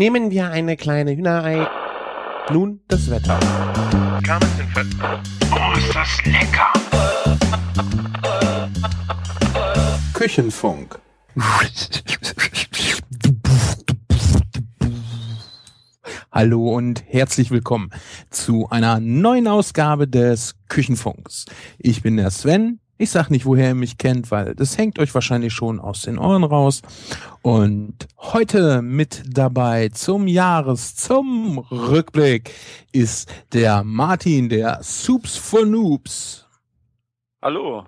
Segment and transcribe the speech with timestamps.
[0.00, 1.68] Nehmen wir eine kleine Hühnerei.
[2.50, 3.38] Nun das Wetter.
[5.52, 6.72] Oh, ist das lecker!
[10.14, 10.98] Küchenfunk.
[16.32, 17.90] Hallo und herzlich willkommen
[18.30, 21.44] zu einer neuen Ausgabe des Küchenfunks.
[21.76, 22.80] Ich bin der Sven.
[23.00, 26.18] Ich sag nicht, woher ihr mich kennt, weil das hängt euch wahrscheinlich schon aus den
[26.18, 26.82] Ohren raus.
[27.40, 32.52] Und heute mit dabei zum Jahres, zum Rückblick
[32.92, 36.44] ist der Martin, der Soups for Noobs.
[37.40, 37.86] Hallo.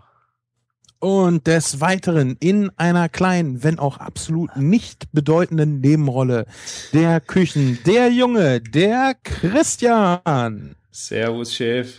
[0.98, 6.46] Und des Weiteren in einer kleinen, wenn auch absolut nicht bedeutenden Nebenrolle
[6.94, 10.74] der Küchen, der Junge, der Christian.
[10.90, 11.98] Servus, Chef.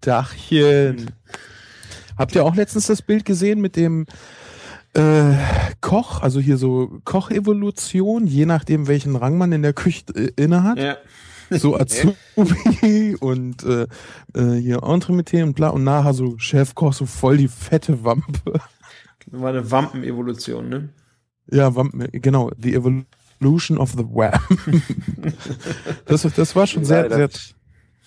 [0.00, 1.10] Dachchen.
[2.20, 4.04] Habt ihr auch letztens das Bild gesehen mit dem
[4.92, 5.32] äh,
[5.80, 10.62] Koch, also hier so Kochevolution, je nachdem welchen Rang man in der Küche äh, inne
[10.62, 10.78] hat?
[10.78, 10.98] Ja.
[11.48, 13.86] So Azubi und äh,
[14.34, 18.60] äh, hier Entremetier und bla und nachher so Chefkoch, so voll die fette Wampe.
[19.28, 20.88] War eine Wampen-Evolution, ne?
[21.50, 24.38] Ja, Wampe, genau, the evolution of the wham.
[26.04, 27.30] das, das war schon sehr, sehr,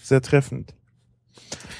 [0.03, 0.75] sehr treffend.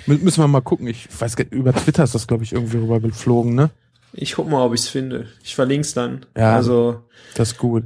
[0.06, 0.88] Mü müssen wir mal gucken.
[0.88, 3.70] Ich weiß gar nicht, über Twitter ist das, glaube ich, irgendwie rüber geflogen, ne?
[4.14, 5.28] Ich guck mal, ob ich's finde.
[5.44, 6.26] Ich verlink's dann.
[6.38, 6.56] Ja.
[6.56, 7.04] Also,
[7.36, 7.84] Das ist gut.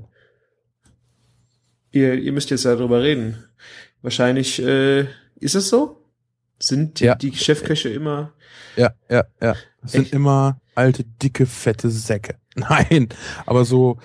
[1.92, 3.44] ihr, ihr müsst jetzt darüber reden.
[4.02, 5.02] Wahrscheinlich, äh,
[5.39, 6.03] ist es so?
[6.59, 7.16] Sind die, Ja.
[7.16, 8.34] die Chefköche immer,
[8.75, 9.56] Ja, ja, ja.
[9.84, 10.14] Sind Echt?
[10.14, 12.36] immer alte, dicke, fette Säcke.
[12.56, 13.09] Nein,
[13.45, 14.00] aber so,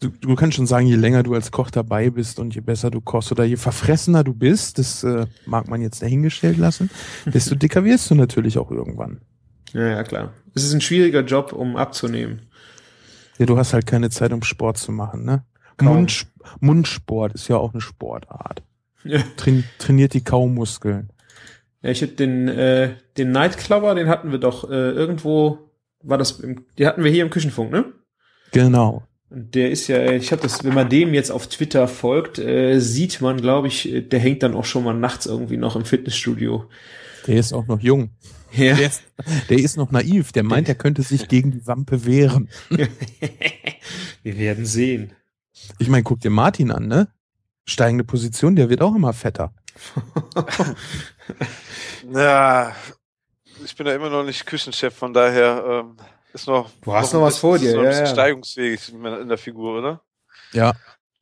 [0.00, 2.90] du, du kannst schon sagen, je länger du als Koch dabei bist und je besser
[2.90, 6.90] du kochst oder je verfressener du bist, das äh, mag man jetzt dahingestellt lassen,
[7.26, 9.20] desto dicker wirst du natürlich auch irgendwann.
[9.72, 10.32] ja, ja, klar.
[10.54, 12.42] Es ist ein schwieriger Job, um abzunehmen.
[13.38, 15.44] Ja, du hast halt keine Zeit, um Sport zu machen, ne?
[15.80, 16.26] Mund,
[16.60, 18.62] Mundsport ist ja auch eine Sportart.
[19.04, 19.20] Ja.
[19.36, 21.10] Train, trainiert die Kaumuskeln.
[21.82, 25.70] Ja, ich hab den, äh, den Nightclubber, den hatten wir doch, äh, irgendwo,
[26.02, 27.92] war das, im, die hatten wir hier im Küchenfunk, ne?
[28.50, 29.04] Genau.
[29.30, 32.78] Und der ist ja, ich habe das, wenn man dem jetzt auf Twitter folgt, äh,
[32.80, 35.84] sieht man, glaube ich, äh, der hängt dann auch schon mal nachts irgendwie noch im
[35.84, 36.64] Fitnessstudio.
[37.26, 38.10] Der ist auch noch jung.
[38.52, 38.74] Ja.
[38.74, 39.02] Der ist,
[39.50, 40.32] der ist noch naiv.
[40.32, 42.48] Der meint, er könnte sich gegen die Wampe wehren.
[44.22, 45.12] Wir werden sehen.
[45.78, 47.08] Ich meine, guck dir Martin an, ne?
[47.66, 49.52] Steigende Position, der wird auch immer fetter.
[52.12, 52.74] Ja,
[53.64, 55.96] ich bin ja immer noch nicht Küchenchef, von daher ähm,
[56.40, 56.70] ist noch.
[56.82, 58.12] Du hast noch was vor dir, ist noch ein ja, bisschen ja.
[58.12, 60.02] steigungsfähig in der Figur, oder?
[60.52, 60.72] Ja.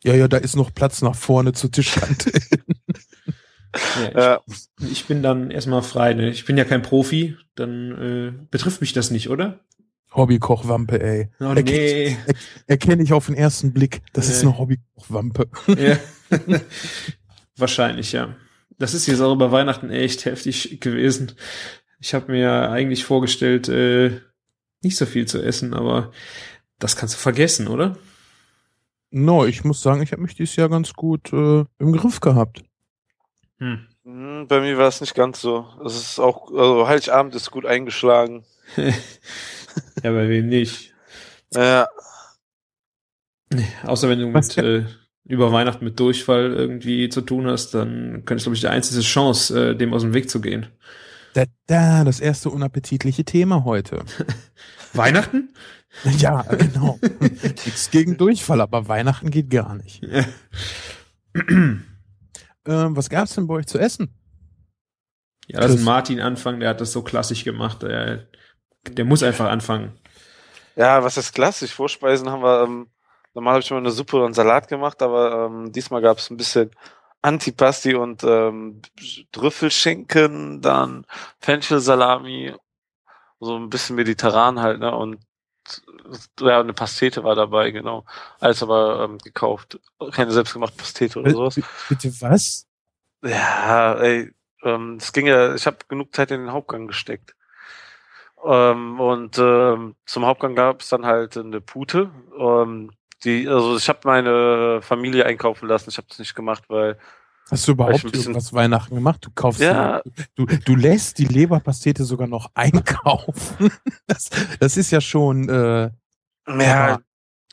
[0.05, 2.31] Ja, ja, da ist noch Platz nach vorne zur Tischkante.
[2.33, 6.15] Ja, Ja, ich, ich bin dann erstmal frei.
[6.15, 6.31] Ne?
[6.31, 9.61] Ich bin ja kein Profi, dann äh, betrifft mich das nicht, oder?
[10.15, 11.29] Hobbykochwampe, ey.
[11.41, 12.17] Oh Erkenne nee.
[12.67, 14.01] erkenne ich auf den ersten Blick.
[14.15, 14.49] Das ist Nee.
[14.49, 15.49] eine Hobbykochwampe.
[15.79, 15.99] ja.
[17.57, 18.35] Wahrscheinlich, ja.
[18.79, 21.33] Das ist jetzt auch über Weihnachten echt heftig gewesen.
[21.99, 24.21] Ich habe mir eigentlich vorgestellt, äh,
[24.87, 26.13] nicht so viel zu essen, aber
[26.79, 27.97] das kannst du vergessen, oder?
[29.11, 32.65] No, ich muss sagen, ich habe mich dieses Jahr ganz gut äh, im Griff gehabt.
[33.59, 33.87] Hm.
[34.05, 35.67] hm, bei mir war es nicht ganz so.
[35.85, 38.45] Es ist auch, also Heiligabend ist gut eingeschlagen.
[40.03, 40.95] Ja, bei wem nicht?
[41.53, 41.87] Ja,
[43.85, 44.85] Außer wenn du mit, äh,
[45.25, 49.01] über Weihnachten mit Durchfall irgendwie zu tun hast, dann könnte ich, glaube ich, die einzige
[49.01, 50.67] Chance, äh, dem aus dem Weg zu gehen.
[51.35, 54.05] Da, da, das erste unappetitliche Thema heute.
[54.97, 55.55] Weihnachten?
[56.19, 56.99] Ja, genau.
[57.21, 60.03] Nichts gegen Durchfall, aber Weihnachten geht gar nicht.
[62.69, 64.13] Ähm, was gab's denn bei euch zu essen?
[65.47, 65.83] Ja, lass Chris.
[65.85, 67.83] Martin anfangen, der hat das so klassisch gemacht.
[67.83, 68.27] Der,
[68.91, 69.93] der muss einfach anfangen.
[70.75, 71.73] ja, was ist klassisch?
[71.73, 72.89] Vorspeisen haben wir, ähm,
[73.35, 76.29] normal habe ich immer eine Suppe und einen Salat gemacht, aber ähm, diesmal gab es
[76.29, 76.73] ein bisschen
[77.23, 78.83] Antipasti und ähm,
[79.31, 81.07] Trüffelschinken, dann
[81.41, 82.55] Fenchelsalami,
[83.41, 84.95] so ein bisschen mediterran halt, ne?
[84.95, 85.19] Und
[86.41, 88.05] ja, eine Pastete war dabei, genau.
[88.39, 89.81] Alles aber ähm, gekauft.
[90.13, 91.61] Keine selbstgemachte Pastete oder sowas.
[91.89, 92.67] Bitte was?
[93.23, 94.33] Ja, ey,
[94.63, 97.35] ähm, es ging ja, ich habe genug Zeit in den Hauptgang gesteckt.
[98.45, 102.11] Ähm, und ähm, zum Hauptgang gab es dann halt eine Pute.
[102.39, 102.93] Ähm,
[103.25, 105.91] die, also ich habe meine Familie einkaufen lassen.
[105.91, 106.99] Ich habe das nicht gemacht, weil
[107.51, 109.25] Hast du überhaupt irgendwas Weihnachten gemacht?
[109.25, 110.03] Du kaufst, Ja.
[110.35, 113.71] du, du lässt die Leberpastete sogar noch einkaufen.
[114.07, 115.91] Das, das ist ja schon, äh,
[116.49, 117.01] ja,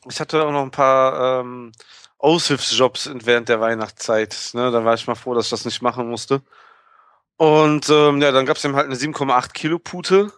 [0.08, 1.72] ich hatte auch noch ein paar ähm,
[2.20, 4.52] Aushilfsjobs während der Weihnachtszeit.
[4.54, 4.72] Ne?
[4.72, 6.42] Da war ich mal froh, dass ich das nicht machen musste.
[7.38, 10.32] Und ähm, ja, dann gab es eben halt eine 7,8 Kilo Pute.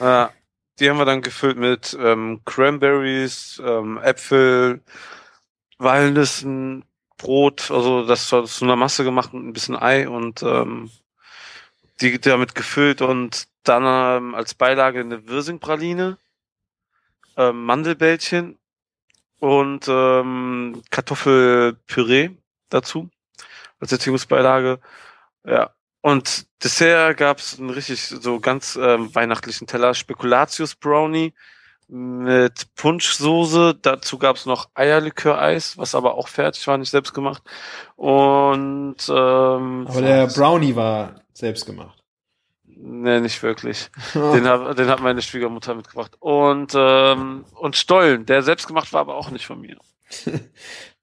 [0.00, 0.30] Ja,
[0.78, 4.82] die haben wir dann gefüllt mit ähm, Cranberries, ähm, Äpfel,
[5.78, 6.84] Walnüssen,
[7.16, 10.90] Brot, also das war zu einer Masse gemacht mit ein bisschen Ei und ähm,
[12.00, 16.18] die damit gefüllt und dann ähm, als Beilage eine Wirsingpraline,
[17.36, 18.58] ähm, Mandelbällchen
[19.40, 22.30] und ähm, Kartoffelpüree
[22.68, 23.10] dazu
[23.80, 24.80] als Erziehungsbeilage.
[25.44, 25.70] Ja.
[26.00, 31.32] Und Dessert gab es einen richtig so ganz ähm, weihnachtlichen Teller, Spekulatius Brownie
[31.88, 33.76] mit Punschsoße.
[33.80, 37.42] Dazu gab es noch Eierlikör-Eis, was aber auch fertig war, nicht selbst gemacht.
[37.96, 41.98] Und ähm, Aber der Brownie war selbst gemacht.
[42.66, 43.90] Nee, nicht wirklich.
[44.14, 46.16] Den hat, den hat meine Schwiegermutter mitgebracht.
[46.20, 49.76] Und, ähm, und Stollen, der selbst gemacht war, aber auch nicht von mir.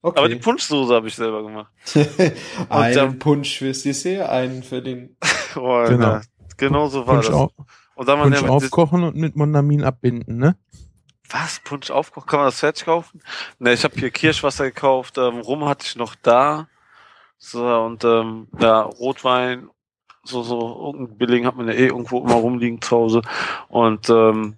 [0.04, 0.18] Okay.
[0.18, 1.72] Aber die Punschsoße habe ich selber gemacht.
[2.69, 5.16] einen dann- Punsch fürs Dessert, einen für den.
[5.56, 6.19] Oh, Genau.
[6.57, 7.36] Genau so war Punsch, das.
[7.36, 7.51] auf,
[7.96, 10.56] Und dann man Punsch aufkochen und mit Mondamin abbinden, ne?
[11.30, 11.60] Was?
[11.64, 12.28] Punsch aufkochen?
[12.28, 13.22] Kann man das fertig kaufen?
[13.60, 16.68] Ne, ich habe hier Kirschwasser gekauft, ähm, Rum hatte ich noch da.
[17.38, 19.70] So, und ähm, ja, Rotwein,
[20.24, 23.22] so, so, irgendein Billing hat man ja eh irgendwo immer rumliegen zu Hause.
[23.70, 24.58] Und ähm,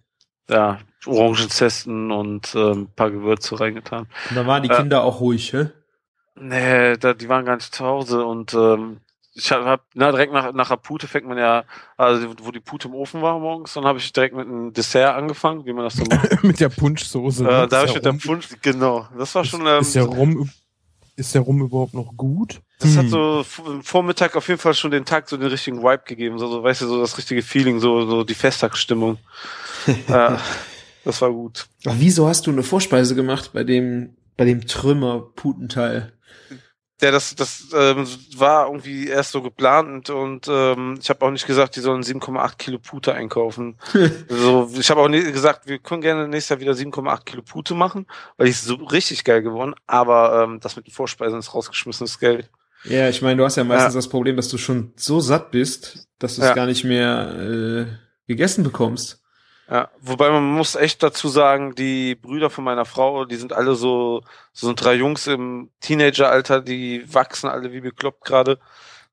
[0.49, 4.07] ja, Orangenzesten und ähm, ein paar Gewürze reingetan.
[4.29, 4.77] Und da waren die Ja.
[4.77, 5.69] Kinder auch ruhig, hä?
[6.35, 8.97] Nee, da, die waren gar nicht zu Hause und ähm,
[9.35, 11.63] ich hab, hab na, direkt nach, nach der Pute fängt man ja,
[11.97, 15.15] also wo die Pute im Ofen war morgens, dann habe ich direkt mit einem Dessert
[15.15, 16.43] angefangen, wie man das so macht.
[16.43, 17.43] mit der Punschsoße.
[17.43, 17.49] ne?
[17.49, 19.81] äh, Ist da habe ja ich mit der Rum- Punsch, genau, das war schon, ähm,
[19.81, 20.49] ist, der Rum,
[21.15, 22.61] ist der Rum überhaupt noch gut?
[22.79, 23.09] das hat Hm.
[23.09, 26.37] so f- im Vormittag auf jeden Fall schon den Tag so den richtigen Vibe gegeben,
[26.37, 29.17] so, so weißt du, so das richtige Feeling, so, so die Festtagsstimmung.
[30.07, 30.37] äh,
[31.05, 31.67] das war gut.
[31.85, 36.12] Aber wieso hast du eine Vorspeise gemacht bei dem, bei dem Trümmer-Putenteil?
[37.01, 38.07] Ja, das, das ähm,
[38.37, 42.01] war irgendwie erst so geplant und, und ähm, ich habe auch nicht gesagt, die sollen
[42.03, 43.75] 7,8 Kilo Pute einkaufen.
[44.29, 47.73] so, ich habe auch nie gesagt, wir können gerne nächstes Jahr wieder 7,8 Kilo Pute
[47.73, 48.05] machen,
[48.37, 52.19] weil die ist so richtig geil geworden, aber ähm, das mit den Vorspeisen ist rausgeschmissenes
[52.19, 52.49] Geld.
[52.85, 53.97] Ja, ich meine, du hast ja meistens Ja.
[53.97, 56.53] das Problem, dass du schon so satt bist, dass du es Ja.
[56.53, 57.85] gar nicht mehr äh,
[58.27, 59.22] gegessen bekommst.
[59.69, 63.75] Ja, wobei man muss echt dazu sagen, die Brüder von meiner Frau, die sind alle
[63.75, 64.21] so,
[64.51, 68.59] so sind drei Jungs im Teenageralter, die wachsen alle wie bekloppt gerade.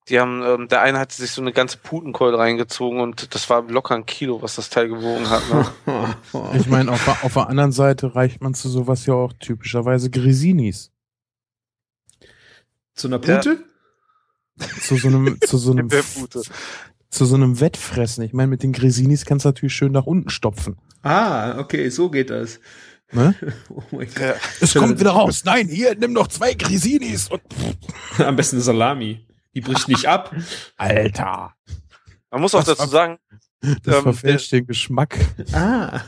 [0.09, 3.63] Die haben, ähm, der eine hat sich so eine ganze Putenkeule reingezogen und das war
[3.63, 5.43] locker ein Kilo, was das Teil gewogen hat.
[5.53, 6.15] Ne?
[6.55, 10.11] Ich meine, auf, der- auf der anderen Seite reicht man zu sowas ja auch typischerweise
[10.11, 10.91] Grisinis.
[12.95, 13.37] Zu einer Ja.
[13.37, 13.65] Pute?
[14.81, 15.89] Zu so einem, zu so einem.
[17.11, 18.25] zu so einem Wettfressen.
[18.25, 20.79] Ich meine, mit den Grisinis kannst du natürlich schön nach unten stopfen.
[21.03, 22.61] Ah, okay, so geht das.
[23.13, 23.35] Ne?
[23.69, 24.21] Oh mein Gott.
[24.21, 24.35] Ja.
[24.61, 25.43] Es kommt wieder raus.
[25.45, 27.29] Nein, hier, nimm doch zwei Grisinis.
[27.29, 27.43] Und,
[28.19, 29.27] Am besten eine Salami.
[29.55, 30.35] Die bricht nicht ab.
[30.77, 31.55] Alter.
[32.31, 33.19] Man muss auch Das dazu sagen,
[33.83, 35.19] Das Ähm, verfälscht den Geschmack.
[35.53, 36.03] Ah.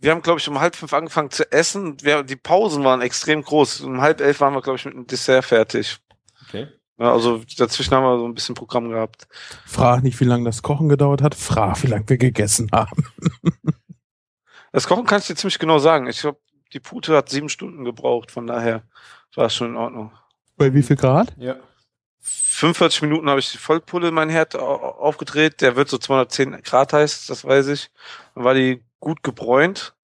[0.00, 1.96] wir haben, glaube ich, um halb fünf angefangen zu essen.
[2.02, 3.82] Wir, die Pausen waren extrem groß.
[3.82, 5.98] Um halb elf waren wir, glaube ich, mit dem Dessert fertig.
[6.48, 6.66] Okay.
[6.98, 9.28] Ja, also dazwischen haben wir so ein bisschen Programm gehabt.
[9.66, 11.34] Frag nicht, wie lange das Kochen gedauert hat.
[11.34, 13.04] Frag, wie lange wir gegessen haben.
[14.72, 16.06] Das Kochen kann ich dir ziemlich genau sagen.
[16.06, 16.38] Ich glaube,
[16.72, 18.82] die Pute hat sieben Stunden gebraucht, von daher
[19.34, 20.12] war es schon in Ordnung.
[20.56, 21.34] Bei wie viel Grad?
[21.38, 21.56] Ja.
[22.20, 25.60] 45 Minuten habe ich die Vollpulle in mein Herd au- aufgedreht.
[25.60, 27.90] Der wird so 210 Grad heiß, das weiß ich.
[28.34, 29.94] Dann war die gut gebräunt.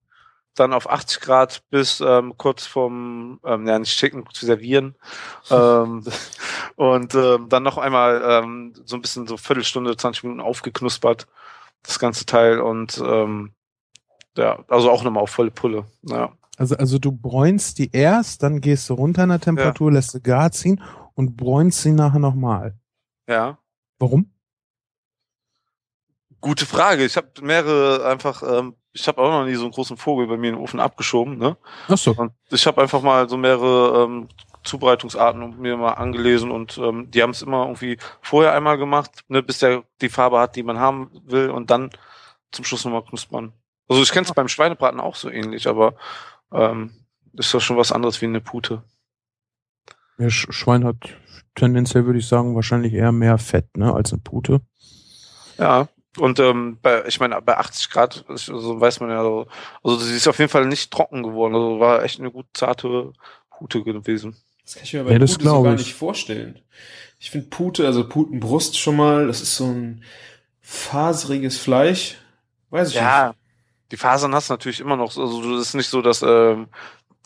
[0.54, 4.96] Dann auf 80 Grad bis ähm, kurz vorm, ähm, ja nicht schicken, zu servieren.
[5.50, 6.04] ähm,
[6.76, 11.26] und ähm, dann noch einmal ähm, so ein bisschen so Viertelstunde, 20 Minuten aufgeknuspert,
[11.82, 12.60] das ganze Teil.
[12.60, 13.52] Und ähm,
[14.36, 15.84] ja, also auch nochmal auf volle Pulle.
[16.02, 16.32] Ja.
[16.58, 20.20] Also, also du bräunst die erst, dann gehst du runter in der Temperatur, lässt sie
[20.20, 20.82] gar ziehen
[21.14, 22.74] und bräunst sie nachher nochmal.
[23.26, 23.58] ja.
[23.98, 24.32] Warum?
[26.40, 27.04] Gute Frage.
[27.04, 30.36] Ich habe mehrere einfach, ähm, ich habe auch noch nie so einen großen Vogel bei
[30.36, 31.56] mir in den Ofen abgeschoben, ne?
[31.88, 32.12] Ach so.
[32.12, 34.28] Und ich habe einfach mal so mehrere ähm,
[34.64, 39.42] Zubereitungsarten mir mal angelesen und ähm, die haben es immer irgendwie vorher einmal gemacht, ne,
[39.42, 41.90] bis der die Farbe hat, die man haben will und dann
[42.52, 43.52] zum Schluss nochmal knuspern.
[43.88, 45.94] Also ich kenne es beim Schweinebraten auch so ähnlich, aber
[46.52, 46.92] ähm,
[47.32, 48.82] ist das schon was anderes wie eine Pute.
[50.18, 50.96] Ja, Sch Schwein hat
[51.54, 54.60] tendenziell, würde ich sagen, wahrscheinlich eher mehr Fett, ne, als eine Pute.
[55.58, 55.88] Ja.
[56.18, 59.46] Und ähm, bei, ich meine, bei 80 Grad, so weiß man ja so,
[59.82, 61.54] also sie ist auf jeden Fall nicht trocken geworden.
[61.54, 63.12] Also war echt eine gut zarte
[63.50, 64.36] Pute gewesen.
[64.64, 65.80] Das kann ich mir bei Ja, Pute so gar ich.
[65.80, 66.60] nicht vorstellen.
[67.18, 70.04] Ich finde Pute, also Putenbrust schon mal, das ist so ein
[70.60, 72.16] faseriges Fleisch.
[72.70, 73.34] Weiß ich Ja,
[73.90, 75.16] die Fasern hast du natürlich immer noch.
[75.16, 76.68] Also es ist nicht so, dass ähm,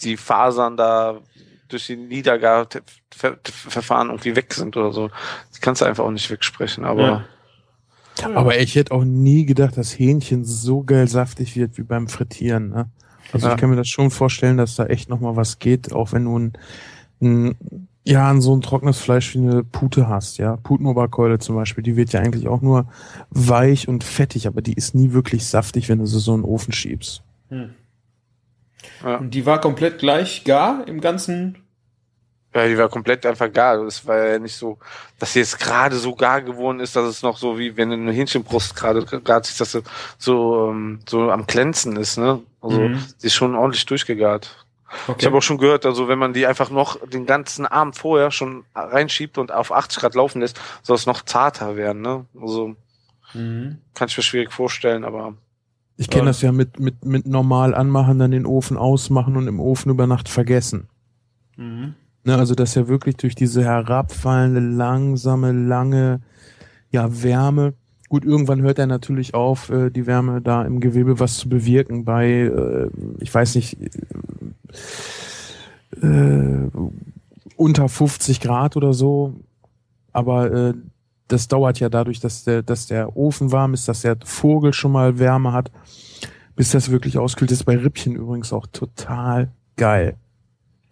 [0.00, 1.20] die Fasern da
[1.68, 5.10] durch die Niedergarverfahren irgendwie weg sind oder so.
[5.54, 6.84] Die kannst du einfach auch nicht wegsprechen.
[6.84, 7.24] Aber Ja.
[8.24, 12.70] Aber ich hätte auch nie gedacht, dass Hähnchen so geil saftig wird wie beim Frittieren,
[12.70, 12.88] ne?
[13.32, 13.54] Also Ja.
[13.54, 16.38] ich kann mir das schon vorstellen, dass da echt nochmal was geht, auch wenn du
[16.38, 16.52] ein,
[17.20, 17.56] ein
[18.04, 20.56] ja, an so ein trockenes Fleisch wie eine Pute hast, ja.
[20.58, 22.86] Putenoberkeule zum Beispiel, die wird ja eigentlich auch nur
[23.30, 26.48] weich und fettig, aber die ist nie wirklich saftig, wenn du sie so in den
[26.48, 27.22] Ofen schiebst.
[27.48, 27.70] Hm.
[29.02, 29.16] Ja.
[29.16, 31.58] Und die war komplett gleich gar im ganzen.
[32.56, 33.82] Ja, die war komplett einfach gar.
[33.84, 34.78] Es war ja nicht so,
[35.18, 38.12] dass sie jetzt gerade so gar geworden ist, dass es noch so wie wenn eine
[38.12, 39.82] Hähnchenbrust gerade gerade sich das so
[40.18, 42.40] so, ähm, so am glänzen ist, ne?
[42.62, 42.98] Also Mhm.
[43.18, 44.64] sie ist schon ordentlich durchgegart.
[45.06, 45.16] Okay.
[45.18, 48.30] Ich habe auch schon gehört, also wenn man die einfach noch den ganzen Abend vorher
[48.30, 52.24] schon reinschiebt und auf 80 Grad laufen lässt, soll es noch zarter werden, ne?
[52.40, 52.74] Also
[53.34, 53.78] mhm.
[53.94, 55.34] kann ich mir schwierig vorstellen, aber
[55.98, 59.60] Ich kenne das ja mit, mit, mit normal anmachen, dann den Ofen ausmachen und im
[59.60, 60.88] Ofen über Nacht vergessen.
[61.56, 61.94] Mhm.
[62.26, 66.20] Ne, also dass ja wirklich durch diese herabfallende, langsame, lange
[66.90, 67.74] ja, Wärme,
[68.08, 72.04] gut, irgendwann hört er natürlich auf, äh, die Wärme da im Gewebe was zu bewirken
[72.04, 72.90] bei, äh,
[73.20, 73.78] ich weiß nicht,
[76.02, 76.68] äh,
[77.54, 79.34] unter 50 Grad oder so.
[80.12, 80.74] Aber äh,
[81.28, 84.90] das dauert ja dadurch, dass der, dass der Ofen warm ist, dass der Vogel schon
[84.90, 85.70] mal Wärme hat,
[86.56, 87.52] bis das wirklich auskühlt.
[87.52, 90.16] Das ist bei Rippchen übrigens auch total geil.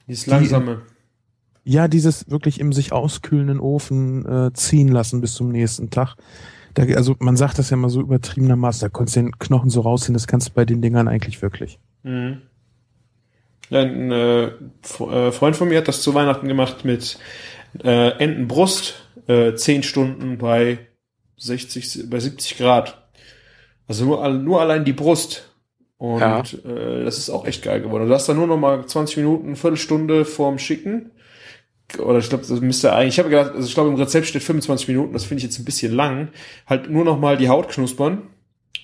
[0.07, 0.83] Dieses langsame.
[1.65, 6.17] Ja, dieses wirklich im sich auskühlenden Ofen äh, ziehen lassen bis zum nächsten Tag.
[6.75, 9.81] Da, also man sagt das ja mal so übertriebenermaßen, da konntest du den Knochen so
[9.81, 11.79] rausziehen, das kannst du bei den Dingern eigentlich wirklich.
[12.03, 12.43] Mhm.
[13.71, 17.19] Ja, ein äh, äh, Freund von mir hat das zu Weihnachten gemacht mit
[17.83, 18.95] äh, Entenbrust,
[19.27, 20.79] äh, 10 Stunden bei
[21.39, 23.09] 60, bei 70 Grad.
[23.89, 25.51] Also nur, nur allein die Brust.
[25.97, 26.41] Und Ja.
[26.41, 28.07] äh, das ist auch echt geil geworden.
[28.09, 31.11] Du hast dann nur noch mal 20 Minuten, Viertelstunde vorm Schicken.
[31.99, 34.43] Oder ich glaube, das müsste eigentlich, ich habe gedacht, also ich glaube im Rezept steht
[34.43, 36.29] 25 Minuten, das finde ich jetzt ein bisschen lang.
[36.67, 38.23] Halt nur noch mal die Haut knuspern.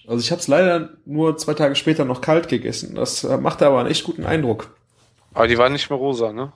[0.06, 2.94] Also ich habe es leider nur zwei Tage später noch kalt gegessen.
[2.94, 4.76] Das äh, machte aber einen echt guten Eindruck.
[5.34, 6.52] aber die waren nicht mehr rosa, ne?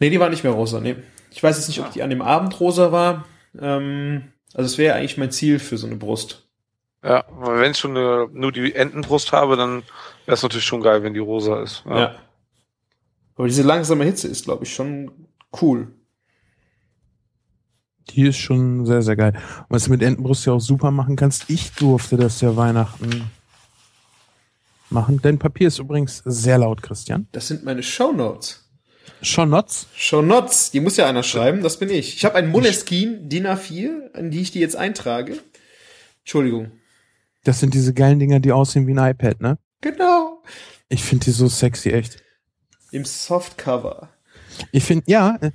[0.00, 0.96] Nee, die war nicht mehr rosa, nee.
[1.30, 3.24] Ich weiß jetzt nicht, ob die an dem Abend rosa war.
[3.58, 6.48] Ähm, also es wäre eigentlich mein Ziel für so eine Brust.
[7.02, 9.82] Ja, aber wenn ich schon eine, nur die Entenbrust habe, dann
[10.26, 11.82] wäre es natürlich schon geil, wenn die rosa ist.
[11.88, 12.16] Ja.
[13.36, 15.19] Aber diese langsame Hitze ist, glaube ich, schon
[15.60, 15.94] cool.
[18.10, 19.34] Die ist schon sehr, sehr geil.
[19.34, 23.30] Und was du mit Entenbrust ja auch super machen kannst, ich durfte das ja Weihnachten
[24.90, 25.20] machen.
[25.22, 27.28] Dein Papier ist übrigens sehr laut, Christian.
[27.32, 28.66] Das sind meine Shownotes.
[29.22, 29.86] Schonotz.
[29.94, 32.16] Shownotes, die muss ja einer schreiben, das bin ich.
[32.16, 35.38] Ich habe ein Moleskine DIN A4, in die ich die jetzt eintrage.
[36.20, 36.72] Entschuldigung.
[37.44, 39.58] Das sind diese geilen Dinger, die aussehen wie ein iPad, ne?
[39.82, 40.42] Genau.
[40.88, 42.22] Ich finde die so sexy, echt.
[42.92, 44.10] Im Softcover.
[44.72, 45.50] Ich finde, ja, äh,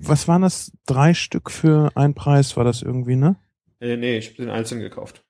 [0.00, 0.72] was waren das?
[0.86, 3.36] Drei Stück für einen Preis war das irgendwie, ne?
[3.80, 5.24] Äh, nee, ich habe den einzeln gekauft.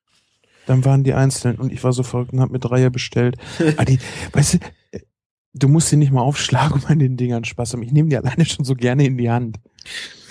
[0.66, 3.36] Dann waren die einzeln und ich war so verrückt und hab mir Dreier bestellt.
[3.76, 3.98] ah, die,
[4.32, 4.58] weißt du,
[4.92, 5.00] äh,
[5.54, 7.82] du musst sie nicht mal aufschlagen, um an den Dingern Spaß haben.
[7.82, 9.58] Ich nehme die alleine schon so gerne in die Hand.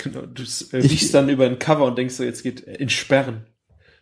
[0.03, 3.45] Genau, du äh, dann über ein Cover und denkst so, jetzt geht in Sperren.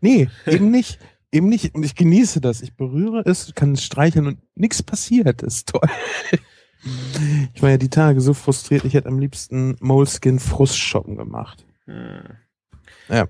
[0.02, 1.00] Nee, eben nicht.
[1.32, 1.76] Eben nicht.
[1.76, 2.62] Und ich genieße das.
[2.62, 5.44] Ich berühre es, kann es streicheln und nichts passiert.
[5.44, 5.90] Das ist toll.
[7.54, 11.66] Ich war ja die Tage so frustriert, ich hätte am liebsten Moleskin Frustschoppen gemacht.
[11.86, 12.22] Hm.
[13.10, 13.28] Ja.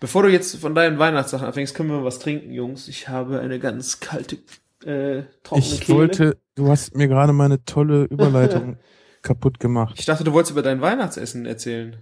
[0.00, 2.88] Bevor du jetzt von deinen Weihnachtssachen anfängst, können wir was trinken, Jungs.
[2.88, 4.36] Ich habe eine ganz kalte,
[4.84, 5.98] äh, trockene Ich Kehle.
[5.98, 8.78] wollte, du hast mir gerade meine tolle Überleitung
[9.22, 9.96] kaputt gemacht.
[9.98, 11.96] Ich dachte, du wolltest über dein Weihnachtsessen erzählen.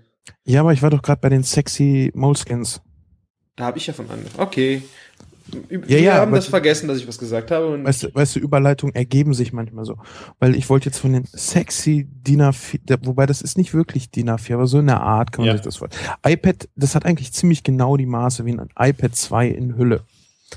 [0.45, 2.81] Ja, aber ich war doch gerade bei den sexy Moleskins.
[3.57, 4.47] Da habe ich ja von angefangen.
[4.47, 4.83] Okay.
[5.71, 7.69] Ü- Ja, wir ja, haben das vergessen, dass ich was gesagt habe.
[7.69, 9.97] Und Weißt du, weißt du, Überleitungen ergeben sich manchmal so.
[10.39, 14.11] Weil ich wollte jetzt von den sexy DIN A4, der- wobei das ist nicht wirklich
[14.11, 15.53] DIN A4, aber so in der Art kann man Ja.
[15.57, 16.11] sich das vorstellen.
[16.27, 20.05] iPad, das hat eigentlich ziemlich genau die Maße wie ein iPad 2 in Hülle.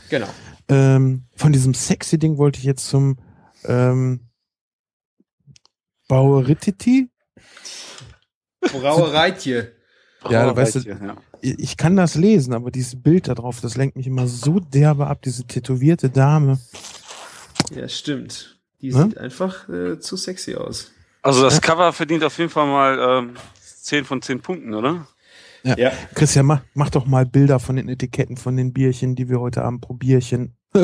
[0.10, 0.28] genau.
[0.70, 3.18] Ähm, von diesem sexy Ding wollte ich jetzt zum
[3.66, 4.22] ähm,
[6.08, 7.10] Bauerititi.
[8.62, 9.72] Brauereitje.
[10.30, 10.98] Ja, weißt du- ja.
[11.42, 15.08] Ich kann das lesen, aber dieses Bild da drauf, das lenkt mich immer so derbe
[15.08, 16.60] ab, diese tätowierte Dame.
[17.76, 18.60] Ja, stimmt.
[18.82, 19.04] Die Ne?
[19.04, 20.92] sieht einfach äh, zu sexy aus.
[21.22, 23.34] Also das Cover verdient auf jeden Fall mal ähm,
[23.64, 25.08] 10 von 10 Punkten, oder?
[25.64, 25.92] Ja.
[26.16, 29.64] Christian, mach, mach doch mal Bilder von den Etiketten von den Bierchen, die wir heute
[29.64, 30.56] Abend probierchen.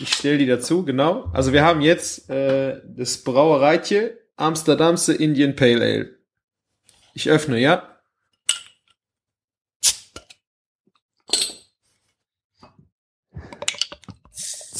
[0.00, 1.24] Ich stelle die dazu, genau.
[1.32, 6.18] Also wir haben jetzt äh, das Brauereitje Amsterdamse Indian Pale Ale.
[7.12, 7.91] Ich öffne, ja.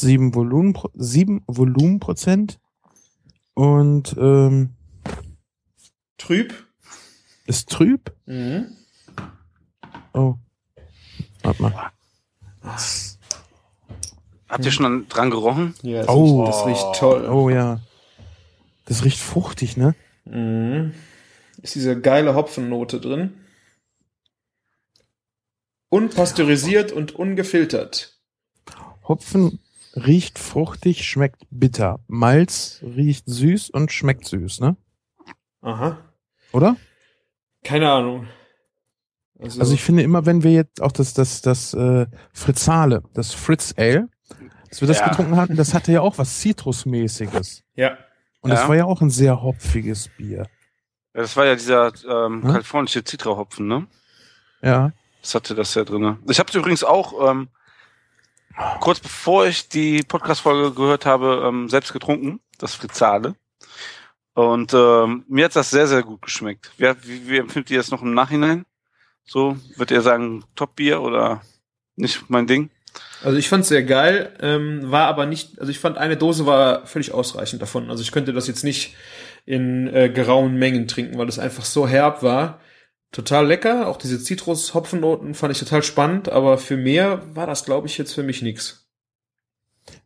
[0.03, 2.59] Sieben Volumen, sieben Volumenprozent
[3.55, 4.75] und ähm,
[6.17, 6.53] Trüb.
[7.45, 8.13] ist trüb.
[8.25, 8.67] Mhm.
[10.13, 10.35] Oh,
[11.41, 11.91] warte mal.
[14.47, 15.73] Habt ihr schon an- dran gerochen?
[15.81, 16.43] Ja, das, Oh.
[16.43, 17.27] riecht, das riecht toll.
[17.29, 17.79] Oh ja.
[18.85, 19.95] Das riecht fruchtig, ne?
[20.25, 20.93] Mhm.
[21.61, 23.33] Ist diese geile Hopfennote drin.
[25.89, 28.19] Unpasteurisiert und ungefiltert.
[29.07, 29.59] Hopfen
[29.95, 31.99] riecht fruchtig, schmeckt bitter.
[32.07, 34.75] Malz riecht süß und schmeckt süß, ne?
[35.61, 35.97] Aha.
[36.51, 36.77] Oder?
[37.63, 38.27] Keine Ahnung.
[39.39, 43.73] Also ich finde immer, wenn wir jetzt auch das, das, das äh, Fritzale, das Fritz
[43.77, 44.07] Ale,
[44.69, 45.09] als wir das Ja.
[45.09, 47.63] getrunken hatten, das hatte ja auch was Zitrusmäßiges.
[47.75, 47.97] ja.
[48.41, 48.67] Und das Ja.
[48.67, 50.47] war ja auch ein sehr hopfiges Bier.
[51.13, 52.51] Ja, das war ja dieser ähm, Hm?
[52.51, 53.87] kalifornische Zitrahopfen, ne?
[54.61, 54.91] Ja.
[55.21, 56.19] Das hatte das ja drinne.
[56.29, 57.47] Ich habe übrigens auch ähm,
[58.79, 63.35] kurz bevor ich die Podcast-Folge gehört habe, ähm, selbst getrunken, das Fritzale.
[64.33, 66.71] Und ähm, mir hat das sehr, sehr gut geschmeckt.
[66.77, 68.65] Wer, wie, wie empfindet ihr das noch im Nachhinein?
[69.25, 71.41] So, würdet ihr sagen, Top-Bier oder
[71.95, 72.69] nicht mein Ding?
[73.23, 76.85] Also ich fand's sehr geil, ähm, war aber nicht, also ich fand eine Dose war
[76.85, 77.89] völlig ausreichend davon.
[77.89, 78.95] Also ich könnte das jetzt nicht
[79.45, 82.59] in äh, gerauen Mengen trinken, weil es einfach so herb war.
[83.13, 87.87] Total lecker, auch diese Zitrus-Hopfennoten fand ich total spannend, aber für mehr war das, glaube
[87.87, 88.89] ich, jetzt für mich nix.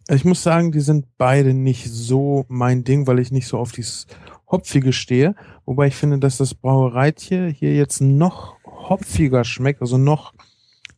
[0.10, 3.72] Ich muss sagen, die sind beide nicht so mein Ding, weil ich nicht so auf
[3.72, 4.08] dieses
[4.52, 5.36] Hopfige stehe.
[5.66, 10.34] Wobei ich finde, dass das Brauereitje hier jetzt noch hopfiger schmeckt, also noch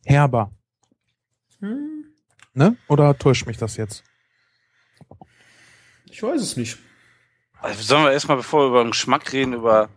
[0.04, 0.50] herber.
[1.60, 2.06] Hm,
[2.54, 2.76] Ne?
[2.88, 4.02] Oder täuscht mich das jetzt?
[6.06, 6.78] ich weiß es nicht.
[7.60, 9.88] Also sollen wir erstmal, bevor wir über den Geschmack reden, über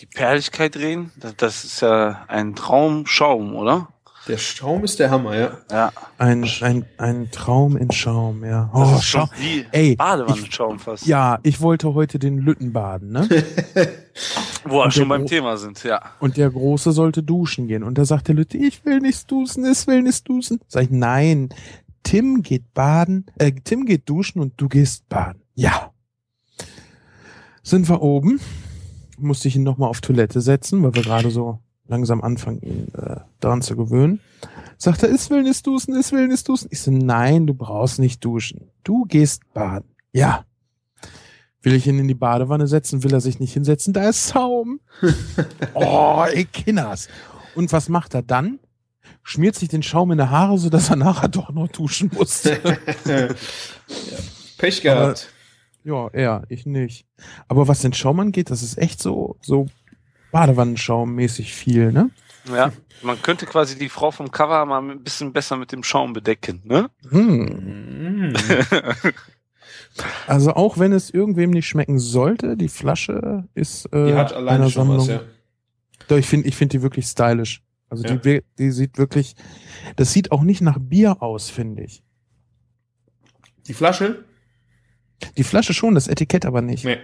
[0.00, 1.12] die Perligkeit reden?
[1.16, 3.88] Das, das ist ja ein Traumschaum, oder?
[4.28, 5.58] Der Schaum ist der Hammer, ja.
[5.70, 5.92] Ja.
[6.18, 8.70] Ein, ein, ein Traum in Schaum, ja.
[8.74, 9.32] Das Oh, ist schon Schau.
[9.40, 11.06] wie Ey, Badewannenschaum fast.
[11.06, 13.26] Ja, ich wollte heute den Lütten baden, ne?
[14.64, 16.02] Wo wir Und schon beim Gro- Thema sind, ja.
[16.20, 17.82] Und der Große sollte duschen gehen.
[17.82, 20.60] Und da sagt der Lütte, ich will nicht duschen, ich will nicht duschen.
[20.68, 21.48] Sag ich, nein,
[22.02, 25.42] Tim geht baden, äh, Tim geht duschen und du gehst baden.
[25.54, 25.92] Ja.
[27.62, 28.38] Sind wir oben,
[29.20, 33.16] musste ich ihn nochmal auf Toilette setzen, weil wir gerade so langsam anfangen, ihn äh,
[33.40, 34.20] daran zu gewöhnen.
[34.78, 36.68] Sagt er, ich will nicht duschen, ich will nicht duschen.
[36.70, 38.70] Ich so, nein, du brauchst nicht duschen.
[38.84, 39.90] Du gehst baden.
[40.12, 40.44] Ja.
[41.62, 44.80] Will ich ihn in die Badewanne setzen, will er sich nicht hinsetzen, da ist Saum.
[45.74, 47.08] Oh, ich Kinders.
[47.54, 48.60] Und was macht er dann?
[49.22, 52.44] Schmiert sich den Schaum in die Haare, sodass er nachher doch noch duschen muss.
[53.04, 53.28] ja.
[54.56, 55.30] Pech gehabt.
[55.84, 57.06] Ja, er, ich nicht.
[57.48, 59.66] Aber was den Schaum angeht, das ist echt so, so
[60.32, 62.10] Badewannenschaum-mäßig viel, ne?
[62.52, 62.72] Ja.
[63.02, 66.60] Man könnte quasi die Frau vom Cover mal ein bisschen besser mit dem Schaum bedecken,
[66.64, 66.90] ne?
[67.10, 68.34] Hm.
[70.26, 74.60] Also auch wenn es irgendwem nicht schmecken sollte, die Flasche ist äh, Die hat alleine
[74.60, 74.98] einer schon Sammlung.
[75.00, 75.20] was, ja.
[76.08, 77.62] Doch, ich finde ich finde die wirklich stylisch.
[77.88, 78.14] Also Ja.
[78.16, 79.34] die, die sieht wirklich,
[79.96, 82.02] das sieht auch nicht nach Bier aus, finde ich.
[83.66, 84.24] Die Flasche?
[85.36, 86.84] Die Flasche schon, das Etikett aber nicht.
[86.84, 86.98] Nee.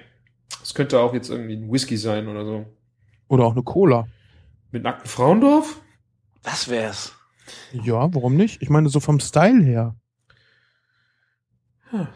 [0.60, 2.66] Das könnte auch jetzt irgendwie ein Whisky sein oder so.
[3.28, 4.06] Oder auch eine Cola.
[4.70, 5.80] Mit nackten Frauendorf?
[6.42, 7.12] Das wär's.
[7.72, 8.62] Ja, warum nicht?
[8.62, 9.94] Ich meine, so vom Style her.
[11.92, 12.06] Okay.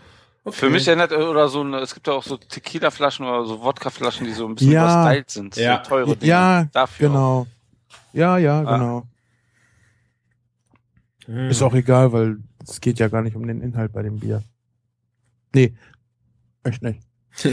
[0.53, 4.27] Für mich erinnert oder so eine, es gibt ja auch so Tequila-Flaschen oder so Wodka-Flaschen,
[4.27, 5.03] die so ein bisschen Ja.
[5.03, 5.57] überstylt sind.
[5.57, 5.83] Ja.
[5.85, 6.29] So teure Dinge.
[6.31, 7.13] Ja, Dafür auch.
[7.13, 7.47] Genau.
[8.13, 8.73] Ja, ja, Ah.
[8.77, 9.03] genau.
[11.27, 11.51] Hm.
[11.51, 14.43] Ist auch egal, weil es geht ja gar nicht um den Inhalt bei dem Bier.
[15.53, 15.75] Nee,
[16.65, 17.01] echt nicht.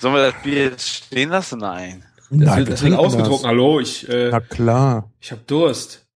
[0.00, 1.58] Sollen wir das Bier jetzt stehen lassen?
[1.60, 2.04] Nein.
[2.30, 3.46] Das Nein, wird, wir das wird ausgetrunken.
[3.46, 5.10] Hallo, ich, äh, Na klar.
[5.20, 6.06] ich habe Durst.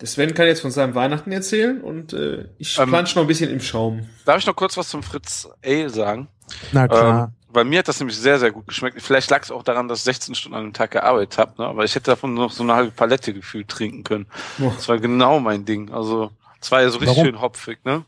[0.00, 3.26] Der Sven kann jetzt von seinem Weihnachten erzählen und äh, ich Ähm, plansch noch ein
[3.28, 4.08] bisschen im Schaum.
[4.24, 6.28] Darf ich noch kurz was zum Fritz Ale sagen?
[6.72, 7.24] Na klar.
[7.24, 9.00] Ähm, bei mir hat das nämlich sehr, sehr gut geschmeckt.
[9.02, 11.66] Vielleicht lag es auch daran, dass ich 16 Stunden an dem Tag gearbeitet habe, ne?
[11.66, 14.26] aber ich hätte davon noch so eine halbe Palette gefühlt trinken können.
[14.58, 14.72] Boah.
[14.74, 15.90] Das war genau mein Ding.
[15.92, 17.24] Also, es war ja so richtig Warum?
[17.26, 18.04] schön hopfig, ne?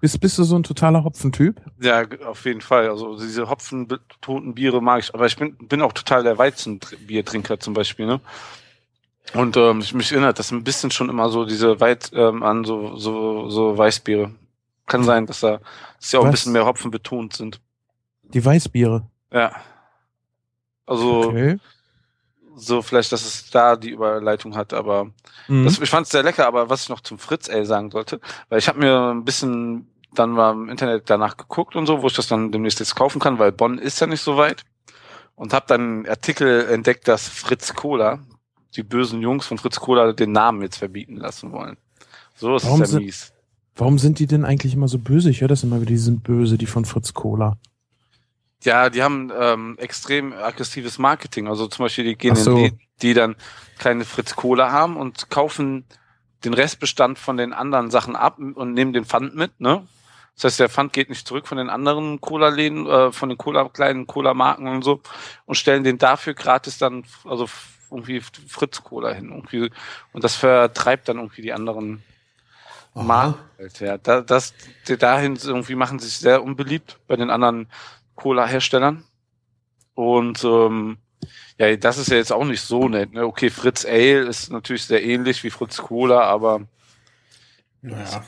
[0.00, 1.60] Bist, bist du so ein totaler Hopfentyp?
[1.80, 2.88] Ja, auf jeden Fall.
[2.88, 5.14] Also diese hopfenbetonten Biere mag ich.
[5.14, 8.20] Aber ich bin, bin auch total der Weizenbiertrinker zum Beispiel, ne?
[9.32, 12.64] Und ähm, ich mich erinnert das ein bisschen schon immer so diese Weit ähm, an
[12.64, 14.30] so so so Weißbiere.
[14.86, 15.60] Kann sein, dass da
[15.98, 16.32] dass auch ein Was?
[16.32, 17.60] bisschen mehr Hopfen betont sind.
[18.22, 19.06] Die Weißbiere.
[19.32, 19.52] Ja.
[20.86, 21.58] Also Okay.
[22.56, 25.10] So vielleicht, dass es da die Überleitung hat, aber
[25.48, 25.64] Mhm.
[25.64, 26.46] das, ich fand es sehr lecker.
[26.46, 29.88] Aber was ich noch zum Fritz Ale sagen sollte, weil ich habe mir ein bisschen
[30.14, 33.20] dann mal im Internet danach geguckt und so, wo ich das dann demnächst jetzt kaufen
[33.20, 34.62] kann, weil Bonn ist ja nicht so weit.
[35.34, 38.20] Und habe dann einen Artikel entdeckt, dass Fritz Cola,
[38.76, 41.76] die bösen Jungs von Fritz Cola, den Namen jetzt verbieten lassen wollen.
[42.36, 43.32] So ist Warum es ja sind- mies.
[43.76, 45.30] Warum sind die denn eigentlich immer so böse?
[45.30, 47.56] Ich höre das immer wieder, die sind böse, die von Fritz Cola.
[48.64, 51.48] Ja, die haben ähm, extrem aggressives Marketing.
[51.48, 52.56] Also zum Beispiel, die gehen so.
[52.56, 53.36] in die, die dann
[53.78, 55.84] keine Fritz Cola haben und kaufen
[56.44, 59.86] den Restbestand von den anderen Sachen ab und nehmen den Pfand mit, ne?
[60.34, 63.68] Das heißt, der Pfand geht nicht zurück von den anderen Cola-Läden, äh, von den Cola,
[63.68, 65.00] kleinen Cola-Marken und so
[65.46, 67.48] und stellen den dafür gratis dann, also
[67.90, 69.30] irgendwie Fritz-Cola hin.
[69.30, 69.70] Irgendwie,
[70.12, 72.02] und das vertreibt dann irgendwie die anderen
[72.94, 73.38] Marken.
[73.58, 74.54] Halt, ja, da, das,
[74.98, 77.68] dahin irgendwie machen sich sehr unbeliebt bei den anderen
[78.14, 79.04] Cola-Herstellern.
[79.94, 80.98] Und ähm,
[81.58, 83.12] ja, das ist ja jetzt auch nicht so nett.
[83.12, 83.24] Ne?
[83.24, 86.62] Okay, Fritz Ale ist natürlich sehr ähnlich wie Fritz Cola, aber
[87.82, 88.24] naja.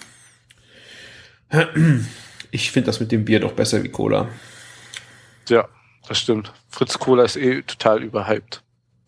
[2.51, 4.29] Ich finde das mit dem Bier doch besser wie Cola.
[5.49, 5.69] Ja,
[6.09, 6.53] das stimmt.
[6.69, 8.63] Fritz Cola ist eh total überhyped.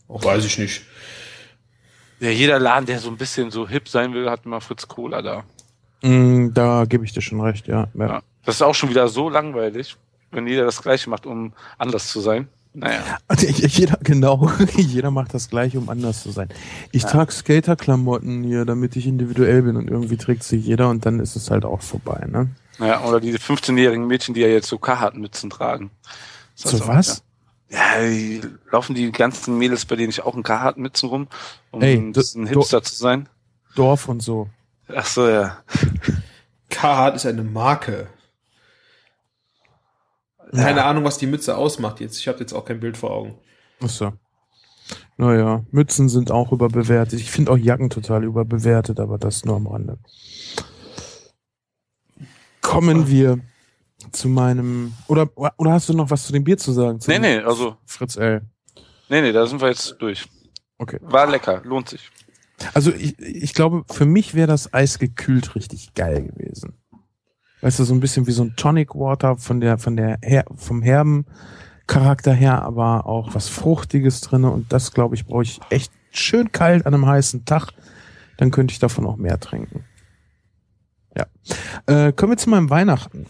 [0.09, 0.83] Auch weiß ich nicht.
[2.21, 5.23] Ja, jeder Laden, der so ein bisschen so hip sein will, hat immer Fritz Cola
[5.23, 5.45] da.
[6.03, 7.89] Mm, da gebe ich dir schon recht, ja.
[7.95, 8.07] ja.
[8.07, 8.23] ja.
[8.45, 9.97] Das ist auch schon wieder so langweilig,
[10.31, 12.49] wenn jeder das Gleiche macht, um anders zu sein.
[12.75, 13.01] Naja.
[13.37, 16.49] Jeder, genau, jeder macht das Gleiche, um anders zu sein.
[16.93, 17.09] Ich ja.
[17.09, 21.35] trage Skater-Klamotten hier, damit ich individuell bin und irgendwie trägt sie jeder und dann ist
[21.35, 22.49] es halt auch vorbei, ne?
[22.79, 25.91] Ja, oder diese 15-jährigen Mädchen, die ja jetzt so Carhartt-Mützen tragen.
[26.55, 27.23] So was?
[27.71, 31.29] Ja, die laufen die ganzen Mädels bei denen ich auch in Carhartt-Mützen rum,
[31.71, 33.29] um Ey, ein bisschen Hipster zu sein.
[33.75, 34.49] Dorf und so.
[34.95, 35.59] Ach so, ja.
[36.71, 38.07] Carhartt ist eine Marke.
[40.53, 40.87] Keine ja.
[40.87, 42.19] Ahnung, was die Mütze ausmacht jetzt.
[42.19, 43.35] Ich habe jetzt auch kein Bild vor Augen.
[43.83, 44.13] Ach so.
[45.17, 47.21] Naja, Mützen sind auch überbewertet.
[47.21, 49.99] Ich finde auch Jacken total überbewertet, aber das nur am Rande.
[52.63, 53.41] Kommen wir
[54.13, 54.95] zu meinem.
[55.09, 57.01] Oder, oder hast du noch was zu dem Bier zu sagen?
[57.07, 57.77] Nee, nee, also.
[57.85, 58.43] Fritz L.
[59.09, 60.27] Nee, nee, da sind wir jetzt durch.
[60.79, 60.99] Okay.
[61.03, 62.11] War lecker, lohnt sich.
[62.75, 66.75] Also ich, ich glaube, für mich wäre das Eis gekühlt richtig geil gewesen.
[67.61, 70.45] Weißt du, so ein bisschen wie so ein Tonic Water von der, von der, her,
[70.55, 71.27] vom herben
[71.87, 76.53] Charakter her, aber auch was Fruchtiges drinne und das, glaube ich, brauche ich echt schön
[76.53, 77.73] kalt an einem heißen Tag.
[78.37, 79.85] Dann könnte ich davon auch mehr trinken.
[81.17, 81.27] Ja.
[81.87, 83.27] Äh, kommen wir zu meinem Weihnachten.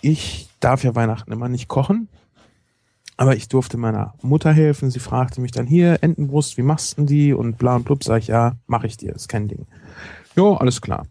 [0.00, 2.08] Ich darf ja Weihnachten immer nicht kochen,
[3.18, 4.90] aber ich durfte meiner Mutter helfen.
[4.90, 7.34] Sie fragte mich dann hier, Entenbrust, wie machst du die?
[7.34, 9.66] Und bla und blub, sag ich, ja, mache ich dir, ist kein Ding.
[10.34, 11.04] Jo, alles klar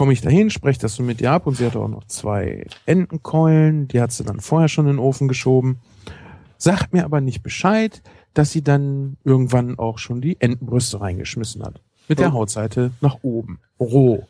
[0.00, 2.64] komme ich dahin, spreche das so mit ihr ab und sie hatte auch noch zwei
[2.86, 5.78] Entenkeulen, die hat sie dann vorher schon in den Ofen geschoben,
[6.56, 8.00] sagt mir aber nicht Bescheid,
[8.32, 11.82] dass sie dann irgendwann auch schon die Entenbrüste reingeschmissen hat.
[12.08, 12.22] Mit oh.
[12.22, 13.60] der Hautseite nach oben.
[13.78, 14.26] Roh.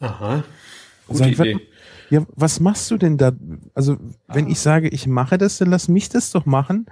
[0.00, 0.44] Aha.
[1.06, 1.60] Gute ich, Idee.
[2.10, 3.32] ja, was machst du denn da?
[3.72, 3.96] Also,
[4.28, 4.50] wenn ah.
[4.50, 6.84] ich sage, ich mache das, dann lass mich das doch machen.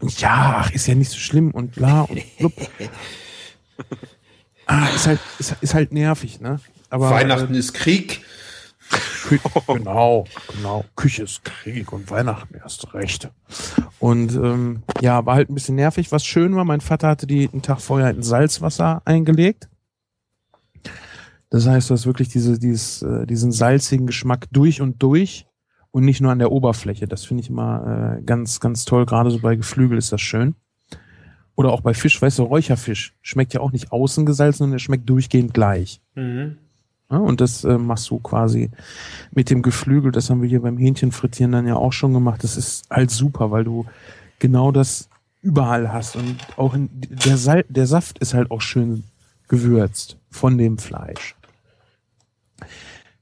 [0.00, 2.54] Und ja, ach, ist ja nicht so schlimm und bla und blub.
[4.66, 6.60] ah, ist halt, ist, ist halt nervig, ne?
[6.90, 8.22] Aber, Weihnachten äh, ist Krieg.
[9.24, 10.24] Kü genau,
[10.54, 10.84] genau.
[10.96, 13.30] Küche ist Krieg und Weihnachten erst recht.
[13.98, 16.10] Und ähm, ja, war halt ein bisschen nervig.
[16.12, 19.68] Was schön war, mein Vater hatte die einen Tag vorher in Salzwasser eingelegt.
[21.50, 25.46] Das heißt, du hast wirklich diese, dieses, äh, diesen salzigen Geschmack durch und durch
[25.90, 27.06] und nicht nur an der Oberfläche.
[27.06, 29.06] Das finde ich immer äh, ganz, ganz toll.
[29.06, 30.54] Gerade so bei Geflügel ist das schön.
[31.54, 34.80] Oder auch bei Fisch, weißt du, Räucherfisch schmeckt ja auch nicht außen gesalzen, sondern er
[34.80, 36.00] schmeckt durchgehend gleich.
[36.14, 36.58] Mhm.
[37.10, 38.70] Ja, und das äh, machst du quasi
[39.32, 40.12] mit dem Geflügel.
[40.12, 42.44] Das haben wir hier beim Hähnchenfrittieren dann ja auch schon gemacht.
[42.44, 43.86] Das ist halt super, weil du
[44.38, 45.08] genau das
[45.40, 46.16] überall hast.
[46.16, 49.04] Und auch in, der, Sal der Saft ist halt auch schön
[49.48, 51.34] gewürzt von dem Fleisch.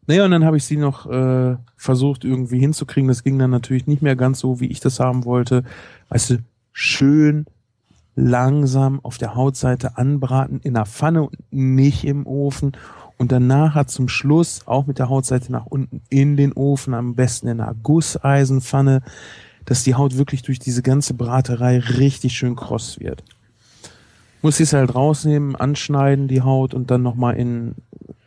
[0.09, 3.09] Naja, und dann habe ich sie noch äh, versucht irgendwie hinzukriegen.
[3.09, 5.63] Das ging dann natürlich nicht mehr ganz so, wie ich das haben wollte.
[6.09, 6.39] Weißt du,
[6.73, 7.47] schön
[8.17, 12.73] langsam auf der Hautseite anbraten in der Pfanne und nicht im Ofen
[13.19, 17.15] und danach hat zum Schluss auch mit der Hautseite nach unten in den Ofen, am
[17.15, 19.03] besten in einer Gusseisenpfanne,
[19.65, 23.25] dass die Haut wirklich durch diese ganze Braterei richtig schön kross wird.
[24.43, 27.75] Muss es halt rausnehmen, anschneiden die Haut und dann nochmal in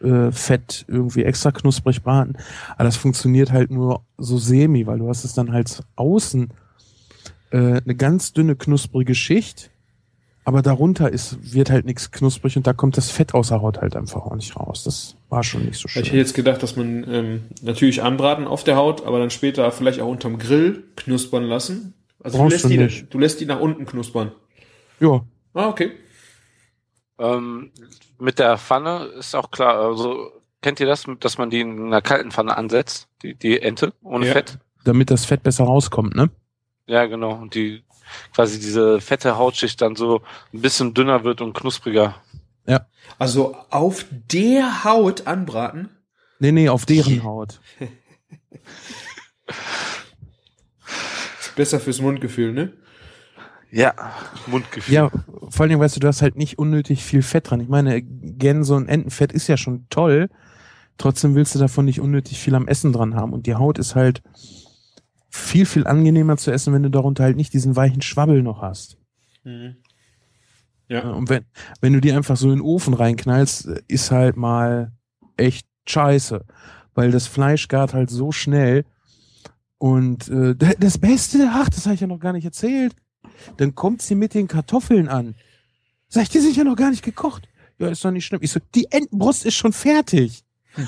[0.02, 2.36] äh, Fett irgendwie extra knusprig braten.
[2.76, 6.50] Aber das funktioniert halt nur so semi, weil du hast es dann halt außen
[7.52, 9.70] äh, eine ganz dünne knusprige Schicht
[10.50, 13.96] aber darunter ist, wird halt nichts knusprig und da kommt das Fett außer Haut halt
[13.96, 14.84] einfach auch nicht raus.
[14.84, 16.02] Das war schon nicht so schön.
[16.02, 19.72] Ich hätte jetzt gedacht, dass man ähm, natürlich anbraten auf der Haut, aber dann später
[19.72, 21.94] vielleicht auch unterm Grill knuspern lassen.
[22.24, 24.32] Also du lässt, du, die, du lässt die nach unten knuspern.
[25.00, 25.24] Ja.
[25.54, 25.92] Ah, okay.
[27.20, 27.70] Ähm,
[28.18, 30.32] mit der Pfanne ist auch klar, also
[30.64, 34.26] kennt ihr das, dass man die in einer kalten Pfanne ansetzt, die, die Ente ohne
[34.26, 34.34] ja.
[34.34, 34.58] Fett?
[34.84, 36.32] Damit das Fett besser rauskommt, ne?
[36.88, 37.34] Ja, genau.
[37.34, 37.84] Und die
[38.34, 40.22] quasi diese fette Hautschicht dann so
[40.54, 42.16] ein bisschen dünner wird und knuspriger.
[42.66, 42.86] Ja.
[43.18, 45.90] Also auf der Haut anbraten?
[46.40, 47.60] Nee, nee, auf deren Haut.
[51.40, 52.74] Ist besser fürs Mundgefühl, ne?
[53.72, 53.94] Ja,
[54.48, 54.94] Mundgefühl.
[54.94, 55.10] Ja,
[55.50, 57.60] vor allen Dingen, weißt du, du hast halt nicht unnötig viel Fett dran.
[57.60, 60.30] Ich meine, Gänse und Entenfett ist ja schon toll.
[60.98, 63.32] Trotzdem willst du davon nicht unnötig viel am Essen dran haben.
[63.32, 64.22] Und die Haut ist halt
[65.30, 68.98] viel, viel angenehmer zu essen, wenn du darunter halt nicht diesen weichen Schwabbel noch hast.
[69.44, 69.78] Mhm.
[70.88, 71.04] Ja.
[71.04, 71.12] Ja.
[71.12, 71.46] Und wenn,
[71.82, 74.92] wenn du die einfach so in den Ofen reinknallst, ist halt mal
[75.38, 76.44] echt scheiße.
[76.96, 78.86] Weil das Fleisch gart halt so schnell.
[79.78, 82.96] Und äh, das Beste, ach, das habe ich ja noch gar nicht erzählt.
[83.58, 85.36] Dann kommt sie mit den Kartoffeln an.
[86.10, 87.48] Sag ich, die sind ja noch gar nicht gekocht.
[87.78, 88.42] Ja, ist doch nicht schlimm.
[88.42, 90.44] Ich so, die Entenbrust ist schon fertig.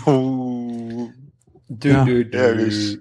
[0.05, 1.09] Oh.
[1.69, 2.03] Dö, Ja.
[2.03, 2.97] dö, dö.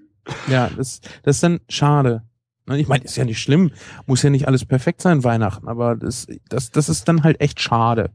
[0.49, 2.23] Ja, das, das ist dann schade.
[2.67, 3.73] Ne, Ich meine, ist ja nicht schlimm.
[4.07, 5.69] Muss ja nicht alles perfekt sein, Weihnachten.
[5.69, 8.11] Aber das, das, das ist dann halt echt schade.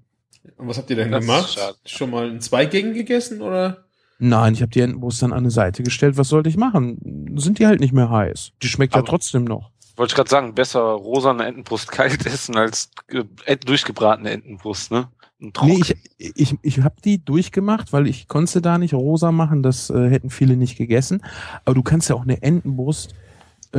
[0.57, 1.57] Und was habt ihr denn Das gemacht?
[1.85, 3.85] Schon mal in zwei Gängen gegessen oder?
[4.19, 6.17] Nein, ich habe die Entenbrust dann an eine Seite gestellt.
[6.17, 7.33] Was sollte ich machen?
[7.37, 8.51] Sind die halt nicht mehr heiß.
[8.61, 9.71] Die schmeckt ja Aber- trotzdem noch.
[9.97, 15.07] Wollte ich gerade sagen, besser rosane Entenbrust kalt essen als äh, ent- durchgebratene Entenbrust, ne?
[15.39, 19.63] Nee, ich, ich, ich habe die durchgemacht, weil ich konnte da nicht rosa machen.
[19.63, 21.21] Das äh, hätten viele nicht gegessen.
[21.65, 23.15] Aber du kannst ja auch eine Entenbrust,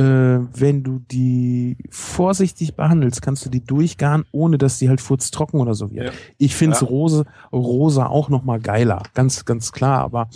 [0.03, 5.73] wenn du die vorsichtig behandelst, kannst du die durchgaren, ohne dass die halt furztrocken oder
[5.73, 6.07] so wird.
[6.07, 6.11] Ja.
[6.37, 6.85] Ich finde Ja.
[6.85, 10.01] Rose, rosa auch noch mal geiler, ganz, ganz klar.
[10.01, 10.29] Aber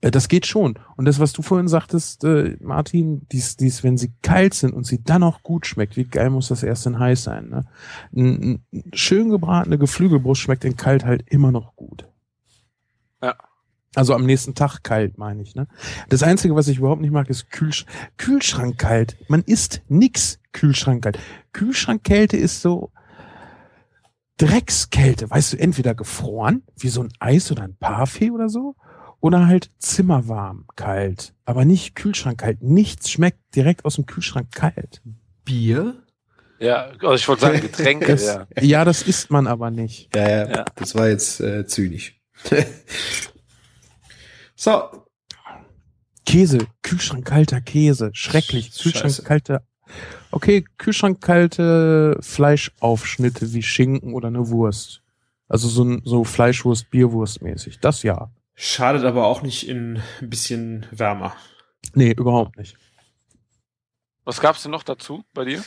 [0.00, 0.78] äh, das geht schon.
[0.96, 4.86] Und das, was du vorhin sagtest, äh, Martin, dies, dies, wenn sie kalt sind und
[4.86, 7.48] sie dann auch gut schmeckt, wie geil muss das erst in heiß sein?
[7.48, 7.64] Ne?
[8.14, 12.06] Ein, ein schön gebratene Geflügelbrust schmeckt in kalt halt immer noch gut.
[13.94, 15.54] Also am nächsten Tag kalt, meine ich.
[15.54, 15.66] Ne?
[16.08, 19.16] Das Einzige, was ich überhaupt nicht mag, ist Kühlsch Kühlschrank kalt.
[19.28, 21.18] Man isst nix Kühlschrank kalt.
[21.52, 22.90] Kühlschrankkälte ist so
[24.36, 25.30] Dreckskälte.
[25.30, 28.74] Weißt du, entweder gefroren, wie so ein Eis oder ein Parfait oder so,
[29.20, 31.34] oder halt zimmerwarm kalt.
[31.44, 32.62] Aber nicht Kühlschrank kalt.
[32.62, 35.02] Nichts schmeckt direkt aus dem Kühlschrank kalt.
[35.44, 35.94] Bier?
[36.58, 38.46] ja, also ich wollte sagen, Getränke, Das, ja.
[38.60, 40.14] ja, das isst man aber nicht.
[40.14, 40.64] Ja, ja, Ja.
[40.76, 42.20] das war jetzt äh, zynisch.
[44.56, 45.04] So,
[46.26, 48.66] Käse, Kühlschrank kalter Käse, schrecklich.
[48.72, 48.82] Scheiße.
[48.82, 49.62] Kühlschrank kalter.
[50.30, 55.02] Okay, Kühlschrank kalte Fleischaufschnitte wie Schinken oder eine Wurst.
[55.48, 57.78] Also so, ein- so Fleischwurst, Bierwurst mäßig.
[57.80, 58.30] Das ja.
[58.54, 61.34] schadet aber auch nicht in ein bisschen wärmer.
[61.94, 62.76] Nee, überhaupt nicht.
[64.24, 65.62] Was gab's denn noch dazu bei dir?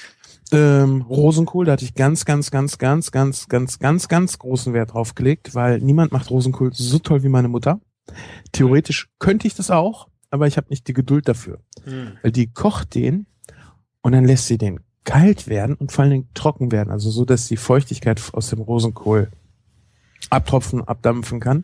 [0.52, 4.94] Ähm, Rosenkohl, da hatte ich ganz, ganz, ganz, ganz, ganz, ganz, ganz, ganz großen Wert
[4.94, 7.80] drauf gelegt, weil niemand macht Rosenkohl so toll wie meine Mutter.
[8.52, 11.60] Theoretisch könnte ich das auch, aber ich habe nicht die Geduld dafür.
[11.84, 12.14] Hm.
[12.22, 13.26] Weil die kocht den
[14.02, 17.24] und dann lässt sie den kalt werden und vor allen Dingen trocken werden, also so,
[17.24, 19.30] dass die Feuchtigkeit aus dem Rosenkohl
[20.30, 21.64] abtropfen, abdampfen kann.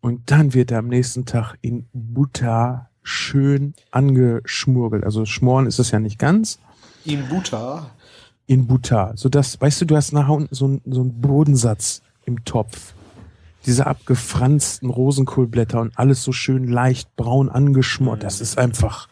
[0.00, 5.04] Und dann wird er am nächsten Tag in Butter schön angeschmurgelt.
[5.04, 6.58] Also schmoren ist es ja nicht ganz,
[7.04, 7.90] In Butter.
[8.46, 12.44] in Butter, sodass, weißt du, du hast nachher unten so, einen- so einen Bodensatz im
[12.44, 12.92] Topf.
[13.66, 18.22] Diese abgefransten Rosenkohlblätter und alles so schön leicht braun angeschmort.
[18.22, 19.08] Das ist einfach.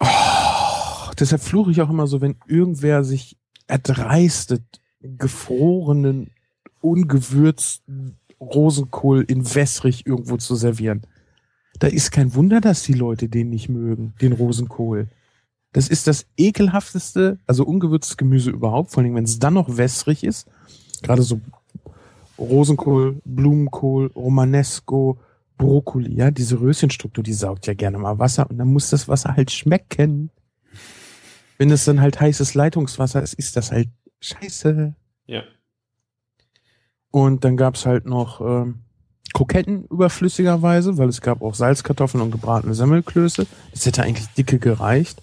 [0.00, 3.36] Oh, deshalb fluche ich auch immer so, wenn irgendwer sich
[3.68, 4.62] erdreistet,
[5.00, 6.30] gefrorenen,
[6.80, 11.02] ungewürzten Rosenkohl in wässrig irgendwo zu servieren.
[11.78, 15.08] Da ist kein Wunder, dass die Leute den nicht mögen, den Rosenkohl.
[15.72, 20.22] Das ist das ekelhafteste, also ungewürztes Gemüse überhaupt, vor allem wenn es dann noch wässrig
[20.22, 20.46] ist.
[21.02, 21.40] Gerade so
[22.38, 25.18] Rosenkohl, Blumenkohl, Romanesco,
[25.58, 29.36] Brokkoli, ja, diese Röschenstruktur, die saugt ja gerne mal Wasser und dann muss das Wasser
[29.36, 30.30] halt schmecken.
[31.58, 33.88] Wenn es dann halt heißes Leitungswasser ist, ist das halt
[34.20, 34.94] scheiße.
[35.26, 35.42] Ja.
[37.10, 38.80] Und dann gab's halt noch ähm,
[39.34, 43.46] Kroketten überflüssigerweise, weil es gab auch Salzkartoffeln und gebratene Semmelklöße.
[43.70, 45.22] Das hätte eigentlich dicke gereicht.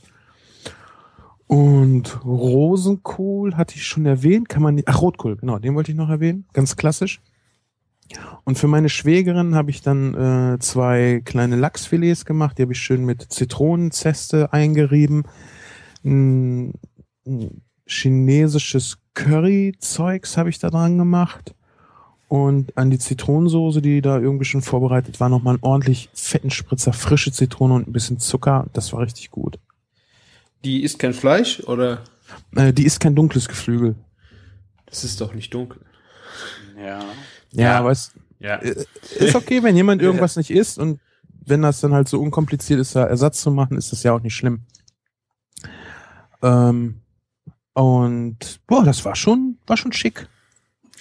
[1.50, 5.98] Und Rosenkohl hatte ich schon erwähnt, kann man nicht, ach Rotkohl, genau, den wollte ich
[5.98, 7.22] noch erwähnen, ganz klassisch.
[8.44, 12.80] Und für meine Schwägerin habe ich dann äh, zwei kleine Lachsfilets gemacht, die habe ich
[12.80, 15.24] schön mit Zitronenzeste eingerieben.
[16.06, 16.74] Ein,
[17.26, 21.56] ein chinesisches Curry-Zeugs habe ich da dran gemacht.
[22.28, 26.94] Und an die Zitronensoße, die da irgendwie schon vorbereitet war, nochmal einen ordentlich fetten Spritzer
[26.94, 28.68] frische Zitrone und ein bisschen Zucker.
[28.74, 29.58] Das war richtig gut.
[30.64, 32.04] Die isst kein Fleisch oder?
[32.56, 33.96] Äh, die ist kein dunkles Geflügel.
[34.86, 35.82] Das ist doch nicht dunkel.
[36.78, 37.00] Ja.
[37.00, 37.04] Ja,
[37.52, 37.80] Ja.
[37.80, 38.56] aber es Ja.
[38.58, 38.86] äh,
[39.20, 41.00] ist okay, wenn jemand irgendwas nicht isst und
[41.46, 44.22] wenn das dann halt so unkompliziert ist, da Ersatz zu machen, ist das ja auch
[44.22, 44.62] nicht schlimm.
[46.42, 47.02] Ähm,
[47.74, 50.28] und boah, das war schon, war schon schick.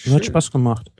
[0.04, 0.32] Das hat Schön.
[0.32, 0.90] Spaß gemacht.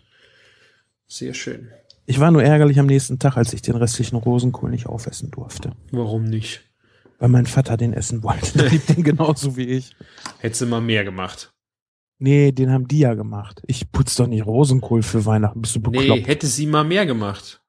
[1.07, 1.71] Sehr schön.
[2.07, 5.73] Ich war nur ärgerlich am nächsten Tag, als ich den restlichen Rosenkohl nicht aufessen durfte.
[5.91, 6.63] Warum nicht?
[7.19, 8.53] Weil mein Vater den essen wollte.
[8.59, 9.95] Der liebt den genauso wie ich.
[10.39, 11.53] Hättest du mal mehr gemacht.
[12.21, 13.61] Nee, den haben die ja gemacht.
[13.67, 15.61] Ich putz doch nicht Rosenkohl für Weihnachten.
[15.63, 16.09] Bist du bekloppt?
[16.09, 17.61] Nee, hätte sie mal mehr gemacht,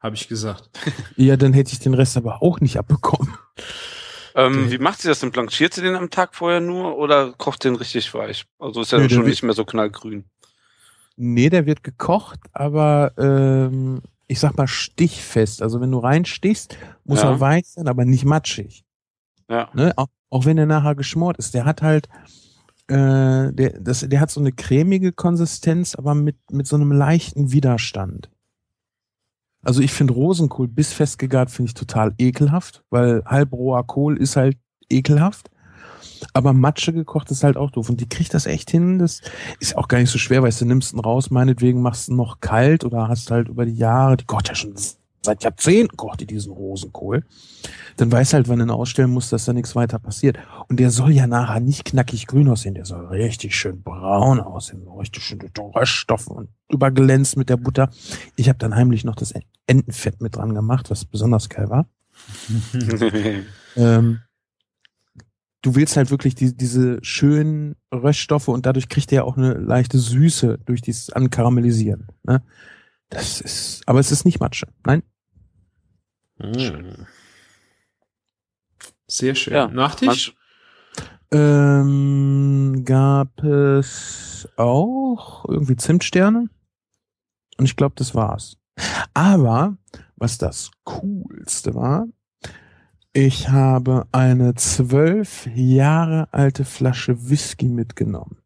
[0.00, 0.70] habe ich gesagt.
[1.16, 3.34] Ja, dann hätte ich den Rest aber auch nicht abbekommen.
[4.34, 4.70] Ähm, Okay.
[4.70, 5.30] Wie macht sie das denn?
[5.32, 8.46] Blanchiert sie den am Tag vorher nur oder kocht den richtig weich?
[8.58, 10.24] Also ist ja Nee, schon nicht mehr so knallgrün.
[11.16, 15.60] Nee, der wird gekocht, aber ähm, ich sag mal stichfest.
[15.62, 17.30] Also wenn du reinstichst, muss Ja.
[17.30, 18.84] er weich sein, aber nicht matschig.
[19.48, 19.68] Ja.
[19.74, 19.92] Ne?
[19.96, 21.54] Auch, auch wenn er nachher geschmort ist.
[21.54, 22.08] Der hat halt,
[22.88, 27.52] äh, der, das, der hat so eine cremige Konsistenz, aber mit, mit so einem leichten
[27.52, 28.30] Widerstand.
[29.62, 34.56] Also ich finde Rosenkohl bissfest gegart finde ich total ekelhaft, weil halbroher Kohl ist halt
[34.88, 35.50] ekelhaft.
[36.32, 37.90] Aber Matsche gekocht ist halt auch doof.
[37.90, 38.98] Und die kriegt das echt hin.
[38.98, 39.20] Das
[39.60, 42.16] ist auch gar nicht so schwer, weißt du, nimmst ihn raus, meinetwegen machst du ihn
[42.16, 44.74] noch kalt oder hast halt über die Jahre, die kocht ja schon
[45.22, 47.24] seit Jahrzehnten kocht die diesen Rosenkohl.
[47.96, 50.38] Dann weiß halt, wann du ihn ausstellen musst, dass da nichts weiter passiert.
[50.68, 54.86] Und der soll ja nachher nicht knackig grün aussehen, der soll richtig schön braun aussehen,
[54.88, 57.90] richtig schön mit Röststoffen und überglänzt mit der Butter.
[58.36, 59.34] Ich habe dann heimlich noch das
[59.66, 61.88] Entenfett mit dran gemacht, was besonders geil war.
[63.76, 64.18] Ähm,
[65.62, 69.98] du willst halt wirklich die, diese schönen Röststoffe und dadurch kriegt er auch eine leichte
[69.98, 72.08] Süße durch dieses Ankaramellisieren.
[72.24, 72.42] Ne?
[73.10, 74.68] Das ist, aber es ist nicht Matsche.
[74.84, 75.02] Nein.
[76.38, 77.06] Mm.
[79.06, 79.54] Sehr schön.
[79.54, 80.34] Ja, Nachtisch?
[81.30, 86.48] Ähm, gab es auch irgendwie Zimtsterne.
[87.58, 88.56] Und ich glaube, das war's.
[89.14, 89.76] Aber
[90.16, 92.06] was das Coolste war,
[93.12, 98.38] ich habe eine zwölf Jahre alte Flasche Whisky mitgenommen.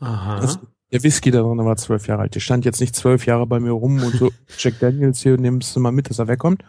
[0.00, 0.38] Aha.
[0.38, 0.58] Also,
[0.96, 2.34] der Whisky da drin war zwölf Jahre alt.
[2.34, 5.76] Die stand jetzt nicht zwölf Jahre bei mir rum und so, Jack Daniels hier, nimmst
[5.76, 6.64] du mal mit, dass er wegkommt.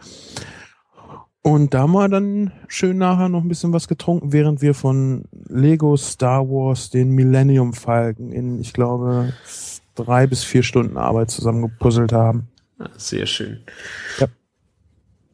[1.42, 5.24] Und da haben wir dann schön nachher noch ein bisschen was getrunken, während wir von
[5.48, 9.34] Lego Star Wars den Millennium Falcon in, ich glaube,
[9.96, 12.50] drei bis vier Stunden Arbeit zusammengepuzzelt haben.
[12.80, 13.62] Ah, Sehr schön.
[14.20, 14.28] Ja.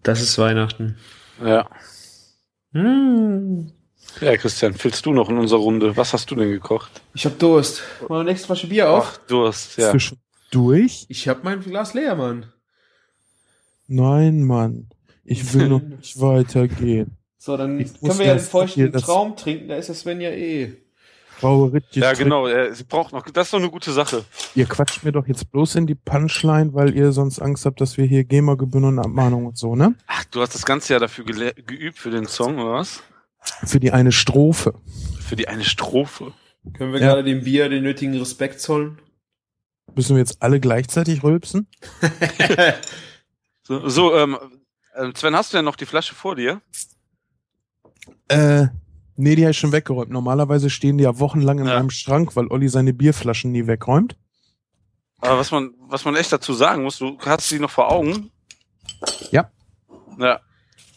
[0.04, 0.98] Das ist Weihnachten.
[1.44, 1.68] ja.
[2.74, 3.72] Hm.
[4.22, 5.96] Ja, Christian, füllst du noch in unserer Runde?
[5.98, 7.02] Was hast du denn gekocht?
[7.14, 7.84] Ich hab Durst.
[8.10, 9.14] Mal eine nächste Flasche Bier auf.
[9.14, 9.92] Ach, du hast, ja.
[9.92, 10.20] Zwischen
[10.52, 11.06] durch?
[11.10, 12.46] Ich hab mein Glas leer, Mann.
[13.88, 14.90] Nein, Mann.
[15.24, 17.18] Ich will noch nicht weitergehen.
[17.38, 19.68] So, dann Ich können wir ja den feuchten hier das- Traum trinken.
[19.68, 20.74] Da ist der Sven ja eh.
[21.92, 22.48] Ja, genau.
[22.72, 23.24] Sie braucht noch.
[23.26, 24.24] Das ist doch eine gute Sache.
[24.56, 27.98] Ihr quatscht mir doch jetzt bloß in die Punchline, weil ihr sonst Angst habt, dass
[27.98, 29.94] wir hier GEMA-Gebühren und Abmahnung und so, ne?
[30.08, 33.04] Ach, du hast das ganze Jahr dafür geübt für den Song, oder was?
[33.66, 34.74] Für die eine Strophe.
[35.20, 36.34] Für die eine Strophe.
[36.78, 37.08] Können wir Ja.
[37.08, 39.00] gerade dem Bier den nötigen Respekt zollen?
[39.96, 41.68] Müssen wir jetzt alle gleichzeitig rülpsen?
[43.66, 44.38] So, so ähm,
[44.94, 46.62] äh, Sven, hast du denn noch die Flasche vor dir?
[48.28, 48.68] Äh,
[49.16, 50.12] nee, die habe ich schon weggeräumt.
[50.12, 51.76] Normalerweise stehen die ja wochenlang in Ja.
[51.76, 54.18] meinem Schrank, weil Olli seine Bierflaschen nie wegräumt.
[55.22, 58.32] Aber was man, was man echt dazu sagen muss, du hast sie noch vor Augen.
[59.32, 59.50] Ja.
[60.20, 60.42] Ja.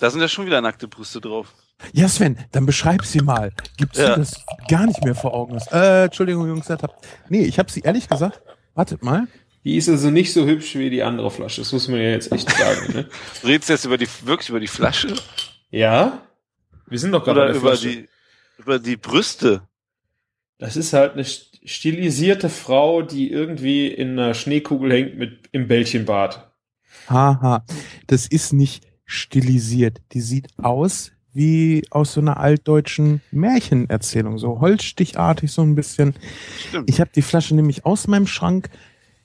[0.00, 1.54] Da sind ja schon wieder nackte Brüste drauf.
[1.92, 3.52] Ja, Sven, dann beschreib sie mal.
[3.76, 4.10] Gibt's Ja.
[4.14, 5.58] dir das gar nicht mehr vor Augen?
[5.72, 8.40] Äh, Entschuldigung, Jungs, das hab, nee, ich habe sie ehrlich gesagt,
[8.74, 9.26] wartet mal.
[9.64, 11.60] Die ist also nicht so hübsch wie die andere Flasche.
[11.60, 12.92] Das muss man ja jetzt echt sagen.
[12.92, 13.08] Ne?
[13.44, 15.14] Redest du jetzt über die, wirklich über die Flasche?
[15.70, 16.22] Ja?
[16.86, 17.88] Wir sind doch gerade über Flasche.
[17.88, 18.08] die,
[18.58, 19.62] über die Brüste?
[20.58, 25.66] Das ist halt eine st- stilisierte Frau, die irgendwie in einer Schneekugel hängt mit im
[25.68, 26.50] Bällchenbad.
[27.10, 27.64] Haha,
[28.06, 29.98] das ist nicht stilisiert.
[30.12, 36.14] Die sieht aus wie aus so einer altdeutschen Märchenerzählung, so holzstichartig so ein bisschen.
[36.68, 36.88] Stimmt.
[36.90, 38.70] Ich habe die Flasche nämlich aus meinem Schrank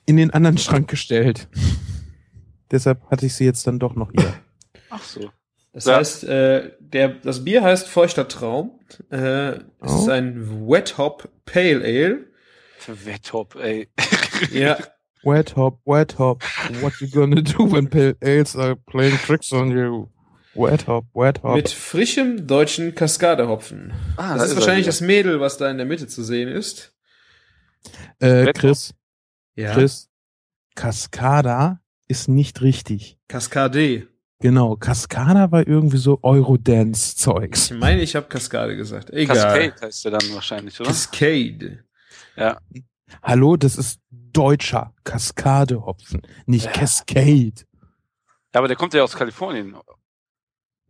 [0.06, 1.48] in den anderen Schrank gestellt.
[2.70, 4.32] Deshalb hatte ich sie jetzt dann doch noch hier.
[4.90, 5.30] Ach so.
[5.72, 5.96] Das Ja.
[5.96, 8.78] heißt, äh, der, das Bier heißt Feuchter Traum.
[9.10, 9.98] Äh, es Oh.
[10.02, 12.26] ist ein Wet Hop Pale Ale.
[12.78, 13.88] Für Wetthop, ey.
[14.52, 14.76] Ja,
[15.24, 16.42] Wet hop, wet hop.
[16.80, 20.08] What you gonna do when pale ales are playing tricks on you?
[20.54, 21.54] Wet hop, wet hop.
[21.54, 23.92] mit frischem deutschen Kaskadehopfen.
[24.16, 26.48] Ah, Das da ist er wahrscheinlich das Mädel, was da in der Mitte zu sehen
[26.48, 26.92] ist.
[28.20, 28.94] äh, Chris,
[29.54, 29.72] Ja.
[29.74, 30.08] Chris,
[30.74, 33.18] Cascada ist nicht richtig.
[33.28, 34.08] Kaskade.
[34.40, 37.70] Genau, Cascada war irgendwie so Eurodance-Zeugs.
[37.70, 39.10] Ich meine, ich habe Kaskade gesagt.
[39.10, 39.36] Egal.
[39.36, 40.88] Cascade heißt der dann wahrscheinlich, oder?
[40.88, 41.84] Cascade.
[42.36, 42.58] Ja.
[43.22, 46.72] Hallo, das ist deutscher Kaskadehopfen, nicht Ja.
[46.72, 47.52] Cascade.
[48.54, 49.76] Ja, aber der kommt ja aus Kalifornien.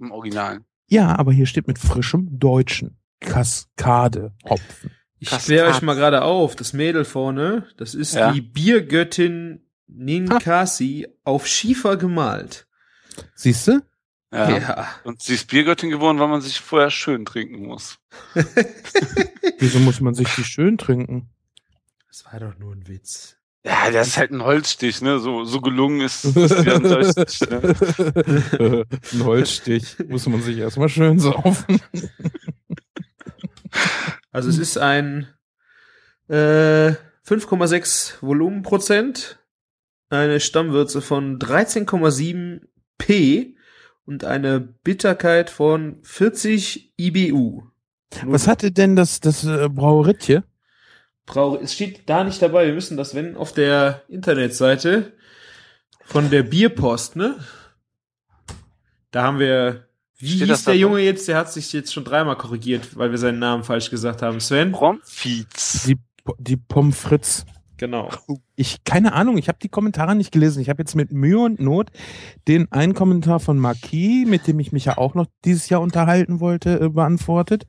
[0.02, 0.60] Im Original.
[0.88, 4.90] Ja, aber hier steht mit frischem deutschen Kaskadehopfen.
[5.18, 5.44] Ich Kaskade.
[5.46, 6.56] kläre euch mal gerade auf.
[6.56, 8.32] Das Mädel vorne, das ist Ja.
[8.32, 12.66] die Biergöttin Ninkasi auf Schiefer gemalt.
[13.34, 13.80] Siehst du?
[14.32, 14.58] Ja.
[14.58, 14.88] Ja.
[15.04, 17.98] Und sie ist Biergöttin geworden, weil man sich vorher schön trinken muss.
[19.58, 21.30] Wieso muss man sich die schön trinken?
[22.08, 23.36] Das war doch nur ein Witz.
[23.64, 25.20] Ja, der ist halt ein Holzstich, ne?
[25.20, 26.34] So, so gelungen ist ein
[26.90, 28.84] Holzstich, ne?
[29.12, 31.80] Ein Holzstich muss man sich erstmal schön saufen.
[34.32, 35.28] Also es ist ein
[36.28, 36.92] äh,
[37.26, 39.38] 5,6 Volumenprozent,
[40.08, 42.62] eine Stammwürze von 13,7
[42.98, 43.56] P
[44.04, 47.62] und eine Bitterkeit von 40 IBU.
[48.24, 50.44] Was hatte denn das, das äh, Brauerittje?
[51.26, 52.66] Brau es steht da nicht dabei.
[52.66, 55.12] Wir müssen das, wenn, auf der Internetseite
[56.04, 57.36] von der Bierpost, ne?
[59.10, 59.86] Da haben wir,
[60.18, 61.28] wie Steht hieß das der Junge jetzt?
[61.28, 64.40] Der hat sich jetzt schon dreimal korrigiert, weil wir seinen Namen falsch gesagt haben.
[64.40, 64.72] Sven?
[64.72, 65.84] Bromfiz.
[65.86, 65.98] Die,
[66.38, 67.44] die Pommes frites.
[67.82, 68.10] Genau.
[68.54, 70.62] Ich, keine Ahnung, ich habe die Kommentare nicht gelesen.
[70.62, 71.90] Ich habe jetzt mit Mühe und Not
[72.46, 76.38] den einen Kommentar von Marquis, mit dem ich mich ja auch noch dieses Jahr unterhalten
[76.38, 77.66] wollte, äh, beantwortet.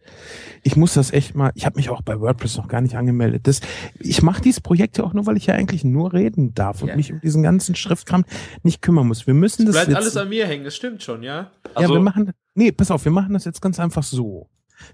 [0.62, 3.48] Ich muss das echt mal, ich habe mich auch bei WordPress noch gar nicht angemeldet.
[3.48, 3.62] Das,
[4.00, 6.90] ich mache dieses Projekt ja auch nur, weil ich ja eigentlich nur reden darf und
[6.90, 6.96] Ja.
[6.96, 8.24] mich um diesen ganzen Schriftkram
[8.62, 9.26] nicht kümmern muss.
[9.26, 11.36] Wir müssen das Bleibt jetzt, alles an mir hängen, das stimmt schon, ja?
[11.66, 14.48] ja, Also- wir machen, nee, pass auf, wir machen das jetzt ganz einfach so.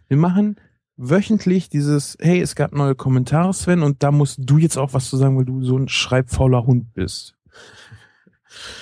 [0.07, 0.55] Wir machen
[1.01, 5.09] wöchentlich dieses, hey, es gab neue Kommentare, Sven, und da musst du jetzt auch was
[5.09, 7.35] zu sagen, weil du so ein schreibfauler Hund bist.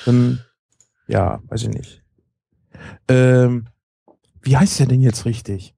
[0.05, 0.43] Dann,
[1.07, 2.03] ja, weiß ich nicht.
[3.07, 3.67] Ähm,
[4.41, 5.75] wie heißt der denn jetzt richtig?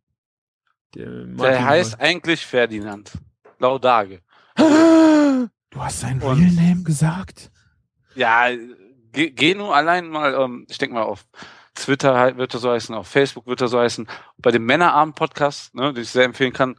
[0.96, 3.12] Der, Der heißt eigentlich Ferdinand.
[3.60, 4.22] Laudage.
[5.72, 7.52] Du hast seinen Und- Real Name gesagt?
[8.16, 8.48] Ja,
[9.12, 11.28] geh, geh nur allein mal, ähm, ich denke mal auf
[11.80, 14.08] Twitter halt wird er so heißen, auf Facebook wird er so heißen.
[14.38, 16.76] Bei dem Männerabend-Podcast, ne, den ich sehr empfehlen kann,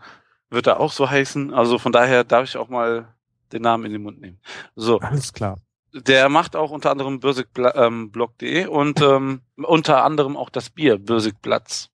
[0.51, 1.55] wird er auch so heißen.
[1.55, 3.15] Also von daher darf ich auch mal
[3.53, 4.41] den Namen in den Mund nehmen.
[4.77, 5.59] So, Alles klar.
[5.93, 11.91] der macht auch unter anderem börsigblog.de und ähm, unter anderem auch das Bier Börsigplatz.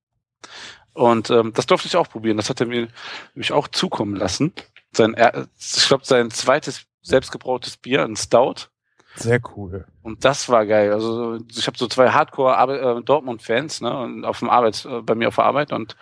[0.92, 2.36] Und ähm, das durfte ich auch probieren.
[2.36, 2.88] Das hat er mir
[3.34, 4.52] nämlich auch zukommen lassen.
[4.92, 5.14] Sein,
[5.58, 8.68] ich glaube, sein zweites selbstgebrautes Bier, ein Stout.
[9.16, 9.86] Sehr cool.
[10.02, 10.92] Und das war geil.
[10.92, 15.14] Also ich habe so zwei Hardcore äh, Dortmund-Fans, ne, und auf dem Arbeit, äh, bei
[15.14, 15.96] mir auf der Arbeit und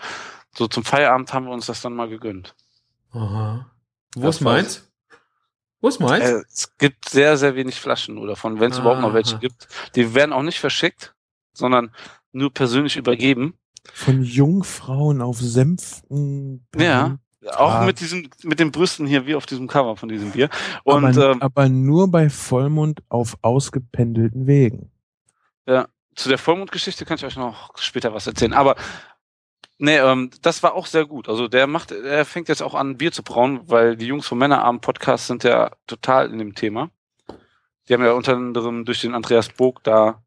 [0.56, 2.54] so zum Feierabend haben wir uns das dann mal gegönnt.
[3.12, 3.70] Aha.
[4.16, 4.88] Wo ist meins?
[5.80, 6.24] Wo ist meins?
[6.24, 9.68] Äh, es gibt sehr, sehr wenig Flaschen nur davon, wenn es überhaupt noch welche gibt.
[9.94, 11.14] Die werden auch nicht verschickt,
[11.52, 11.94] sondern
[12.32, 13.58] nur persönlich übergeben.
[13.92, 16.66] Von Jungfrauen auf Senften.
[16.76, 17.18] Ja.
[17.52, 17.84] Auch Ah.
[17.84, 20.48] mit diesem, mit den Brüsten hier, wie auf diesem Cover von diesem Bier.
[20.82, 24.90] Und aber, ähm, aber nur bei Vollmond auf ausgependelten Wegen.
[26.14, 28.52] zu der Vollmondgeschichte kann ich euch noch später was erzählen.
[28.52, 28.76] Aber
[29.78, 31.28] nee, ähm, das war auch sehr gut.
[31.28, 34.38] Also der macht, er fängt jetzt auch an, Bier zu brauen, weil die Jungs vom
[34.38, 36.90] Männerabend Podcast sind ja total in dem Thema.
[37.88, 40.22] Die haben ja unter anderem durch den Andreas Bog da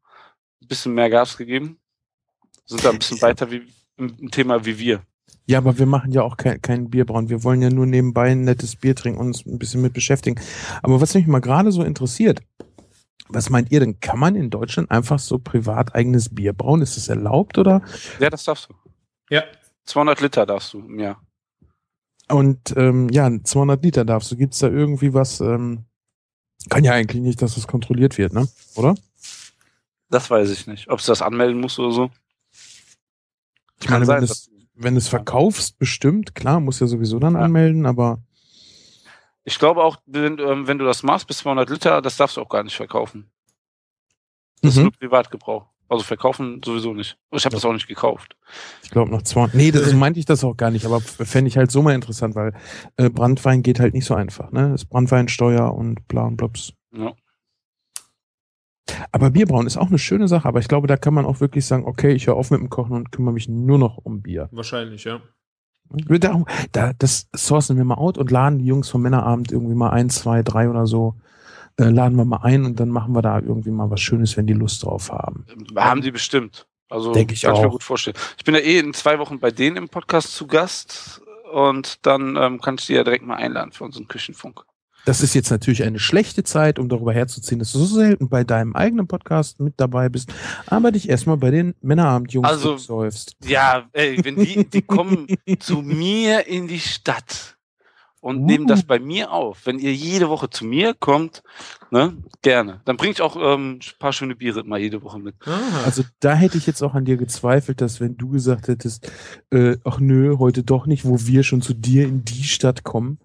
[0.62, 1.80] ein bisschen mehr Gas gegeben.
[2.66, 3.66] Sind da ein bisschen weiter wie
[3.96, 5.02] im Thema wie wir.
[5.48, 7.30] Ja, aber wir machen ja auch kein, kein Bierbrauen.
[7.30, 10.38] Wir wollen ja nur nebenbei ein nettes Bier trinken und uns ein bisschen mit beschäftigen.
[10.82, 12.42] Aber was mich mal gerade so interessiert,
[13.30, 13.98] was meint ihr denn?
[13.98, 16.82] Kann man in Deutschland einfach so privat eigenes Bier brauen?
[16.82, 17.82] Ist das erlaubt oder?
[18.20, 18.74] Ja, das darfst du.
[19.30, 19.42] ja.
[19.84, 21.18] 200 Liter darfst du im Jahr.
[22.28, 24.36] Und ähm, ja, 200 Liter darfst du.
[24.36, 25.40] Gibt's da irgendwie was?
[25.40, 25.86] Ähm,
[26.68, 28.46] kann ja eigentlich nicht, dass das kontrolliert wird, ne?
[28.74, 28.94] Oder?
[30.10, 30.90] Das weiß ich nicht.
[30.90, 32.10] Ob es das anmelden muss oder so.
[33.80, 37.40] Ich Kann meine, sein, wenn wenn es verkaufst, bestimmt, klar, muss ja sowieso dann Ja.
[37.40, 38.20] anmelden, aber
[39.44, 42.42] Ich glaube auch, wenn, ähm, wenn du das machst bis 200 Liter, das darfst du
[42.42, 43.30] auch gar nicht verkaufen.
[44.62, 44.82] Das ist Mhm.
[44.84, 45.66] nur Privatgebrauch.
[45.88, 47.16] Also verkaufen sowieso nicht.
[47.30, 48.36] Ich habe das auch nicht gekauft.
[48.82, 49.54] ich glaube noch 200.
[49.54, 51.94] Nee, das so meinte ich das auch gar nicht, aber fände ich halt so mal
[51.94, 52.52] interessant, weil
[52.98, 54.70] äh, Brandwein geht halt nicht so einfach, ne?
[54.72, 56.74] Das ist Brandweinsteuer und bla und blops.
[56.92, 57.14] Ja.
[59.12, 61.66] Aber Bierbrauen ist auch eine schöne Sache, aber ich glaube, da kann man auch wirklich
[61.66, 64.48] sagen, okay, ich höre auf mit dem Kochen und kümmere mich nur noch um Bier.
[64.52, 65.20] Wahrscheinlich, ja.
[65.90, 69.90] Da, da, das sourcen wir mal out und laden die Jungs vom Männerabend irgendwie mal
[69.90, 71.14] ein, zwei, drei oder so,
[71.78, 74.46] äh, laden wir mal ein und dann machen wir da irgendwie mal was Schönes, wenn
[74.46, 75.46] die Lust drauf haben.
[75.76, 76.66] Haben die bestimmt.
[76.90, 78.16] Also Denk ich kann ich mir gut vorstellen.
[78.36, 81.22] Ich bin ja eh in zwei Wochen bei denen im Podcast zu Gast
[81.52, 84.64] und dann ähm, kann ich die ja direkt mal einladen für unseren Küchenfunk.
[85.08, 88.44] Das ist jetzt natürlich eine schlechte Zeit, um darüber herzuziehen, dass du so selten bei
[88.44, 90.30] deinem eigenen Podcast mit dabei bist,
[90.66, 93.34] aber dich erstmal bei den Männerabendjungs Also- säufst.
[93.42, 95.26] Ja, ey, wenn die, die kommen
[95.60, 97.56] zu mir in die Stadt
[98.20, 98.44] und Uh.
[98.44, 99.64] nehmen das bei mir auf.
[99.64, 101.42] Wenn ihr jede Woche zu mir kommt,
[101.90, 102.82] ne, gerne.
[102.84, 105.36] Dann bringe ich auch ähm, ein paar schöne Biere mal jede Woche mit.
[105.46, 109.10] Ah, Also da hätte ich jetzt auch an dir gezweifelt, dass wenn du gesagt hättest,
[109.52, 113.18] äh, ach nö, heute doch nicht, wo wir schon zu dir in die Stadt kommen,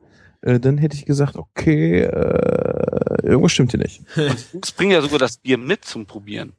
[0.43, 4.03] äh, dann hätte ich gesagt, okay, äh, irgendwas stimmt hier nicht.
[4.63, 6.53] Ich bringe ja sogar das Bier mit zum Probieren.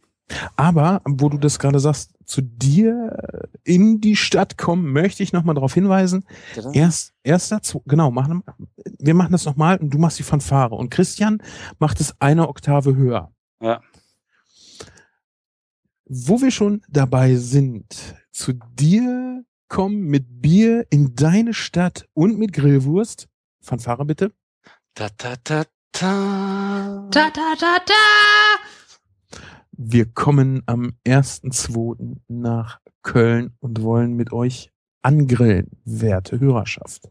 [0.57, 5.55] Aber, wo du das gerade sagst, zu dir in die Stadt kommen, möchte ich nochmal
[5.55, 6.25] darauf hinweisen.
[6.73, 8.43] Erst, erster, zwo- genau, machen,
[8.99, 10.75] wir machen das nochmal und du machst die Fanfare.
[10.75, 11.43] Und Christian
[11.79, 13.33] macht es eine Oktave höher.
[13.61, 13.83] Ja.
[16.07, 22.53] Wo wir schon dabei sind, zu dir kommen mit Bier in deine Stadt und mit
[22.53, 23.29] Grillwurst.
[23.65, 24.31] Fanfare bitte.
[24.95, 27.09] Ta, ta, ta, ta.
[27.11, 29.39] Ta ta ta ta!
[29.73, 32.19] Wir kommen am 1.2.
[32.29, 34.71] nach Köln und wollen mit euch
[35.03, 37.11] angrillen, werte Hörerschaft.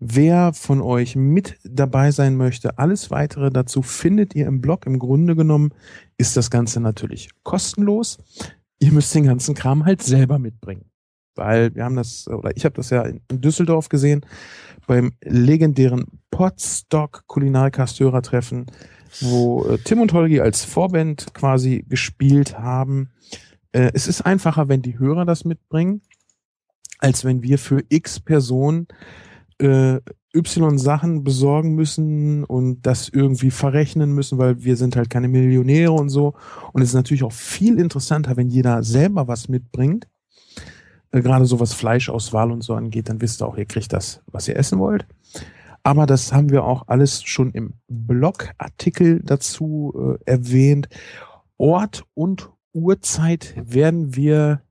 [0.00, 4.86] Wer von euch mit dabei sein möchte, alles weitere dazu findet ihr im Blog.
[4.86, 5.70] Im Grunde genommen
[6.16, 8.18] ist das Ganze natürlich kostenlos.
[8.78, 10.91] Ihr müsst den ganzen Kram halt selber mitbringen.
[11.34, 14.24] Weil wir haben das, oder ich habe das ja in Düsseldorf gesehen,
[14.86, 18.66] beim legendären Potstock Kulinarikast-Hörertreffen,
[19.20, 23.10] wo äh, Tim und Holgi als Vorband quasi gespielt haben.
[23.72, 26.02] Äh, es ist einfacher, wenn die Hörer das mitbringen,
[26.98, 28.88] als wenn wir für x Personen
[29.58, 30.00] äh,
[30.34, 35.92] Y Sachen besorgen müssen und das irgendwie verrechnen müssen, weil wir sind halt keine Millionäre
[35.92, 36.34] und so.
[36.72, 40.08] Und es ist natürlich auch viel interessanter, wenn jeder selber was mitbringt.
[41.12, 44.20] Äh, Gerade so was Fleischauswahl und so angeht, dann wisst ihr auch, ihr kriegt das,
[44.26, 45.06] was ihr essen wollt.
[45.84, 50.88] Aber das haben wir auch alles schon im Blogartikel dazu äh, erwähnt.
[51.58, 54.62] Ort und Uhrzeit werden wir,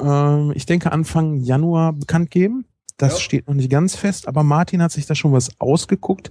[0.00, 2.66] ähm, ich denke, Anfang Januar bekannt geben.
[2.98, 3.20] Das Ja.
[3.20, 6.30] steht noch nicht ganz fest, aber Martin hat sich da schon was ausgeguckt,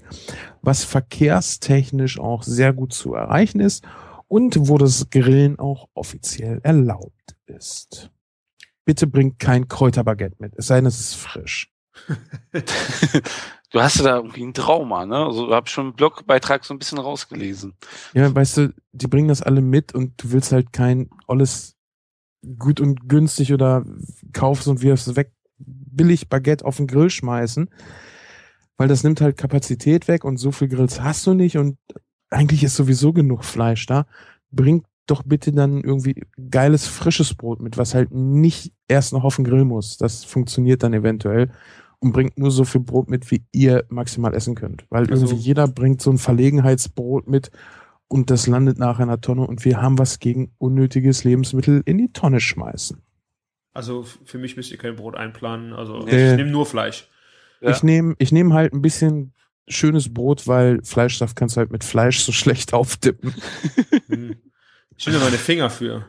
[0.61, 3.85] was verkehrstechnisch auch sehr gut zu erreichen ist
[4.27, 8.11] und wo das Grillen auch offiziell erlaubt ist.
[8.87, 11.73] Bitte bringt kein Kräuterbaguette mit, es sei denn, es ist frisch.
[12.53, 15.17] du hast ja da irgendwie ein Trauma, ne?
[15.17, 17.73] Also habe schon im Blogbeitrag so ein bisschen rausgelesen.
[18.13, 21.75] Ja, weißt du, die bringen das alle mit und du willst halt kein alles
[22.57, 23.83] gut und günstig oder
[24.31, 27.69] kaufst und wirfst weg billig Baguette auf den Grill schmeißen,
[28.77, 31.77] weil das nimmt halt Kapazität weg und so viel Grills hast du nicht und
[32.29, 34.05] eigentlich ist sowieso genug Fleisch da.
[34.49, 39.35] Bring doch bitte dann irgendwie geiles frisches Brot mit, was halt nicht erst noch auf
[39.37, 39.97] den Grill muss.
[39.97, 41.51] Das funktioniert dann eventuell
[41.99, 44.85] und bringt nur so viel Brot mit, wie ihr maximal essen könnt.
[44.89, 47.49] Weil Also- irgendwie jeder bringt so ein Verlegenheitsbrot mit
[48.07, 51.97] und das landet nachher in der Tonne und wir haben was gegen unnötiges Lebensmittel in
[51.97, 53.01] die Tonne schmeißen.
[53.73, 55.73] Also für mich müsst ihr kein Brot einplanen.
[55.73, 56.31] Also Nee.
[56.31, 57.09] ich nehme nur Fleisch.
[57.61, 57.71] Ja.
[57.71, 59.33] Ich nehme ich nehm halt ein bisschen
[59.67, 63.33] schönes Brot, weil Fleischsaft kannst du halt mit Fleisch so schlecht auftippen.
[64.97, 66.05] Ich nehme meine Finger für.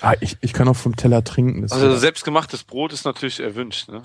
[0.00, 1.62] Ah, ich, ich kann auch vom Teller trinken.
[1.62, 4.02] Das Also selbstgemachtes Brot ist natürlich erwünscht, ne?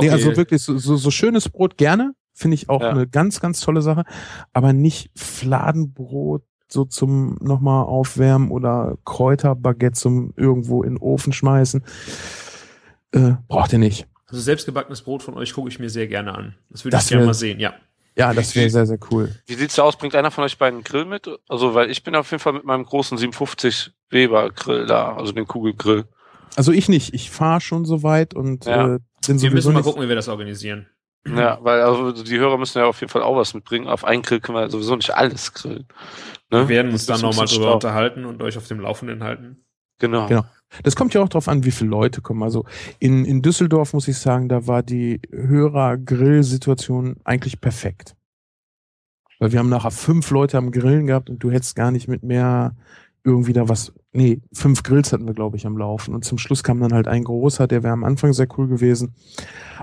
[0.00, 2.14] nee, also wirklich so, so, so schönes Brot gerne.
[2.34, 2.90] Finde ich auch Ja.
[2.90, 4.04] eine ganz, ganz tolle Sache.
[4.52, 11.84] Aber nicht Fladenbrot so zum nochmal aufwärmen oder Kräuterbaguette zum irgendwo in den Ofen schmeißen.
[13.12, 14.08] Äh, braucht ihr nicht.
[14.26, 16.56] Also selbstgebackenes Brot von euch gucke ich mir sehr gerne an.
[16.70, 17.74] Das würde Das ich gerne mal sehen, ja.
[18.16, 19.34] Ja, das wäre sehr, sehr cool.
[19.46, 19.96] Wie sieht's da aus?
[19.96, 21.28] Bringt einer von euch beiden einen Grill mit?
[21.48, 25.32] Also, weil ich bin auf jeden Fall mit meinem großen 750 Weber Grill da, also
[25.32, 26.04] den Kugelgrill.
[26.56, 27.12] Also ich nicht.
[27.12, 28.94] Ich fahre schon so weit und Ja.
[28.94, 30.86] äh, bin Wir sowieso müssen mal gucken, wie wir das organisieren.
[31.26, 33.88] Ja, weil also die Hörer müssen ja auf jeden Fall auch was mitbringen.
[33.88, 35.88] Auf einen Grill können wir sowieso nicht alles grillen.
[36.50, 36.68] Ne?
[36.68, 39.64] Wir werden uns dann nochmal drüber unterhalten und euch auf dem Laufenden halten.
[39.98, 40.28] Genau.
[40.28, 40.44] Genau.
[40.82, 42.42] Das kommt ja auch drauf an, wie viele Leute kommen.
[42.42, 42.64] Also
[42.98, 48.16] in, in Düsseldorf muss ich sagen, da war die Hörer-Grill-Situation eigentlich perfekt.
[49.38, 52.22] Weil wir haben nachher fünf Leute am Grillen gehabt und du hättest gar nicht mit
[52.22, 52.74] mehr
[53.22, 53.92] irgendwie da was.
[54.12, 56.14] Nee, fünf Grills hatten wir, glaube ich, am Laufen.
[56.14, 59.14] Und zum Schluss kam dann halt ein großer, der wäre am Anfang sehr cool gewesen.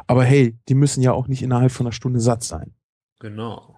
[0.08, 2.74] Aber hey, die müssen ja auch nicht innerhalb von einer Stunde satt sein.
[3.20, 3.78] Genau.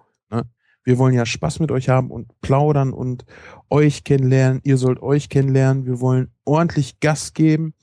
[0.86, 3.26] Wir wollen ja Spaß mit euch haben und plaudern und
[3.70, 4.60] euch kennenlernen.
[4.62, 5.84] Ihr sollt euch kennenlernen.
[5.84, 7.74] Wir wollen ordentlich Gas geben.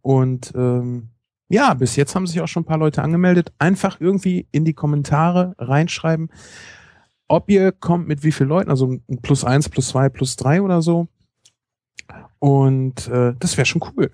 [0.00, 1.10] Und ähm,
[1.50, 3.52] ja, bis jetzt haben sich auch schon ein paar Leute angemeldet.
[3.58, 6.30] Einfach irgendwie in die Kommentare reinschreiben,
[7.28, 10.62] ob ihr kommt mit wie vielen Leuten, also ein plus eins, plus zwei, plus drei
[10.62, 11.08] oder so.
[12.38, 14.10] Und äh, das wäre schon cool.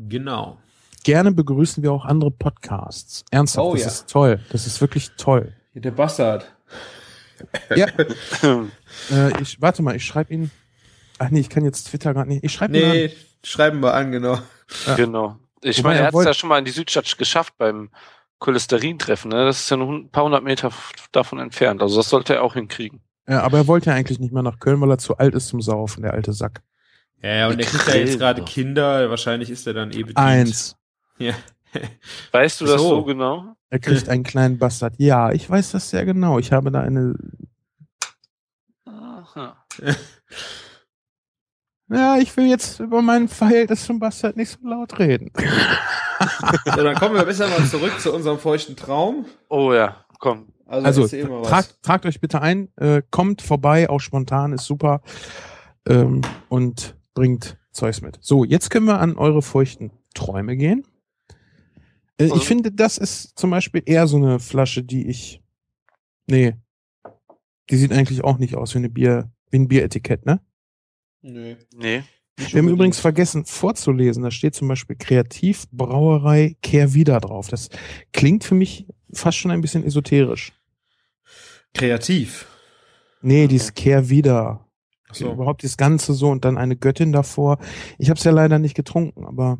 [0.00, 0.58] Genau.
[1.04, 3.24] Gerne begrüßen wir auch andere Podcasts.
[3.30, 3.86] Ernsthaft, Oh das ja.
[3.86, 4.40] ist toll.
[4.50, 5.54] Das ist wirklich toll.
[5.74, 6.57] Der Bastard.
[7.74, 7.86] Ja.
[9.12, 10.50] Äh, ich warte mal, ich schreibe ihn.
[11.18, 12.42] Ach nee, ich kann jetzt Twitter gerade nicht.
[12.42, 12.90] Ich schreibe ihn an.
[12.90, 13.12] Nee,
[13.44, 14.40] schreiben wir an, genau.
[14.86, 14.94] Ja.
[14.96, 15.38] Genau.
[15.62, 17.90] Ich Wobei, meine, er er hat es ja schon mal in die Südstadt geschafft beim
[18.38, 19.30] Cholesterin-Treffen.
[19.30, 19.44] Ne?
[19.44, 20.72] Das ist ja nur ein paar hundert Meter
[21.12, 21.82] davon entfernt.
[21.82, 23.00] Also das sollte er auch hinkriegen.
[23.28, 25.48] Ja, aber er wollte ja eigentlich nicht mehr nach Köln, weil er zu alt ist
[25.48, 26.62] zum Saufen, der alte Sack.
[27.22, 28.42] Ja, ja, und der kriegt ja jetzt gerade.
[28.44, 29.10] Kinder.
[29.10, 30.18] Wahrscheinlich ist er dann eh bedient.
[30.18, 30.76] Eins.
[31.18, 31.34] Ja.
[32.32, 32.88] Weißt du das So.
[32.88, 33.54] so genau?
[33.70, 34.94] Er kriegt einen kleinen Bastard.
[34.98, 36.38] Ja, ich weiß das sehr genau.
[36.38, 37.14] Ich habe da eine.
[38.86, 39.64] Aha.
[41.90, 45.32] Ja, ich will jetzt über mein Verhältnis zum Bastard nicht so laut reden.
[46.64, 49.26] So, dann kommen wir besser mal zurück zu unserem feuchten Traum.
[49.48, 50.48] Oh ja, komm.
[50.66, 51.48] Also, Also, was.
[51.48, 55.00] tragt, tragt euch bitte ein, äh, kommt vorbei, auch spontan, ist super.
[55.88, 58.18] Ähm, und bringt Zeugs mit.
[58.20, 60.84] So, jetzt können wir an eure feuchten Träume gehen.
[62.18, 65.40] Äh, Also- ich finde, das ist zum Beispiel eher so eine Flasche, die ich.
[66.26, 66.54] Nee.
[67.70, 70.40] Die sieht eigentlich auch nicht aus wie eine Bier, wie ein Bieretikett, ne?
[71.22, 71.56] Nö.
[71.74, 72.02] Nee.
[72.38, 77.48] nicht Wir haben übrigens vergessen vorzulesen, da steht zum Beispiel Kreativbrauerei Kehrwieder drauf.
[77.48, 77.68] Das
[78.12, 80.52] klingt für mich fast schon ein bisschen esoterisch.
[81.74, 82.46] kreativ.
[83.20, 84.64] Nee, dieses Kehrwieder.
[85.08, 85.32] Ach so.
[85.32, 87.58] Überhaupt das Ganze so und dann eine Göttin davor.
[87.98, 89.58] Ich habe es ja leider nicht getrunken, aber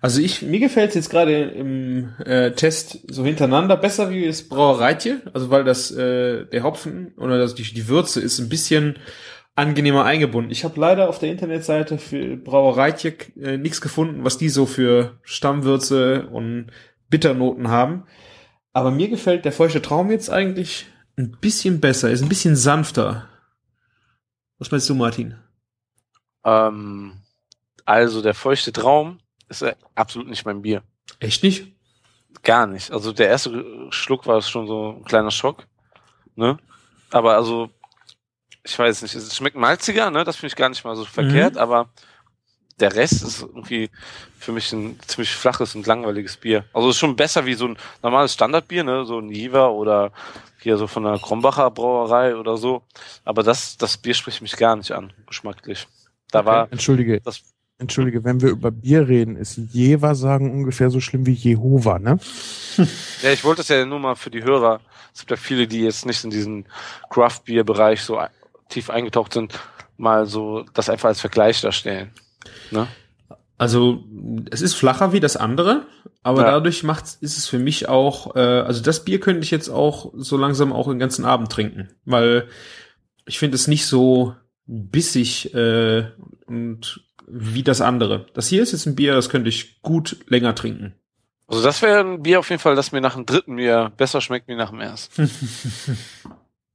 [0.00, 4.42] Also ich, mir gefällt es jetzt gerade im äh, Test so hintereinander besser wie das
[4.48, 8.98] Brauereitje, also weil das äh, der Hopfen oder das, die, die Würze ist ein bisschen
[9.54, 10.50] angenehmer eingebunden.
[10.50, 15.18] Ich habe leider auf der Internetseite für Brauereitje äh, nichts gefunden, was die so für
[15.22, 16.68] Stammwürze und
[17.10, 18.04] Bitternoten haben.
[18.72, 20.86] Aber mir gefällt der feuchte Traum jetzt eigentlich
[21.16, 23.28] ein bisschen besser, ist ein bisschen sanfter.
[24.58, 25.34] Was meinst du, Martin?
[26.44, 27.22] Ähm,
[27.84, 29.18] also der feuchte Traum
[29.60, 30.82] ist absolut nicht mein Bier.
[31.20, 31.72] Echt nicht?
[32.42, 32.90] Gar nicht.
[32.90, 35.66] Also der erste Schluck war schon so ein kleiner Schock.
[36.34, 36.58] Ne?
[37.10, 37.70] Aber also,
[38.64, 40.24] ich weiß nicht, es schmeckt malziger, ne?
[40.24, 41.90] Das finde ich gar nicht mal so verkehrt, aber
[42.80, 43.90] der Rest ist irgendwie
[44.38, 46.64] für mich ein ziemlich flaches und langweiliges Bier.
[46.72, 49.04] Also es ist schon besser wie so ein normales Standardbier, ne?
[49.04, 50.12] So ein Jever oder
[50.60, 52.82] hier so von der Krombacher Brauerei oder so.
[53.24, 55.86] Aber das, das Bier spricht mich gar nicht an, geschmacklich.
[56.30, 56.46] Da Okay.
[56.48, 57.42] war entschuldige, das
[57.82, 62.18] entschuldige, wenn wir über Bier reden, ist Jever sagen ungefähr so schlimm wie Jehova, ne?
[63.22, 64.80] Ja, ich wollte es ja nur mal für die Hörer.
[65.12, 66.66] Es gibt ja viele, die jetzt nicht in diesen
[67.10, 68.18] Craft-Bier-Bereich so
[68.70, 69.58] tief eingetaucht sind,
[69.98, 72.10] mal so das einfach als Vergleich darstellen.
[72.70, 72.88] Ne?
[73.58, 74.02] Also
[74.50, 75.86] es ist flacher wie das andere,
[76.22, 76.50] aber Ja.
[76.52, 80.12] dadurch macht ist es für mich auch, äh, also das Bier könnte ich jetzt auch
[80.16, 82.48] so langsam auch den ganzen Abend trinken, weil
[83.26, 84.34] ich finde es nicht so
[84.66, 86.06] bissig äh,
[86.46, 88.26] und wie das andere.
[88.34, 90.94] Das hier ist jetzt ein Bier, das könnte ich gut länger trinken.
[91.46, 94.20] Also das wäre ein Bier auf jeden Fall, das mir nach dem dritten Bier besser
[94.20, 95.30] schmeckt wie nach dem ersten.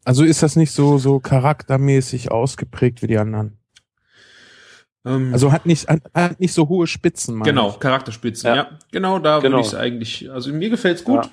[0.04, 3.58] Also ist das nicht so, so charaktermäßig ausgeprägt wie die anderen.
[5.06, 7.80] Ähm, Also hat nicht, hat, hat nicht so hohe Spitzen, meine genau, ich.
[7.82, 8.56] Charakterspitzen, ja.
[8.56, 8.70] Ja.
[8.91, 9.58] Genau, da Genau.
[9.58, 11.30] würde ich es eigentlich, also mir gefällt's gut.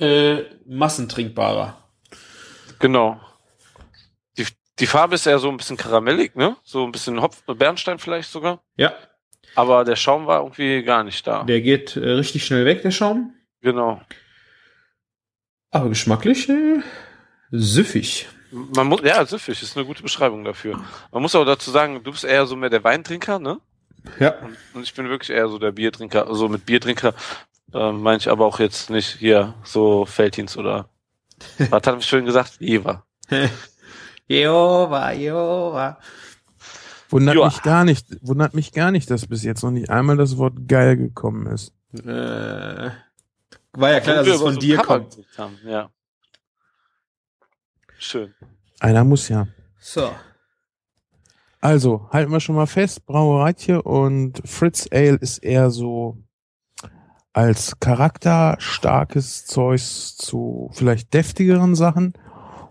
[0.00, 1.76] Äh, massentrinkbarer.
[2.78, 3.20] Genau.
[4.78, 6.56] Die, Farbe ist eher so ein bisschen karamellig, ne?
[6.62, 8.62] So ein bisschen Hopf, Bernstein vielleicht sogar.
[8.76, 8.94] Ja,
[9.54, 11.44] Aber der Schaum war irgendwie gar nicht da.
[11.44, 13.34] der geht äh, richtig schnell weg, der Schaum.
[13.60, 14.00] Genau.
[15.70, 16.82] Aber geschmacklich äh,
[17.50, 18.28] süffig.
[18.50, 20.84] Man muss, ja, süffig ist eine gute Beschreibung dafür.
[21.10, 23.58] Man muss aber dazu sagen, du bist eher so mehr der Weintrinker, ne?
[24.20, 24.38] Ja.
[24.38, 26.28] Und, und ich bin wirklich eher so der Biertrinker.
[26.28, 27.14] Also mit Biertrinker
[27.72, 30.88] äh, meine ich aber auch jetzt nicht hier so Feldins oder
[31.58, 32.56] was hat ich schön gesagt?
[32.60, 33.04] Jever.
[34.26, 35.98] Jehova, Jehova.
[37.10, 37.46] Wundert Joa.
[37.46, 40.66] mich gar nicht, wundert mich gar nicht, dass bis jetzt noch nicht einmal das Wort
[40.66, 41.72] geil gekommen ist.
[41.92, 42.90] Äh,
[43.72, 45.18] war ja klar, dass es von so dir Cover kommt.
[45.36, 45.58] Haben.
[45.64, 45.90] Ja.
[47.98, 48.34] Schön.
[48.80, 49.46] Einer muss ja.
[49.78, 50.10] So.
[51.60, 56.18] Also, halten wir schon mal fest, Brauereitje und Fritz Ale ist eher so
[57.32, 62.14] als charakterstarkes Zeus zu vielleicht deftigeren Sachen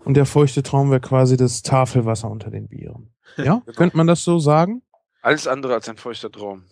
[0.04, 3.10] und der feuchte Traum wäre quasi das Tafelwasser unter den Bieren.
[3.36, 3.76] Ja, Genau.
[3.76, 4.82] könnte man das so sagen?
[5.22, 6.64] Alles andere als ein feuchter Traum.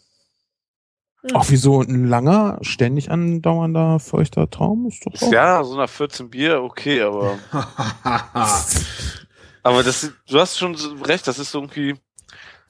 [1.34, 5.32] Auch wieso ein langer, ständig andauernder feuchter Traum ist doch auch.
[5.32, 7.38] Ja, so nach 14 Bier, okay, aber,
[9.62, 11.96] aber das, du hast schon recht, das ist so irgendwie,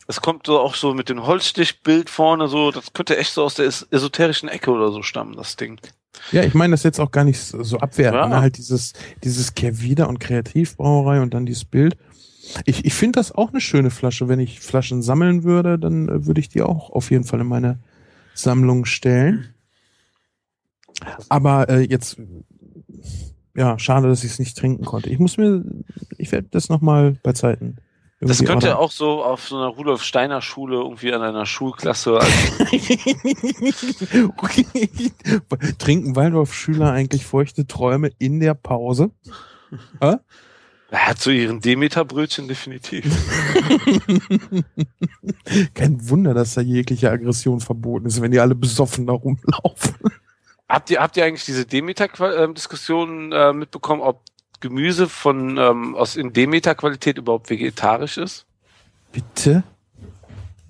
[0.06, 3.54] das kommt so auch so mit dem Holzstichbild vorne so, das könnte echt so aus
[3.54, 5.80] der es- esoterischen Ecke oder so stammen, das Ding.
[6.30, 8.22] Ja, ich meine das jetzt auch gar nicht so abwertend.
[8.22, 8.28] Ja.
[8.28, 8.40] Ne?
[8.40, 8.92] Halt dieses,
[9.24, 11.96] dieses Kehrwieder und Kreativbrauerei und dann dieses Bild.
[12.64, 14.28] Ich, ich finde das auch eine schöne Flasche.
[14.28, 17.46] Wenn ich Flaschen sammeln würde, dann äh, würde ich die auch auf jeden Fall in
[17.46, 17.78] meine
[18.34, 19.54] Sammlung stellen.
[21.28, 22.18] Aber äh, jetzt,
[23.54, 25.10] ja, schade, dass ich es nicht trinken konnte.
[25.10, 25.64] Ich muss mir,
[26.18, 27.76] ich werde das nochmal bei Zeiten.
[28.24, 28.84] Das könnte ordern.
[28.84, 32.20] auch so auf so einer Rudolf Steiner Schule irgendwie an einer Schulklasse.
[35.78, 39.10] Trinken Waldorf-Schüler eigentlich feuchte Träume in der Pause?
[39.98, 40.20] er
[40.92, 43.04] hat so ihren Demeter-Brötchen definitiv.
[45.74, 49.96] Kein Wunder, dass da jegliche Aggression verboten ist, wenn die alle besoffen da rumlaufen.
[50.68, 54.20] habt ihr, habt ihr eigentlich diese Demeter-Diskussion äh, mitbekommen, ob
[54.62, 58.46] Gemüse von ähm, aus in Demeter-Qualität überhaupt vegetarisch ist?
[59.12, 59.62] Bitte?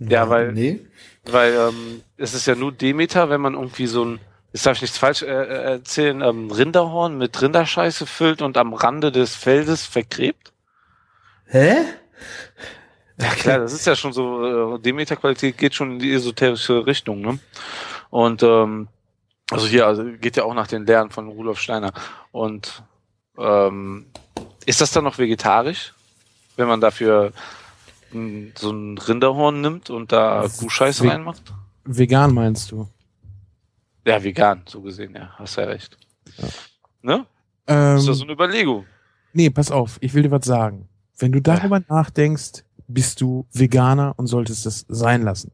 [0.00, 0.80] Ja, weil- Nee.
[1.24, 4.18] Weil ähm, es ist ja nur Demeter, wenn man irgendwie so ein,
[4.52, 8.74] jetzt darf ich nichts falsch äh, äh, erzählen, ähm, Rinderhorn mit Rinderscheiße füllt und am
[8.74, 10.52] Rande des Feldes vergräbt.
[11.46, 11.76] Hä?
[13.20, 17.20] Ja klar, das ist ja schon so, äh, Demeter-Qualität geht schon in die esoterische Richtung,
[17.20, 17.38] ne?
[18.10, 18.88] Und ähm,
[19.50, 21.92] also hier, also geht ja auch nach den Lehren von Rudolf Steiner.
[22.32, 22.82] Und
[23.38, 24.06] ähm,
[24.66, 25.92] ist das dann noch vegetarisch,
[26.56, 27.32] wenn man dafür
[28.12, 31.42] m, so ein Rinderhorn nimmt und da Kuhscheiße reinmacht?
[31.84, 32.88] Vegan meinst du?
[34.06, 35.96] Ja, vegan, so gesehen, ja, hast ja recht.
[37.02, 37.26] Ne?
[37.66, 38.86] Ähm, ist das so eine Überlegung?
[39.32, 40.88] nee, pass auf, ich will dir was sagen.
[41.18, 45.52] Wenn du darüber nachdenkst, bist du Veganer und solltest es sein lassen.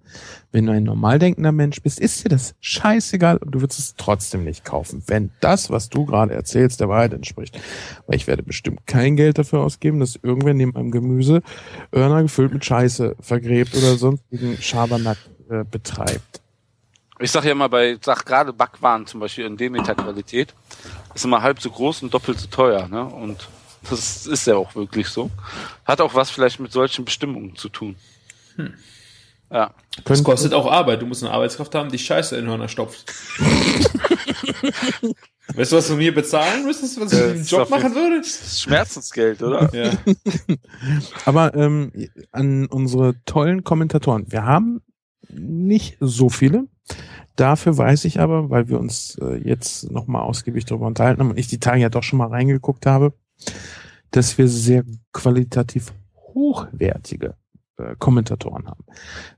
[0.52, 3.94] Wenn du ein normal denkender Mensch bist, ist dir das scheißegal und du würdest es
[3.96, 7.58] trotzdem nicht kaufen, wenn das, was du gerade erzählst, der Wahrheit entspricht.
[8.06, 11.42] Weil ich werde bestimmt kein Geld dafür ausgeben, dass irgendwer neben meinem Gemüse
[11.94, 15.18] Örner gefüllt mit Scheiße vergräbt oder sonstigen Schabernack
[15.50, 16.40] äh, betreibt.
[17.20, 20.54] Ich sag ja immer bei, sag gerade Backwaren zum Beispiel in Demeter-Qualität,
[21.14, 23.04] ist immer halb so groß und doppelt so teuer, ne?
[23.04, 23.48] Und
[23.88, 25.30] das ist ja auch wirklich so.
[25.84, 27.96] Hat auch was vielleicht mit solchen Bestimmungen zu tun.
[29.50, 29.72] Ja.
[30.04, 31.02] Das kostet auch Arbeit.
[31.02, 33.12] Du musst eine Arbeitskraft haben, die Scheiße in Hörner stopft.
[35.54, 38.18] weißt du, was du mir bezahlen müsstest, was ich einen Job machen würde?
[38.18, 39.70] Das ist Schmerzensgeld, oder?
[39.74, 39.92] Ja.
[41.24, 41.92] Aber ähm,
[42.30, 44.30] an unsere tollen Kommentatoren.
[44.30, 44.82] Wir haben
[45.30, 46.68] nicht so viele.
[47.36, 51.38] Dafür weiß ich aber, weil wir uns äh, jetzt nochmal ausgiebig darüber unterhalten haben und
[51.38, 53.12] ich die Tage ja doch schon mal reingeguckt habe,
[54.10, 57.34] dass wir sehr qualitativ hochwertige
[57.76, 58.84] äh, Kommentatoren haben.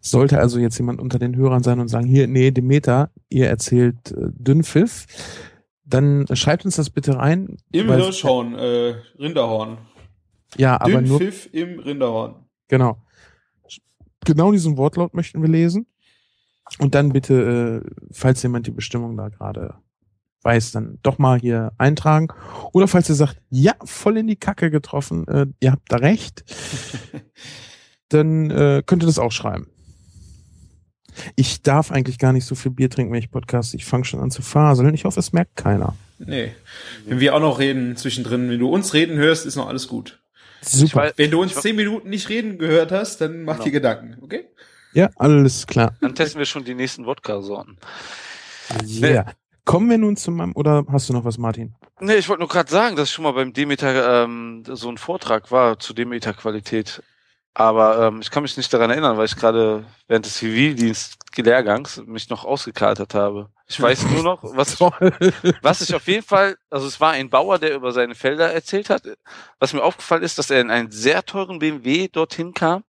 [0.00, 4.12] Sollte also jetzt jemand unter den Hörern sein und sagen, hier, nee, Demeter, ihr erzählt
[4.12, 5.06] äh, Dünnpfiff,
[5.84, 7.56] dann schreibt uns das bitte rein.
[7.72, 9.78] Im Hirschhorn, äh, Rinderhorn.
[10.56, 12.36] Ja, aber nur Dünnpfiff im Rinderhorn.
[12.68, 12.96] Genau.
[14.24, 15.86] Genau diesen Wortlaut möchten wir lesen.
[16.78, 19.74] Und dann bitte, äh, falls jemand die Bestimmung da gerade
[20.42, 22.28] weiß, dann doch mal hier eintragen.
[22.72, 26.44] Oder falls ihr sagt, ja, voll in die Kacke getroffen, äh, ihr habt da recht,
[28.08, 29.68] dann äh, könnt ihr das auch schreiben.
[31.36, 33.74] Ich darf eigentlich gar nicht so viel Bier trinken, wenn ich Podcast.
[33.74, 34.94] Ich fange schon an zu faseln.
[34.94, 35.94] Ich hoffe, es merkt keiner.
[36.18, 36.52] Nee.
[37.06, 40.22] Wenn wir auch noch reden zwischendrin, wenn du uns reden hörst, ist noch alles gut.
[40.62, 41.04] Super.
[41.08, 43.64] weiß- Wenn du uns zehn Minuten nicht reden gehört hast, dann mach Genau.
[43.64, 44.44] dir Gedanken, okay?
[44.92, 45.94] Ja, alles klar.
[46.00, 47.76] Dann testen wir schon die nächsten Wodka-Sorten.
[48.86, 49.32] Yeah.
[49.70, 51.76] Kommen wir nun zu meinem, oder hast du noch was, Martin?
[52.00, 54.98] Nee, ich wollte nur gerade sagen, dass ich schon mal beim Demeter ähm, so ein
[54.98, 57.04] Vortrag war zu Demeter-Qualität.
[57.54, 62.28] Aber ähm, ich kann mich nicht daran erinnern, weil ich gerade während des Zivildienst-Lehrgangs mich
[62.30, 63.50] noch ausgekatert habe.
[63.68, 64.80] Ich weiß nur noch, was ich,
[65.62, 68.90] was ich auf jeden Fall, also es war ein Bauer, der über seine Felder erzählt
[68.90, 69.04] hat.
[69.60, 72.82] Was mir aufgefallen ist, dass er in einen sehr teuren BMW dorthin kam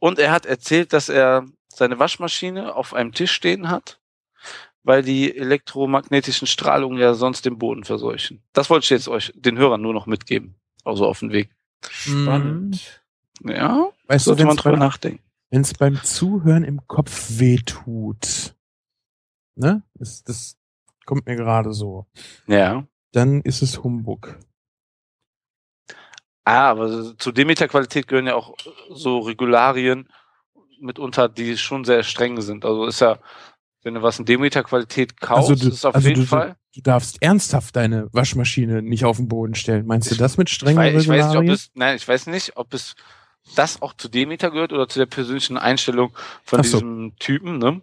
[0.00, 4.00] und er hat erzählt, dass er seine Waschmaschine auf einem Tisch stehen hat,
[4.84, 8.42] weil die elektromagnetischen Strahlungen ja sonst den Boden verseuchen.
[8.52, 10.54] Das wollte ich jetzt euch, den Hörern nur noch mitgeben.
[10.84, 11.50] Also auf den Weg.
[11.88, 13.02] Spannend.
[13.42, 15.22] Ja, Weißt du, sollte wenn man es drüber beim, nachdenken.
[15.50, 18.54] wenn's beim Zuhören im Kopf wehtut,
[19.56, 19.82] ne?
[19.94, 20.56] Das, das
[21.04, 22.06] kommt mir gerade so.
[22.46, 22.86] Ja.
[23.12, 24.38] Dann ist es Humbug.
[26.44, 28.54] Ah, aber zu Demeter-Qualität gehören ja auch
[28.90, 30.08] so Regularien
[30.80, 32.64] mitunter, die schon sehr streng sind.
[32.66, 33.18] Also ist ja,
[33.84, 36.56] wenn du was in Demeter-Qualität kaufst, Also du- ist auf also jeden du- Fall.
[36.74, 39.86] Du darfst ernsthaft deine Waschmaschine nicht auf den Boden stellen.
[39.86, 41.52] Meinst du Ich- das mit Ich strengen weiß, ich weiß nicht, ob Regularien?
[41.52, 42.96] es, nein, ich weiß nicht, ob es
[43.54, 46.10] das auch zu Demeter gehört oder zu der persönlichen Einstellung
[46.42, 46.78] von so.
[46.78, 47.80] diesem Typen, ne?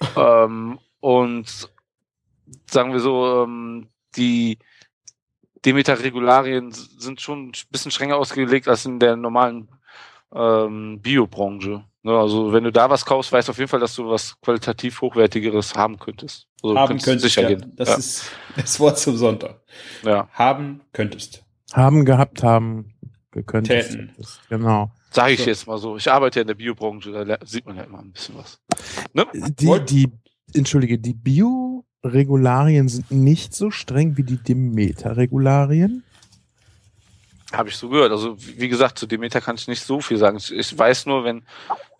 [0.16, 1.68] ähm, und
[2.68, 4.58] sagen wir so, ähm, die
[5.64, 9.68] Demeter-Regularien sind schon ein bisschen strenger ausgelegt als in der normalen
[10.34, 11.84] ähm, Biobranche.
[12.04, 12.12] Ne?
[12.12, 15.00] Also wenn du da was kaufst, weißt du auf jeden Fall, dass du was qualitativ
[15.00, 16.46] hochwertigeres haben könntest.
[16.62, 17.56] Also Haben könntest könntest, sicher ja.
[17.56, 17.72] gehen.
[17.76, 17.94] Das ja.
[17.96, 19.60] ist das Wort zum Sonntag.
[20.04, 20.28] ja.
[20.32, 21.44] Haben könntest.
[21.72, 22.94] Haben gehabt, haben
[23.32, 23.68] gekönnt.
[24.48, 24.92] Genau.
[25.10, 25.46] Sage ich So.
[25.46, 25.96] jetzt mal so.
[25.96, 28.60] Ich arbeite ja in der Biobranche, da sieht man ja immer ein bisschen was.
[29.12, 29.26] Ne?
[29.58, 30.08] Die, Wollt- die,
[30.54, 36.02] entschuldige, die Bio-Regularien sind nicht so streng wie die Demeter-Regularien.
[37.56, 38.10] Habe ich so gehört.
[38.12, 40.38] Also wie gesagt, zu Demeter kann ich nicht so viel sagen.
[40.38, 41.42] Ich, weiß nur, wenn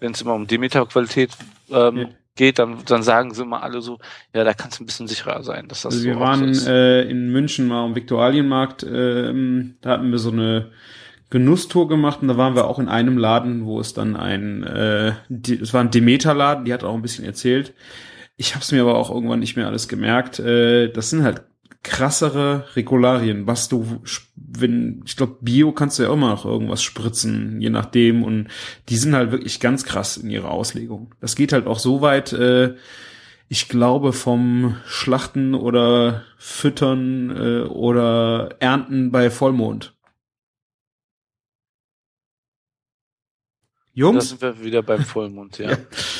[0.01, 1.31] wenn es immer um Demeter-Qualität
[1.71, 2.09] ähm, Ja.
[2.37, 3.99] geht, dann, dann sagen sie immer alle so,
[4.35, 6.67] ja, da kannst du ein bisschen sicherer sein, dass das Also so wir waren ist.
[6.67, 10.71] äh, in München mal am Viktualienmarkt, ähm, da hatten wir so eine
[11.31, 15.13] Genusstour gemacht und da waren wir auch in einem Laden, wo es dann ein, äh,
[15.29, 17.73] die, es war ein Demeter-Laden, die hat auch ein bisschen erzählt.
[18.37, 20.39] Ich habe es mir aber auch irgendwann nicht mehr alles gemerkt.
[20.39, 21.43] Äh, das sind halt
[21.85, 24.01] krassere Regularien, was du,
[24.35, 28.25] wenn, ich glaube, Bio kannst du ja immer noch irgendwas spritzen, je nachdem.
[28.25, 28.49] Und
[28.89, 31.15] die sind halt wirklich ganz krass in ihrer Auslegung.
[31.21, 32.75] Das geht halt auch so weit, äh,
[33.49, 39.95] ich glaube, vom Schlachten oder Füttern äh, oder Ernten bei Vollmond.
[43.95, 45.71] Da Jungs, sind wir wieder beim Vollmond, ja.
[45.71, 45.77] Ja.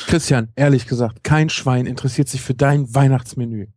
[0.07, 3.67] Christian, ehrlich gesagt, kein Schwein interessiert sich für dein Weihnachtsmenü.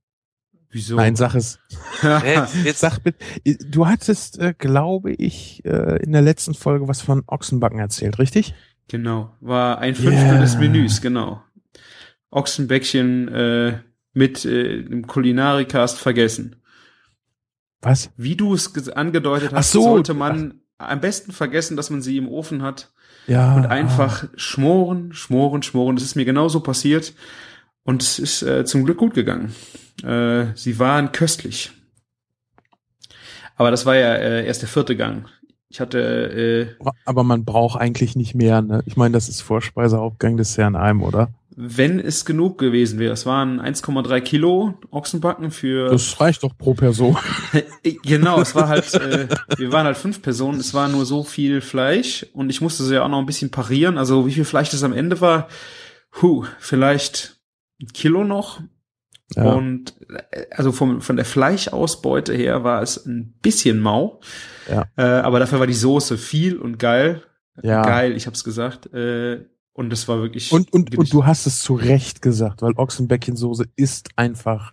[0.70, 0.96] Wieso?
[0.96, 1.58] Nein, sag es.
[2.00, 3.18] Hä, jetzt, Sag bitte,
[3.66, 8.54] du hattest, äh, glaube ich, äh, in der letzten Folge was von Ochsenbacken erzählt, richtig?
[8.88, 10.40] Genau, war ein Fünftel Yeah.
[10.40, 11.42] des Menüs, genau.
[12.30, 13.78] Ochsenbäckchen äh,
[14.12, 16.56] mit äh, dem Kulinarikast vergessen.
[17.80, 18.10] Was?
[18.16, 19.82] Wie du es angedeutet hast, Ach so.
[19.82, 22.92] sollte man am besten vergessen, dass man sie im Ofen hat
[23.26, 23.54] Ja.
[23.56, 25.96] und einfach schmoren, schmoren, schmoren.
[25.96, 27.14] Das ist mir genauso passiert
[27.84, 29.54] und es ist äh, zum Glück gut gegangen.
[30.03, 31.72] Äh, sie waren köstlich.
[33.57, 35.28] Aber das war ja äh, erst der vierte Gang.
[35.68, 38.82] Ich hatte äh, Aber man braucht eigentlich nicht mehr, ne?
[38.86, 41.34] Ich meine, das ist Vorspeise, Hauptgang, Dessert in einem, oder?
[41.61, 43.12] wenn es genug gewesen wäre.
[43.12, 47.16] Es waren 1,3 Kilo Ochsenbacken für Das reicht doch pro Person.
[48.05, 48.40] genau.
[48.40, 49.26] Es war halt, äh,
[49.57, 50.61] wir waren halt fünf Personen.
[50.61, 53.51] Es war nur so viel Fleisch und ich musste sie ja auch noch ein bisschen
[53.51, 53.99] parieren.
[53.99, 55.49] Also wie viel Fleisch das am Ende war,
[56.22, 57.40] hu, vielleicht
[57.82, 58.61] ein Kilo noch.
[59.35, 59.53] Ja.
[59.53, 59.95] Und
[60.31, 64.20] äh, also vom, von der Fleischausbeute her war es ein bisschen mau.
[64.70, 64.87] Ja.
[64.97, 67.22] Äh, aber dafür war die Soße viel und geil.
[67.62, 67.83] Ja.
[67.83, 68.93] Geil, ich hab's gesagt.
[68.95, 70.51] Äh, und das war wirklich.
[70.53, 74.72] Und, und, wirklich- und du hast es zu Recht gesagt, weil Ochsenbäckchensoße ist einfach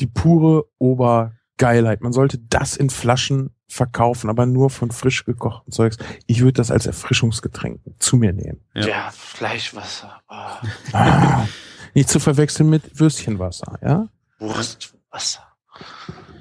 [0.00, 2.00] die pure Obergeilheit.
[2.02, 5.96] Man sollte das in Flaschen verkaufen, aber nur von frisch gekochten Zeugs.
[6.26, 8.60] Ich würde das als Erfrischungsgetränk zu mir nehmen.
[8.74, 8.86] Ja.
[8.86, 10.20] ja, Fleischwasser.
[10.28, 10.60] Ah,
[10.92, 11.46] Ah,
[11.96, 14.08] nicht zu verwechseln mit Würstchenwasser, ja?
[14.38, 15.42] Wurstwasser.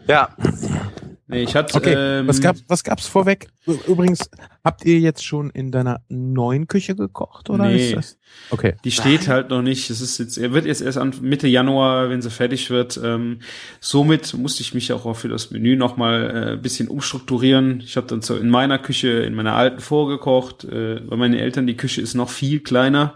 [0.08, 0.30] Ja,
[1.28, 1.76] Nee, ich hatte.
[1.76, 3.47] Okay, ähm, was, gab, was gab's vorweg?
[3.88, 4.30] Übrigens,
[4.64, 7.88] habt ihr jetzt schon in deiner neuen Küche gekocht, oder Nee.
[7.88, 8.18] ist das?
[8.51, 8.76] Okay.
[8.84, 9.89] Die steht halt noch nicht.
[9.89, 12.99] Es ist jetzt, er wird jetzt erst an Mitte Januar, wenn sie fertig wird.
[13.03, 13.39] Ähm,
[13.80, 17.80] somit musste ich mich auch für das Menü nochmal äh, ein bisschen umstrukturieren.
[17.80, 21.66] Ich habe dann so in meiner Küche, in meiner alten vorgekocht, äh, bei meinen Eltern
[21.66, 23.16] die Küche ist noch viel kleiner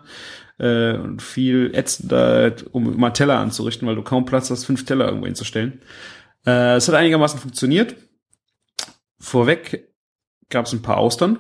[0.59, 5.05] äh, und viel ätzender, um immer Teller anzurichten, weil du kaum Platz hast, fünf Teller
[5.05, 5.81] irgendwo hinzustellen.
[6.45, 7.95] Äh, es hat einigermaßen funktioniert.
[9.19, 9.89] Vorweg
[10.49, 11.39] gab es ein paar Austern.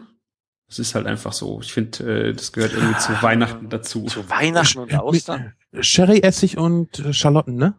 [0.67, 1.61] Es ist halt einfach so.
[1.61, 4.05] Ich finde, äh, das gehört irgendwie zu Weihnachten dazu.
[4.05, 5.53] zu Weihnachten und Austern.
[5.79, 7.73] Sherry-Essig und äh, Schalotten, ne?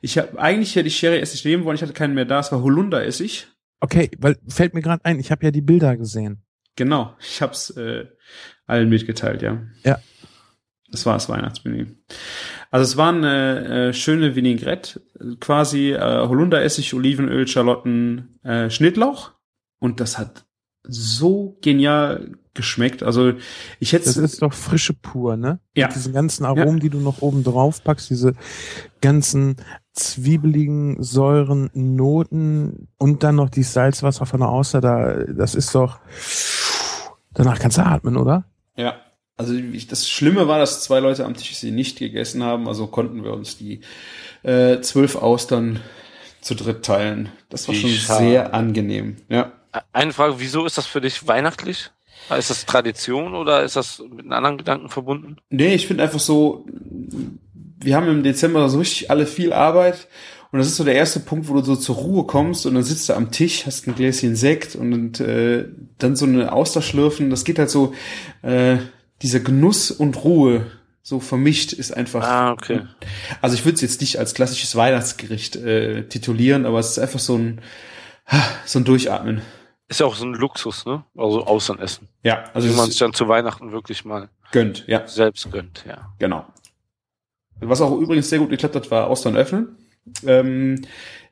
[0.00, 2.62] Ich habe eigentlich hätte ich Sherry-Essig nehmen wollen, ich hatte keinen mehr da, es war
[2.62, 3.46] Holunder-Essig.
[3.80, 6.42] Okay, weil fällt mir gerade ein, ich habe ja die Bilder gesehen.
[6.76, 8.06] Genau, ich hab's äh,
[8.66, 9.62] allen mitgeteilt, ja.
[9.84, 9.98] Ja.
[10.92, 11.86] Das war das Weihnachtsmenü.
[12.70, 15.00] Also es waren äh, äh, schöne Vinaigrette,
[15.40, 19.32] quasi äh, Holunderessig, Olivenöl, Schalotten, äh, Schnittlauch
[19.80, 20.44] und das hat
[20.84, 23.02] so genial geschmeckt.
[23.02, 23.32] Also
[23.80, 25.60] ich hätte Das ist doch frische pur, ne?
[25.74, 25.86] Ja.
[25.86, 28.34] Mit diesen ganzen Aromen, die du noch oben drauf packst, diese
[29.00, 29.56] ganzen
[29.92, 36.00] zwiebeligen Säuren, Noten und dann noch die Salzwasser von der Außer, da, das ist doch,
[37.32, 38.44] danach kannst du atmen, oder?
[38.76, 38.96] Ja,
[39.36, 42.86] also ich, das Schlimme war, dass zwei Leute am Tisch sie nicht gegessen haben, also
[42.86, 43.80] konnten wir uns die
[44.42, 45.80] äh, zwölf Austern
[46.40, 47.30] zu dritt teilen.
[47.48, 48.24] Das war Wie schon schade.
[48.24, 49.16] sehr angenehm.
[49.28, 49.52] Ja.
[49.92, 51.90] Eine Frage, wieso ist das für dich weihnachtlich?
[52.36, 55.36] Ist das Tradition oder ist das mit einem anderen Gedanken verbunden?
[55.50, 56.66] Nee, ich finde einfach so,
[57.80, 60.06] wir haben im Dezember so richtig alle viel Arbeit
[60.52, 62.84] und das ist so der erste Punkt, wo du so zur Ruhe kommst und dann
[62.84, 65.64] sitzt du am Tisch, hast ein Gläschen Sekt und äh,
[65.98, 67.30] dann so eine Auster schlürfen.
[67.30, 67.94] Das geht halt so,
[68.42, 68.76] äh,
[69.22, 70.70] dieser Genuss und Ruhe
[71.02, 72.22] so vermischt ist einfach.
[72.22, 72.82] Ah, okay.
[73.40, 77.18] Also ich würde es jetzt nicht als klassisches Weihnachtsgericht äh, titulieren, aber es ist einfach
[77.18, 77.60] so ein
[78.66, 79.42] so ein Durchatmen.
[79.88, 81.04] Ist ja auch so ein Luxus, ne?
[81.16, 82.08] Also Austernessen.
[82.22, 86.12] Ja, also Wie man es dann zu Weihnachten wirklich mal gönnt, ja, selbst gönnt, ja.
[86.18, 86.46] genau.
[87.60, 89.76] Was auch übrigens sehr gut geklappt hat, war Austern öffnen.
[90.24, 90.82] Ähm,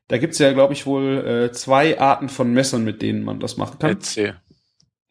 [0.09, 3.57] da gibt's ja, glaube ich, wohl äh, zwei Arten von Messern, mit denen man das
[3.57, 3.91] machen kann.
[3.91, 4.41] Erzähl.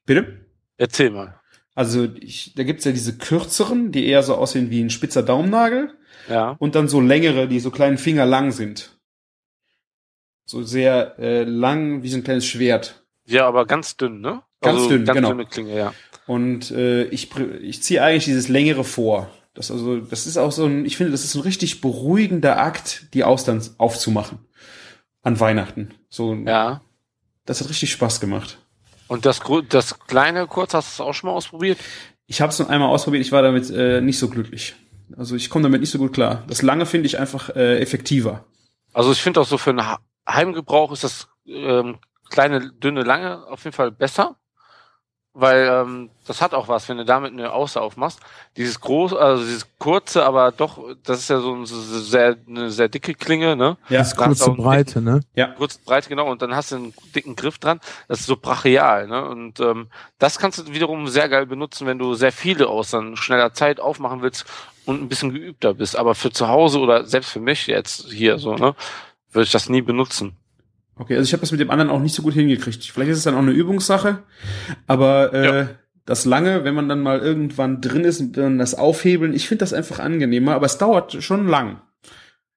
[0.06, 0.46] Bitte?
[0.78, 1.39] Erzähl mal.
[1.76, 5.93] Also ich, da gibt's ja diese kürzeren, die eher so aussehen wie ein spitzer Daumennagel.
[6.28, 6.55] Ja.
[6.59, 8.99] und dann so längere, die so kleinen Finger lang sind.
[10.45, 13.03] So sehr äh, lang wie so ein kleines Schwert.
[13.26, 14.43] Ja, aber ganz dünn, ne?
[14.61, 15.30] Ganz dünn, ganz genau.
[15.30, 15.93] dünne Klinge, ja.
[16.28, 17.30] Und äh, ich,
[17.61, 19.32] ich ziehe eigentlich dieses längere vor.
[19.55, 23.07] Das also, das ist auch so ein, ich finde, das ist ein richtig beruhigender Akt,
[23.13, 24.39] die Austern aufzumachen.
[25.24, 25.95] An Weihnachten.
[26.09, 26.82] So, Ja.
[27.45, 28.59] das hat richtig Spaß gemacht.
[29.10, 31.80] Und das, das kleine kurz, hast du es auch schon mal ausprobiert?
[32.28, 34.76] Ich habe es nur einmal ausprobiert, ich war damit äh, nicht so glücklich.
[35.18, 36.43] Also ich komme damit nicht so gut klar.
[36.47, 38.45] Das lange finde ich einfach äh, effektiver.
[38.93, 39.97] Also ich finde auch so für einen
[40.30, 41.97] Heimgebrauch ist das ähm,
[42.30, 44.36] kleine, dünne, lange auf jeden Fall besser.
[45.34, 48.20] Weil ähm, das hat auch was, wenn du damit eine Außer aufmachst.
[48.58, 52.72] Dieses große, also dieses kurze, aber doch, das ist ja so, ein, so sehr, eine
[52.72, 53.78] sehr dicke Klinge, ne?
[53.90, 55.22] Ja, Das kurze Breite, ne?
[55.36, 55.48] ja.
[55.48, 57.80] kurz Breite, genau, und dann hast du einen dicken Griff dran.
[58.08, 59.24] Das ist so brachial, ne?
[59.24, 63.54] Und ähm, das kannst du wiederum sehr geil benutzen, wenn du sehr viele Austern schneller
[63.54, 64.46] Zeit aufmachen willst
[64.86, 65.96] und ein bisschen geübter bist.
[65.96, 68.74] Aber für zu Hause oder selbst für mich jetzt hier so, ne,
[69.32, 70.36] würde ich das nie benutzen.
[71.00, 72.84] Okay, also ich habe das mit dem anderen auch nicht so gut hingekriegt.
[72.84, 74.24] Vielleicht ist es dann auch eine Übungssache,
[74.86, 75.70] aber äh, Ja.
[76.06, 79.64] das lange, wenn man dann mal irgendwann drin ist und dann das aufhebeln, ich finde
[79.64, 81.82] das einfach angenehmer, aber es dauert schon lang.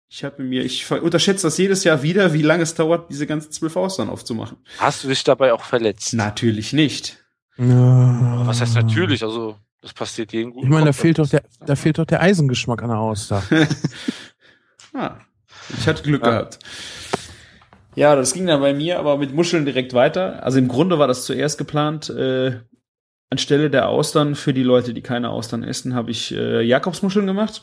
[0.08, 3.50] Ich habe mir, ich unterschätze das jedes Jahr wieder, wie lange es dauert, diese ganzen
[3.52, 4.58] zwölf Austern aufzumachen.
[4.78, 6.12] Hast du dich dabei auch verletzt?
[6.12, 7.16] Natürlich nicht.
[7.56, 8.42] Ja.
[8.46, 9.22] Was heißt natürlich?
[9.22, 10.64] Also, das passiert jedem gut.
[10.64, 13.42] Ich meine, da fehlt doch der, da fehlt doch der Eisengeschmack an der Auster.
[14.94, 15.16] Ah,
[15.78, 16.30] ich hatte Glück Ja.
[16.30, 16.58] gehabt.
[17.94, 20.42] Ja, das ging dann bei mir aber mit Muscheln direkt weiter.
[20.42, 22.60] Also im Grunde war das zuerst geplant, äh,
[23.30, 27.62] anstelle der Austern für die Leute, die keine Austern essen, habe ich äh, Jakobsmuscheln gemacht.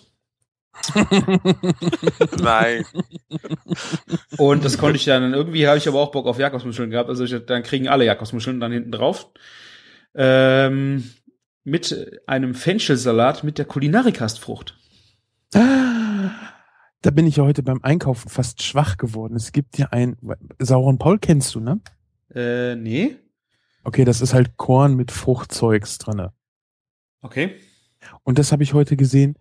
[2.41, 2.85] Nein.
[4.37, 7.09] Und das konnte ich dann, irgendwie habe ich aber auch Bock auf Jakobsmuscheln gehabt.
[7.09, 9.27] Also ich, dann kriegen alle Jakobsmuscheln dann hinten drauf.
[10.15, 11.09] Ähm,
[11.63, 14.77] mit einem Fenchelsalat mit der Kulinarikastfrucht.
[17.01, 19.35] Da bin ich ja heute beim Einkaufen fast schwach geworden.
[19.35, 20.17] Es gibt ja ein,
[20.59, 21.79] sauren Paul kennst du, ne?
[22.33, 23.15] Äh, nee.
[23.83, 26.33] Okay, das ist halt Korn mit Fruchtzeugs drinne.
[27.21, 27.55] Okay.
[28.23, 29.35] Und das habe ich heute gesehen.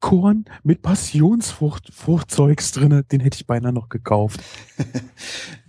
[0.00, 4.40] Korn mit Passionsfrucht, Fruchtzeugs drinne, den hätte ich beinahe noch gekauft.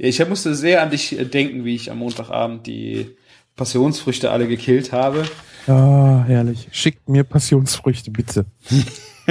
[0.01, 3.17] Ich musste sehr an dich äh, denken, wie ich am Montagabend die
[3.57, 5.25] Passionsfrüchte alle gekillt habe.
[5.67, 6.69] Ja, herrlich.
[6.71, 8.45] Schickt mir Passionsfrüchte, bitte.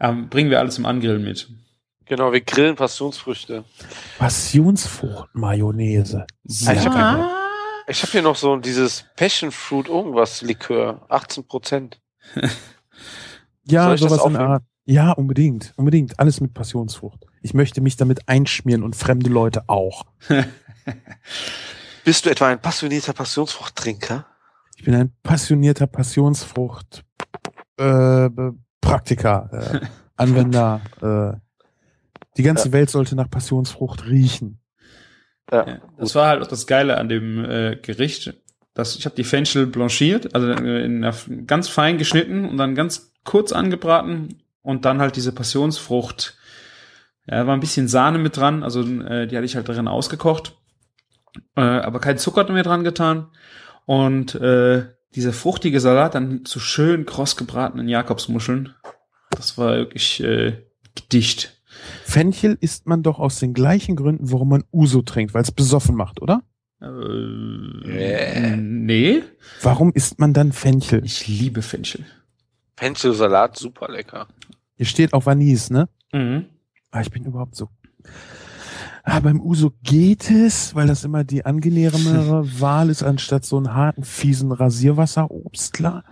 [0.00, 1.48] ähm, bringen wir alle zum Angrillen mit.
[2.06, 3.64] Genau, wir grillen Passionsfrüchte.
[4.18, 6.26] Passionsfrucht-Mayonnaise.
[6.66, 7.36] Ah, ich hab Ja.
[7.86, 12.00] Ich habe hier noch so dieses Passion Fruit irgendwas Likör, 18 Prozent.
[13.64, 14.36] Ja, Soll ich das sowas in?
[14.36, 14.64] Art.
[14.84, 15.72] Ja, unbedingt.
[15.76, 16.18] Unbedingt.
[16.18, 17.24] Alles mit Passionsfrucht.
[17.42, 20.06] Ich möchte mich damit einschmieren und fremde Leute auch.
[22.04, 24.26] Bist du etwa ein passionierter Passionsfruchttrinker?
[24.76, 27.04] Ich bin ein passionierter Passionsfrucht
[27.76, 28.28] äh,
[28.90, 29.86] Praktiker, äh,
[30.16, 30.80] Anwender.
[31.00, 31.38] Äh,
[32.36, 34.60] die ganze Welt sollte nach Passionsfrucht riechen.
[35.50, 38.34] Ja, das war halt auch das Geile an dem äh, Gericht.
[38.74, 41.14] Das, ich habe die Fenchel blanchiert, also äh, in einer,
[41.46, 46.36] ganz fein geschnitten und dann ganz kurz angebraten und dann halt diese Passionsfrucht.
[47.26, 50.56] Ja, war ein bisschen Sahne mit dran, also äh, die hatte ich halt darin ausgekocht,
[51.56, 53.26] äh, aber kein Zucker mehr dran getan.
[53.86, 58.74] Und äh, dieser fruchtige Salat dann zu schön kross gebratenen Jakobsmuscheln.
[59.30, 60.58] Das war wirklich äh,
[60.94, 61.60] Gedicht.
[62.04, 65.94] Fenchel isst man doch aus den gleichen Gründen, warum man Uso trinkt, weil es besoffen
[65.94, 66.42] macht, oder?
[66.82, 69.22] Äh, nee,
[69.62, 71.04] Warum isst man dann Fenchel?
[71.04, 72.04] ich liebe Fenchel.
[72.76, 74.26] Fenchelsalat, super lecker.
[74.76, 75.88] Hier steht auf Anis, ne?
[76.12, 76.46] Mhm.
[76.90, 77.68] Ah, ich bin überhaupt so.
[79.04, 83.74] Ah, beim Uso geht es, weil das immer die angenehmere Wahl ist, anstatt so einen
[83.74, 86.04] harten, fiesen Rasierwasserobstler.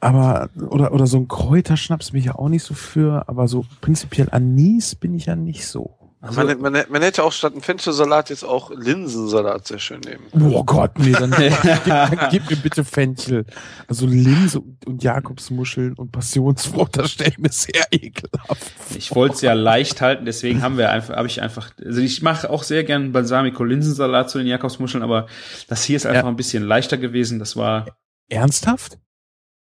[0.00, 3.64] Aber, oder, oder so ein Kräuterschnaps bin ich ja auch nicht so für, aber so
[3.80, 5.94] prinzipiell Anis bin ich ja nicht so.
[6.20, 10.24] Also, man, man, man hätte auch statt einem Fenchelsalat jetzt auch Linsensalat sehr schön nehmen.
[10.52, 11.30] Oh Gott, nee, dann,
[12.30, 13.44] gib, gib mir bitte Fenchel.
[13.86, 18.96] Also Linse und, und Jakobsmuscheln und Passionsfrucht, das stelle ich mir sehr ekelhaft vor.
[18.96, 22.22] ich wollte es ja leicht halten, deswegen haben wir einfach, habe ich einfach, also ich
[22.22, 25.26] mache auch sehr gern Balsamico-Linsensalat zu den Jakobsmuscheln, aber
[25.68, 26.28] das hier ist einfach Ja.
[26.28, 27.38] ein bisschen leichter gewesen.
[27.38, 27.86] Das war,
[28.28, 28.98] Ernsthaft?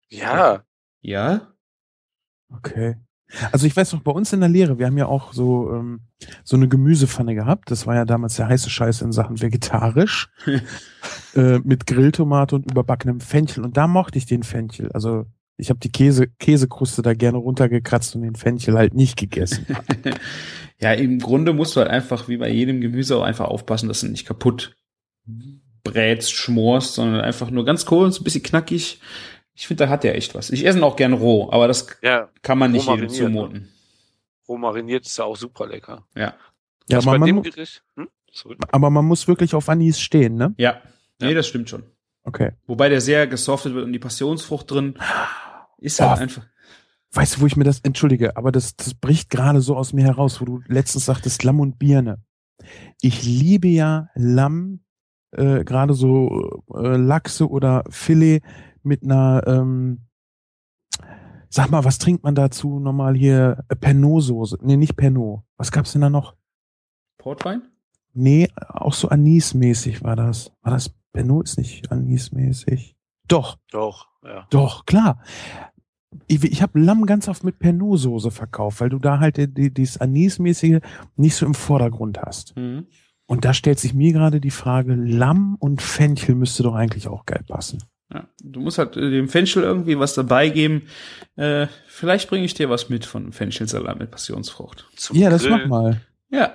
[0.10, 0.64] Ja,
[1.02, 1.54] ja,
[2.54, 2.96] Okay.
[3.52, 6.00] Also ich weiß noch, bei uns in der Lehre, wir haben ja auch so, ähm,
[6.46, 7.70] so eine Gemüsepfanne gehabt.
[7.72, 10.30] Das war ja damals der heiße Scheiß in Sachen vegetarisch.
[11.36, 13.66] äh, mit Grilltomate und überbackenem Fenchel.
[13.66, 14.92] Und da mochte ich den Fenchel.
[14.94, 15.26] Also
[15.58, 19.66] ich habe die Käse, Käsekruste da gerne runtergekratzt und den Fenchel halt nicht gegessen.
[20.80, 24.02] ja, im Grunde musst du halt einfach, wie bei jedem Gemüse, auch einfach aufpassen, dass
[24.02, 24.78] du nicht kaputt
[25.84, 29.02] brätst, schmorst, sondern einfach nur ganz kurz, ein bisschen knackig.
[29.60, 30.52] Ich finde, da hat der echt was.
[30.52, 32.30] Ich esse ihn auch gern roh, aber das ja.
[32.44, 33.70] kann man nicht jedem mariniert, zumuten.
[34.48, 36.06] Roh mariniert ist ja auch super lecker.
[36.16, 36.36] Ja.
[36.88, 37.84] ja, aber man, Gericht?
[37.96, 38.08] Hm?
[38.72, 40.54] Aber man muss wirklich auf Anis stehen, ne?
[40.60, 40.80] Ja.
[41.20, 41.34] Nee, Ja.
[41.34, 41.82] das stimmt schon.
[42.24, 42.52] Okay.
[42.68, 44.94] Wobei der sehr gesoftet wird und die Passionsfrucht drin
[45.80, 46.22] ist halt Oh.
[46.22, 46.46] einfach.
[47.14, 50.04] Weißt du, wo ich mir das entschuldige, aber das, das bricht gerade so aus mir
[50.04, 52.22] heraus, wo du letztens sagtest Lamm und Birne.
[53.02, 54.82] Ich liebe ja Lamm,
[55.32, 58.42] äh, gerade so äh, Lachse oder Filet
[58.88, 60.08] mit einer, ähm,
[61.50, 63.64] sag mal, was trinkt man dazu normal hier?
[63.70, 64.60] Äh, Pernod-Soße.
[64.62, 65.42] Nee, nicht Pernod.
[65.58, 66.36] Was gab's denn da noch?
[67.18, 67.62] Portwein?
[68.14, 70.52] Nee, auch so Anis-mäßig war das.
[70.62, 72.96] War das Benno ist nicht Anis-mäßig.
[73.28, 74.48] Doch, Doch, ja.
[74.50, 75.22] doch, klar.
[76.28, 79.74] Ich, ich habe Lamm ganz oft mit Pernod-Soße verkauft, weil du da halt die, die,
[79.74, 80.80] dieses Anis-mäßige
[81.16, 82.56] nicht so im Vordergrund hast.
[82.56, 82.88] Mhm.
[83.26, 87.26] Und da stellt sich mir gerade die Frage, Lamm und Fenchel müsste doch eigentlich auch
[87.26, 87.84] geil passen.
[88.14, 90.88] Ja, du musst halt äh, dem Fenchel irgendwie was dabei geben.
[91.36, 94.88] Äh, vielleicht bringe ich dir was mit von Fenchelsalat mit Passionsfrucht.
[94.96, 96.02] Zum Ja, das mach mal.
[96.30, 96.54] Ja.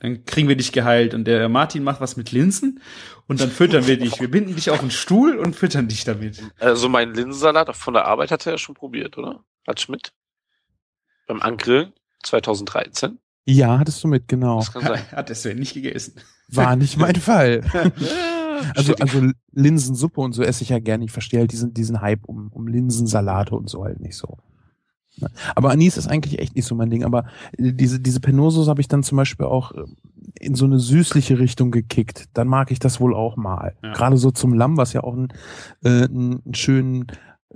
[0.00, 2.82] Dann kriegen wir dich geheilt und der Martin macht was mit Linsen
[3.26, 4.20] und dann füttern wir dich.
[4.20, 6.42] Wir binden dich auf einen Stuhl und füttern dich damit.
[6.58, 9.42] Also mein Linsensalat von der Arbeit hat er ja schon probiert, oder?
[9.66, 10.12] Hat Schmidt?
[11.26, 13.18] Beim Angrillen 2013?
[13.46, 14.58] Ja, hattest du mit, genau.
[14.58, 15.02] Das kann sein.
[15.12, 16.14] Hat der Sven nicht gegessen.
[16.48, 17.62] War nicht mein Fall.
[18.74, 21.04] Also, also Linsensuppe und so esse ich ja gerne.
[21.04, 24.38] Ich verstehe halt diesen, diesen Hype um, um Linsensalate und so halt nicht so.
[25.16, 25.28] Ne?
[25.54, 27.04] Aber Anis ist eigentlich echt nicht so mein Ding.
[27.04, 27.26] Aber
[27.56, 29.84] äh, diese, diese Penosos habe ich dann zum Beispiel auch äh,
[30.40, 32.28] in so eine süßliche Richtung gekickt.
[32.34, 33.74] Dann mag ich das wohl auch mal.
[33.82, 33.92] Ja.
[33.92, 35.28] Gerade so zum Lamm, was ja auch ein,
[35.84, 37.06] äh, ein schön,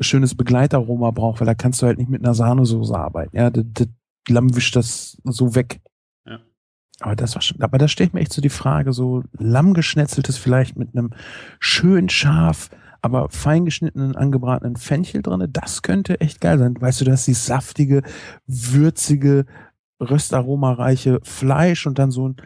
[0.00, 3.36] schönes Begleitaroma braucht, weil da kannst du halt nicht mit einer Sahnesoße arbeiten.
[3.36, 3.88] Ja, das, das
[4.28, 5.80] Lamm wischt das so weg.
[7.00, 10.76] Aber das war schon, aber da stellt mir echt so die Frage, so Lammgeschnetzeltes vielleicht
[10.76, 11.10] mit einem
[11.60, 12.70] schön scharf,
[13.02, 16.80] aber fein geschnittenen, angebratenen Fenchel drinne, das könnte echt geil sein.
[16.80, 18.02] Weißt du, du hast die saftige,
[18.46, 19.46] würzige,
[20.00, 22.36] röstaromareiche Fleisch und dann so ein,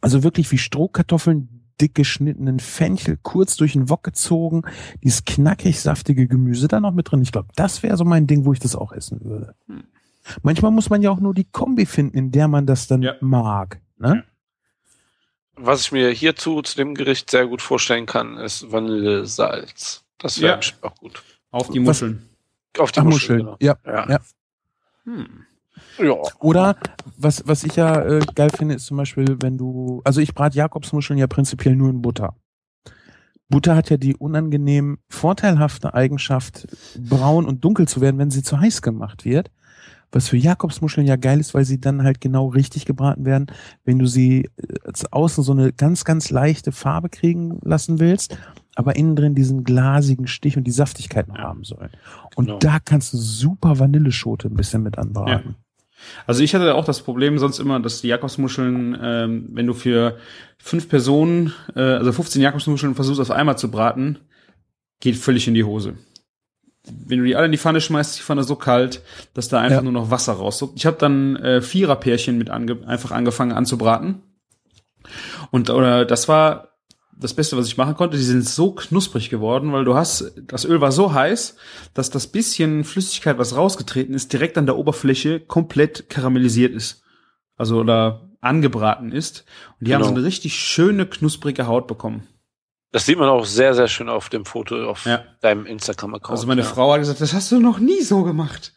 [0.00, 1.48] also wirklich wie Strohkartoffeln,
[1.80, 4.62] dick geschnittenen Fenchel, kurz durch den Wok gezogen,
[5.02, 7.22] dieses knackig saftige Gemüse da noch mit drin.
[7.22, 9.54] Ich glaube, das wäre so mein Ding, wo ich das auch essen würde.
[9.66, 9.82] Hm.
[10.42, 13.14] Manchmal muss man ja auch nur die Kombi finden, in der man das dann Ja.
[13.20, 13.80] mag.
[13.98, 14.24] Ne?
[15.54, 20.04] Was ich mir hierzu zu dem Gericht sehr gut vorstellen kann, ist Vanillesalz.
[20.18, 20.56] Das wäre Ja.
[20.56, 21.22] bestimmt auch gut.
[21.50, 22.28] Auf die Was- Muscheln.
[22.78, 23.44] Auf die Ach, Muscheln.
[23.44, 23.58] Muscheln.
[23.60, 23.76] Genau.
[23.84, 24.06] Ja.
[24.06, 24.10] Ja.
[24.10, 24.20] Ja.
[25.04, 25.44] Hm.
[25.98, 26.14] ja.
[26.38, 26.76] Oder
[27.18, 30.56] was, was ich ja äh, geil finde, ist zum Beispiel, wenn du, also ich brate
[30.56, 32.34] Jakobsmuscheln ja prinzipiell nur in Butter.
[33.50, 36.66] Butter hat ja die unangenehm vorteilhafte Eigenschaft,
[36.98, 39.50] braun und dunkel zu werden, wenn sie zu heiß gemacht wird.
[40.12, 43.46] Was für Jakobsmuscheln ja geil ist, weil sie dann halt genau richtig gebraten werden,
[43.84, 48.36] wenn du sie äh, außen so eine ganz, ganz leichte Farbe kriegen lassen willst,
[48.74, 51.44] aber innen drin diesen glasigen Stich und die Saftigkeit noch Ja.
[51.44, 51.90] haben sollen.
[52.36, 52.58] Und Genau.
[52.58, 55.56] da kannst du super Vanilleschote ein bisschen mit anbraten.
[56.26, 60.18] Also ich hatte auch das Problem sonst immer, dass die Jakobsmuscheln, ähm, wenn du für
[60.58, 64.18] fünf Personen, äh, also 15 Jakobsmuscheln versuchst auf einmal zu braten,
[65.00, 65.94] geht völlig in die Hose.
[66.84, 69.02] Wenn du die alle in die Pfanne schmeißt, ist die Pfanne so kalt,
[69.34, 69.82] dass da einfach Ja.
[69.82, 70.74] nur noch Wasser rauszuckt.
[70.76, 74.22] Ich habe dann äh, Viererpärchen mit ange einfach angefangen anzubraten.
[75.50, 76.68] Und oder das war
[77.16, 78.16] das Beste, was ich machen konnte.
[78.16, 81.56] Die sind so knusprig geworden, weil du hast, das Öl war so heiß,
[81.94, 87.02] dass das bisschen Flüssigkeit, was rausgetreten ist, direkt an der Oberfläche komplett karamellisiert ist.
[87.56, 89.44] Also oder angebraten ist.
[89.78, 90.14] Und die haben Genau.
[90.14, 92.26] so eine richtig schöne, knusprige Haut bekommen.
[92.92, 95.24] Das sieht man auch sehr, sehr schön auf dem Foto auf Ja.
[95.40, 96.30] deinem Instagram-Account.
[96.30, 96.66] Also meine ja.
[96.66, 98.74] Frau hat gesagt, das hast du noch nie so gemacht.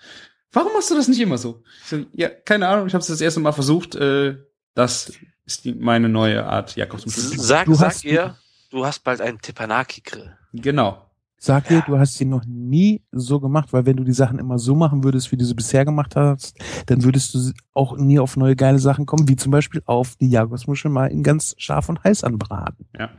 [0.54, 1.62] Warum machst du das nicht immer so?
[1.84, 3.94] Ich so, ja, keine Ahnung, ich habe es das erste Mal versucht.
[3.96, 4.38] Äh,
[4.74, 5.12] das
[5.46, 7.24] ist die, meine neue Art Jakobsmuschel.
[7.38, 8.36] Sag, Du sag ihr,
[8.72, 10.34] du hast bald einen Teppanyaki-Grill.
[10.54, 11.02] Genau.
[11.38, 14.58] Sag dir, du hast sie noch nie so gemacht, weil wenn du die Sachen immer
[14.58, 18.38] so machen würdest, wie du sie bisher gemacht hast, dann würdest du auch nie auf
[18.38, 22.02] neue geile Sachen kommen, wie zum Beispiel auf die Jakobsmuschel mal in ganz scharf und
[22.04, 22.88] heiß anbraten.
[22.98, 23.10] Ja.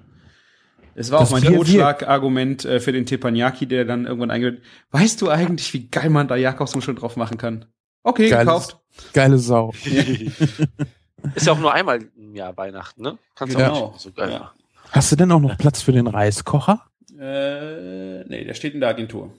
[0.99, 4.63] Es war Das auch mein Totschlagargument äh, für den Teppanyaki, der dann irgendwann eingeht.
[4.93, 7.67] Weißt du eigentlich, wie geil man da Jakobsmuscheln drauf machen kann?
[8.03, 8.79] Okay, Geiles- gekauft.
[9.13, 9.73] Geile Sau.
[11.35, 13.19] Ist ja auch nur einmal im Jahr Weihnachten, ne?
[13.35, 13.73] Kannst du Genau.
[13.75, 14.53] auch nicht so geil Ja.
[14.91, 16.81] Hast du denn auch noch Platz für den Reiskocher?
[17.19, 19.35] Äh, nee, der steht in der Agentur.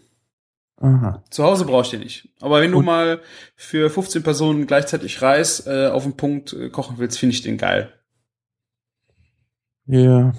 [0.80, 1.24] Aha.
[1.32, 2.30] Zu Hause brauchst du den nicht.
[2.40, 3.22] Aber wenn du Und- mal
[3.56, 7.58] für 15 Personen gleichzeitig Reis äh, auf den Punkt äh, kochen willst, finde ich den
[7.58, 7.94] geil.
[9.88, 10.34] Ja.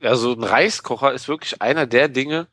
[0.00, 2.48] Ja, so ein Reiskocher ist wirklich einer der Dinge,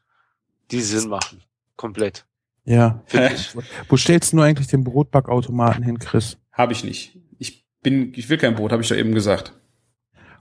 [0.72, 1.42] die Sinn machen.
[1.76, 2.26] Komplett.
[2.66, 3.02] Ja.
[3.06, 3.56] Finde ich.
[3.88, 6.38] Wo stellst du eigentlich den Brotbackautomaten hin, Chris?
[6.52, 7.18] Habe ich nicht.
[7.40, 9.54] Ich bin, ich will kein Brot, habe ich doch eben gesagt.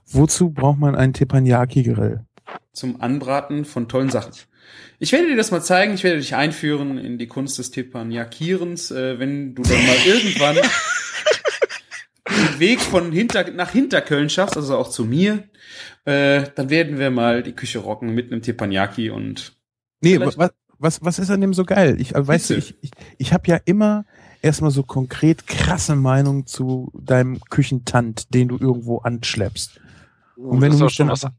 [0.05, 2.25] Wozu braucht man einen Teppanyaki-Grill?
[2.73, 4.33] Zum Anbraten von tollen Sachen.
[4.99, 5.93] Ich werde dir das mal zeigen.
[5.93, 10.57] Ich werde dich einführen in die Kunst des Teppanyakierens, äh, wenn du dann mal irgendwann
[12.29, 15.43] den Weg von hinter nach Hinterköln schaffst, also auch zu mir.
[16.05, 19.53] Äh, dann werden wir mal die Küche rocken mit einem Teppanyaki und
[20.01, 20.37] Nee, was,
[20.79, 21.97] was, was ist an dem so geil?
[21.99, 24.05] Ich, äh, weißt du, ich, ich, ich habe ja immer
[24.41, 29.79] erstmal so konkret krasse Meinung zu deinem Küchentant, den du irgendwo anschleppst.
[30.35, 31.31] Und wenn das du mich schon dann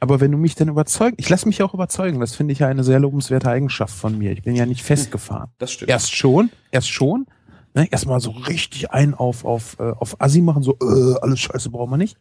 [0.00, 2.68] aber- wenn du mich dann überzeugst, ich lasse mich auch überzeugen, das finde ich ja
[2.68, 4.32] eine sehr lobenswerte Eigenschaft von mir.
[4.32, 5.50] Ich bin ja nicht festgefahren.
[5.58, 5.88] das stimmt.
[5.90, 7.26] Erst schon, erst schon,
[7.74, 7.88] Ne?
[7.90, 11.90] Erstmal so richtig ein auf, auf, äh, auf Assi machen, so, äh, alles scheiße braucht
[11.90, 12.16] man nicht.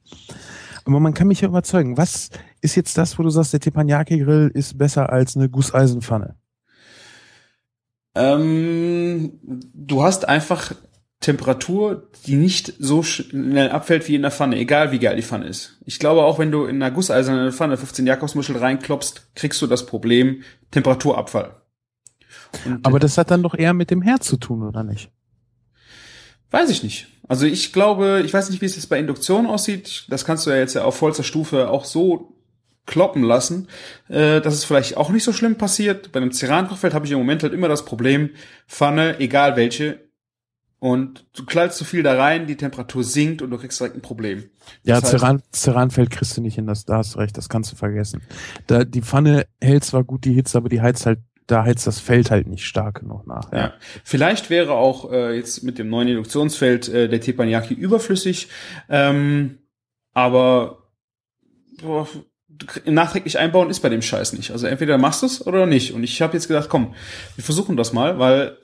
[0.86, 1.96] Aber man kann mich ja überzeugen.
[1.96, 2.30] Was
[2.62, 6.36] ist jetzt das, wo du sagst, der Teppanyaki-Grill ist besser als eine Gusseisenpfanne?
[8.16, 9.40] Ähm,
[9.74, 10.74] du hast einfach
[11.20, 15.46] Temperatur, die nicht so schnell abfällt wie in der Pfanne, egal wie geil die Pfanne
[15.46, 15.80] ist.
[15.86, 19.86] Ich glaube auch, wenn du in einer gusseisernen Pfanne 15 Jakobsmuschel reinklopst, kriegst du das
[19.86, 21.56] Problem Temperaturabfall.
[22.66, 25.12] Und Aber das hat dann doch eher mit dem Herd zu tun, oder nicht?
[26.54, 27.08] Weiß ich nicht.
[27.28, 30.06] Also ich glaube, ich weiß nicht, wie es jetzt bei Induktion aussieht.
[30.10, 32.36] Das kannst du ja jetzt ja auf vollster Stufe auch so
[32.86, 33.68] kloppen lassen.
[34.08, 36.12] Äh, das ist vielleicht auch nicht so schlimm passiert.
[36.12, 38.30] Bei einem Cerankochfeld habe ich im Moment halt immer das Problem,
[38.68, 40.00] Pfanne, egal welche,
[40.78, 44.02] und du knallst zu viel da rein, die Temperatur sinkt und du kriegst direkt ein
[44.02, 44.44] Problem.
[44.84, 47.72] Ja, das Ceran, Ceranfeld kriegst du nicht hin, das, da hast du recht, das kannst
[47.72, 48.22] du vergessen.
[48.68, 52.00] Da, die Pfanne hält zwar gut die Hitze, aber die heizt halt, da heizt das
[52.00, 53.52] Feld halt nicht stark genug nach.
[53.52, 53.58] Ja.
[53.58, 53.74] ja.
[54.04, 58.48] Vielleicht wäre auch äh, jetzt mit dem neuen Induktionsfeld äh, der Teppanyaki überflüssig,
[58.90, 59.60] ähm,
[60.14, 60.90] aber
[61.82, 62.08] boah,
[62.86, 64.52] nachträglich einbauen ist bei dem Scheiß nicht.
[64.52, 65.94] Also entweder machst du es oder nicht.
[65.94, 66.94] Und ich habe jetzt gedacht, komm,
[67.36, 68.58] wir versuchen das mal, weil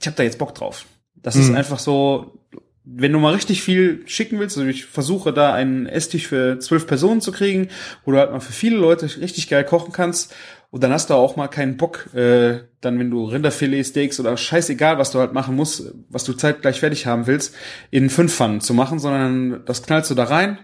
[0.00, 0.86] ich habe da jetzt Bock drauf.
[1.16, 1.42] Das mhm.
[1.42, 2.38] ist einfach so,
[2.84, 6.86] wenn du mal richtig viel schicken willst, also ich versuche da einen Esstisch für zwölf
[6.86, 7.68] Personen zu kriegen,
[8.04, 10.34] wo du halt mal für viele Leute richtig geil kochen kannst
[10.70, 14.36] und dann hast du auch mal keinen Bock, äh, dann wenn du Rinderfilet, Steaks oder
[14.36, 17.54] scheißegal, was du halt machen musst, was du zeitgleich fertig haben willst,
[17.90, 20.58] in fünf Pfannen zu machen, sondern das knallst du da rein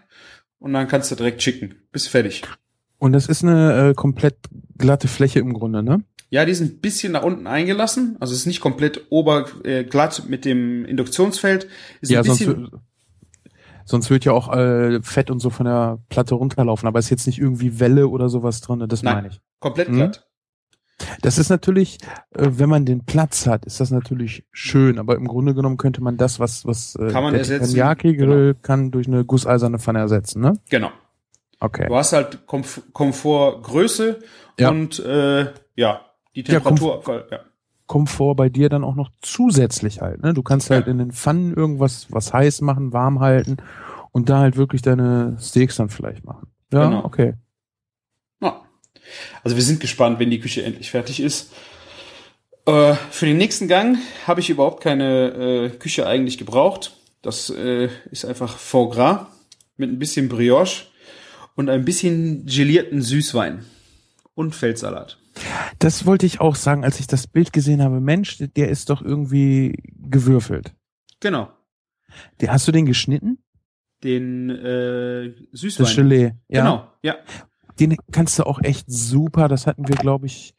[0.58, 1.74] und dann kannst du direkt schicken.
[1.90, 2.42] Bist fertig.
[2.98, 4.36] Und das ist eine äh, komplett
[4.78, 6.02] glatte Fläche im Grunde, ne?
[6.30, 8.16] Ja, die sind ein bisschen nach unten eingelassen.
[8.18, 11.68] Also es ist nicht komplett oberglatt äh, mit dem Induktionsfeld.
[12.00, 12.48] Ist ja, sonst,
[13.86, 16.86] sonst wird ja auch äh, Fett und so von der Platte runterlaufen.
[16.86, 18.84] Aber ist jetzt nicht irgendwie Welle oder sowas drin.
[18.86, 19.40] Das Nein, meine ich.
[19.60, 20.16] Komplett glatt.
[20.16, 20.22] Hm?
[21.20, 21.98] Das ist natürlich,
[22.34, 24.98] äh, wenn man den Platz hat, ist das natürlich schön.
[24.98, 27.74] Aber im Grunde genommen könnte man das, was was äh, kann man der ersetzen.
[27.98, 28.58] Grill genau.
[28.62, 30.54] kann durch eine gusseiserne Pfanne ersetzen, ne?
[30.70, 30.90] Genau.
[31.60, 31.86] Okay.
[31.88, 34.18] Du hast halt Komf Komfort, Größe
[34.58, 34.70] ja.
[34.70, 36.00] und äh, ja,
[36.34, 37.40] die Temperatur, ja, ja.
[37.86, 40.22] Komfort bei dir dann auch noch zusätzlich halt.
[40.22, 40.34] Ne?
[40.34, 40.92] Du kannst halt ja.
[40.92, 43.58] in den Pfannen irgendwas was heiß machen, warm halten
[44.12, 46.48] und da halt wirklich deine Steaks dann vielleicht machen.
[46.72, 47.04] Ja, genau.
[47.04, 47.34] okay.
[48.40, 48.62] Ja.
[49.44, 51.52] Also wir sind gespannt, wenn die Küche endlich fertig ist.
[52.66, 56.96] Äh, für den nächsten Gang habe ich überhaupt keine äh, Küche eigentlich gebraucht.
[57.22, 59.26] Das äh, ist einfach Foie Gras
[59.76, 60.84] mit ein bisschen Brioche
[61.54, 63.64] und ein bisschen gelierten Süßwein
[64.34, 65.18] und Feldsalat.
[65.78, 68.00] Das wollte ich auch sagen, als ich das Bild gesehen habe.
[68.00, 70.74] Mensch, der ist doch irgendwie gewürfelt.
[71.20, 71.50] Genau.
[72.40, 73.38] Der, hast du den geschnitten?
[74.02, 75.86] Den äh, Süßwein.
[75.86, 76.32] Das Gelee.
[76.48, 76.62] Ja.
[76.62, 77.16] Genau, ja.
[77.78, 79.48] Den kannst du auch echt super.
[79.48, 80.54] Das hatten wir, glaube ich,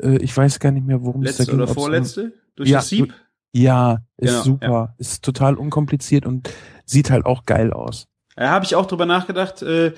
[0.00, 1.60] äh, ich weiß gar nicht mehr, worum Letzte es da ging.
[1.60, 2.32] Letzte oder vorletzte?
[2.56, 3.14] Durch ja, das Sieb?
[3.52, 4.66] Ja, ist genau, super.
[4.66, 4.94] Ja.
[4.98, 6.50] Ist total unkompliziert und
[6.84, 8.08] sieht halt auch geil aus.
[8.36, 9.62] Da habe ich auch drüber nachgedacht.
[9.62, 9.94] Äh,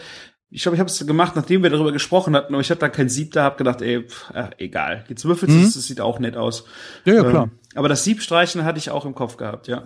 [0.51, 2.89] ich glaube, ich habe es gemacht, nachdem wir darüber gesprochen hatten, aber ich hatte da
[2.89, 5.05] kein Sieb da, habe gedacht, ey, pff, ach, egal.
[5.09, 5.65] Jetzt würfelst du mhm.
[5.65, 6.65] es, das sieht auch nett aus.
[7.05, 7.45] Ja, ja, klar.
[7.45, 9.85] Ähm, aber das Siebstreichen hatte ich auch im Kopf gehabt, ja.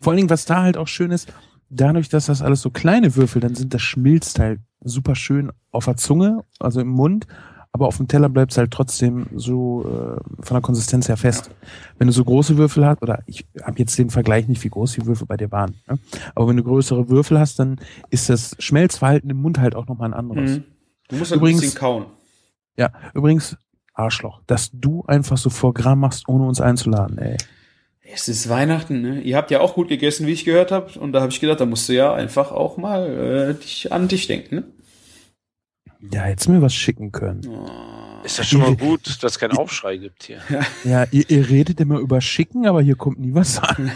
[0.00, 1.32] Vor allen Dingen, was da halt auch schön ist,
[1.68, 5.84] dadurch, dass das alles so kleine Würfel, dann sind das schmilzt halt super schön auf
[5.84, 7.26] der Zunge, also im Mund
[7.72, 11.50] aber auf dem Teller bleibt es halt trotzdem so äh, von der Konsistenz her fest.
[11.98, 14.92] Wenn du so große Würfel hast, oder ich habe jetzt den Vergleich nicht, wie groß
[14.92, 15.98] die Würfel bei dir waren, ne?
[16.34, 17.78] aber wenn du größere Würfel hast, dann
[18.10, 20.58] ist das Schmelzverhalten im Mund halt auch nochmal ein anderes.
[20.58, 20.64] Mhm.
[21.08, 22.06] Du musst halt übrigens, ein bisschen kauen.
[22.76, 23.56] Ja, übrigens,
[23.94, 27.36] Arschloch, dass du einfach so vor Gramm machst, ohne uns einzuladen, ey.
[28.12, 29.20] Es ist Weihnachten, ne?
[29.20, 30.98] Ihr habt ja auch gut gegessen, wie ich gehört habe.
[30.98, 34.08] Und da habe ich gedacht, da musst du ja einfach auch mal äh, dich an
[34.08, 34.64] dich denken, ne?
[36.12, 37.42] Ja, hättest mir was schicken können.
[37.46, 37.90] Oh.
[38.22, 40.40] Ist ja schon mal gut, dass es keinen Aufschrei gibt hier.
[40.84, 43.80] Ja, ihr, ihr, redet immer über Schicken, aber hier kommt nie was an.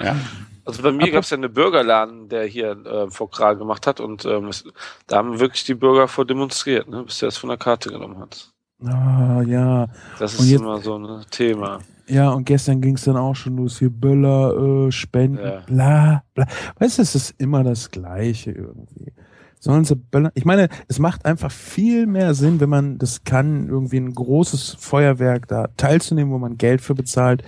[0.00, 0.16] ja.
[0.64, 3.98] Also bei mir gab es ja einen Bürgerladen, der hier äh, vor Kral gemacht hat
[3.98, 4.64] und ähm, es,
[5.08, 8.18] da haben wirklich die Bürger vor demonstriert, ne, bis er es von der Karte genommen
[8.18, 8.52] hat.
[8.84, 9.88] Ah, ja.
[10.18, 11.80] Das ist jetzt, immer so ein Thema.
[12.06, 15.62] Ja, und gestern ging es dann auch schon los, hier Böller, äh, Spenden, ja.
[15.66, 16.46] bla, bla.
[16.78, 19.12] Weißt du, es ist immer das Gleiche irgendwie
[19.60, 20.32] sollen sie böllern.
[20.34, 24.76] Ich meine, es macht einfach viel mehr Sinn, wenn man das kann, irgendwie ein großes
[24.80, 27.44] Feuerwerk da teilzunehmen, wo man Geld für bezahlt.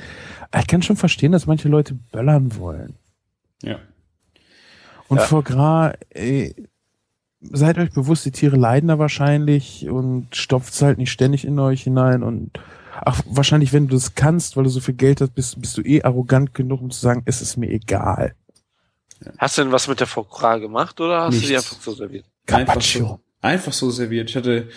[0.56, 2.94] Ich kann schon verstehen, dass manche Leute böllern wollen.
[3.62, 3.78] Ja.
[5.08, 5.24] Und ja.
[5.24, 6.54] vor Gras, ey,
[7.40, 11.58] seid euch bewusst, die Tiere leiden da wahrscheinlich und stopft es halt nicht ständig in
[11.58, 12.60] euch hinein und
[13.04, 15.82] ach, wahrscheinlich, wenn du das kannst, weil du so viel Geld hast, bist, bist du
[15.82, 18.34] eh arrogant genug, um zu sagen, es ist mir egal.
[19.38, 21.46] Hast du denn was mit der Foie gemacht oder hast Nichts.
[21.46, 22.24] du die einfach so serviert?
[22.50, 24.30] Einfach so, einfach so serviert.
[24.30, 24.68] Ich hatte,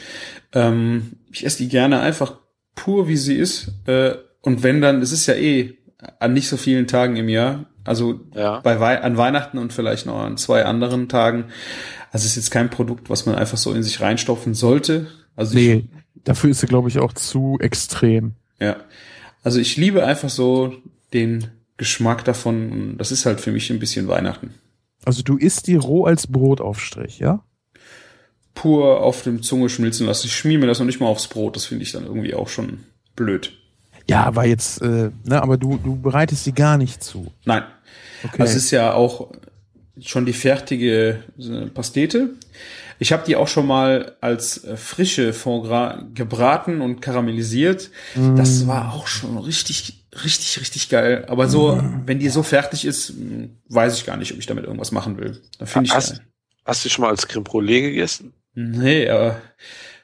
[0.54, 2.38] ähm, ich esse die gerne einfach
[2.76, 3.72] pur, wie sie ist.
[3.88, 5.78] Äh, und wenn dann, es ist ja eh
[6.20, 8.60] an nicht so vielen Tagen im Jahr, also Ja.
[8.60, 11.46] bei Wei an Weihnachten und vielleicht noch an zwei anderen Tagen.
[12.12, 15.08] Also es ist jetzt kein Produkt, was man einfach so in sich reinstopfen sollte.
[15.36, 15.86] Also ich, Nee,
[16.24, 18.34] dafür ist sie, glaube ich, auch zu extrem.
[18.60, 18.78] ja.
[19.44, 20.74] Also ich liebe einfach so
[21.14, 22.72] den Geschmack davon.
[22.72, 24.54] Und Das ist halt für mich ein bisschen Weihnachten.
[25.04, 27.44] Also du isst die roh als Brotaufstrich, ja?
[28.54, 30.28] Pur auf dem Zunge schmilzen lassen.
[30.28, 31.56] Ich schmier mir das noch nicht mal aufs Brot.
[31.56, 32.80] Das finde ich dann irgendwie auch schon
[33.16, 33.52] blöd.
[34.10, 37.32] Ja, aber jetzt, äh, ne, aber du, du bereitest sie gar nicht zu.
[37.44, 37.64] Nein.
[38.24, 38.42] Okay.
[38.44, 39.32] Es ist ja auch
[40.00, 42.32] schon die fertige äh, Pastete.
[42.98, 47.92] Ich habe die auch schon mal als äh, frische Foie Gras gebraten und karamellisiert.
[48.36, 51.26] Das war auch schon richtig, richtig, richtig geil.
[51.28, 54.64] Aber so, wenn die so fertig ist, mh, weiß ich gar nicht, ob ich damit
[54.66, 55.42] irgendwas machen will.
[55.60, 56.26] Da finde ich Hast- geil.
[56.66, 58.34] Hast du schon mal als Creme Brûlée gegessen?
[58.56, 59.40] Nee, aber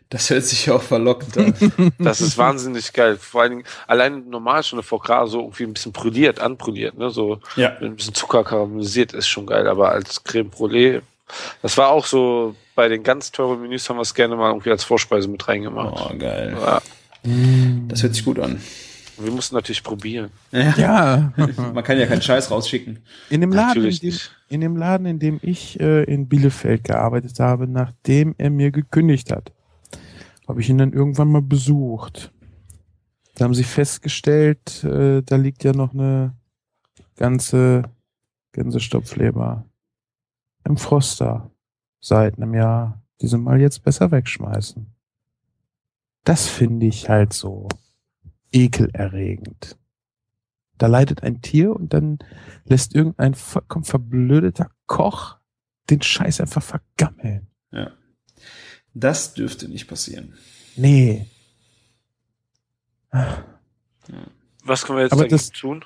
[0.10, 1.92] das hört sich ja auch verlockend an.
[1.98, 3.18] Das ist wahnsinnig geil.
[3.18, 7.10] Vor allen Dingen, allein normal schon eine Gras so irgendwie ein bisschen brüliert, anbrüliert, ne?
[7.10, 7.72] So ja.
[7.80, 11.02] mit ein bisschen Zucker karamellisiert ist schon geil, aber als Creme Brûlée,
[11.64, 14.70] das war auch so, bei den ganz teuren Menüs haben wir es gerne mal irgendwie
[14.72, 16.12] als Vorspeise mit reingemacht.
[16.12, 16.56] Oh, geil.
[16.60, 16.82] Ja,
[17.88, 18.62] Das hört sich gut an.
[19.24, 20.32] Wir mussten natürlich probieren.
[20.52, 21.34] ja.
[21.74, 23.00] Man kann ja keinen Scheiß rausschicken.
[23.30, 24.32] In dem Laden, in Natürlich dem, nicht.
[24.50, 29.32] in dem Laden, in dem ich äh, in Bielefeld gearbeitet habe, nachdem er mir gekündigt
[29.32, 29.52] hat,
[30.48, 32.32] habe ich ihn dann irgendwann mal besucht.
[33.36, 36.36] Da haben sie festgestellt, äh, da liegt ja noch eine
[37.16, 37.84] ganze
[38.52, 39.66] Gänsestopfleber
[40.66, 41.50] im Froster
[42.00, 43.02] seit einem Jahr.
[43.22, 44.88] Die sind mal jetzt besser wegschmeißen.
[46.24, 47.68] Das finde ich halt so
[48.52, 49.78] ekelerregend.
[50.78, 52.20] Da leidet ein Tier und dann
[52.66, 55.38] lässt irgendein vollkommen verblödeter Koch
[55.90, 57.48] den Scheiß einfach vergammeln.
[57.72, 57.92] Ja.
[58.94, 60.34] Das dürfte nicht passieren.
[60.76, 61.28] Nee.
[64.64, 65.86] Was können wir jetzt Aber das- tun?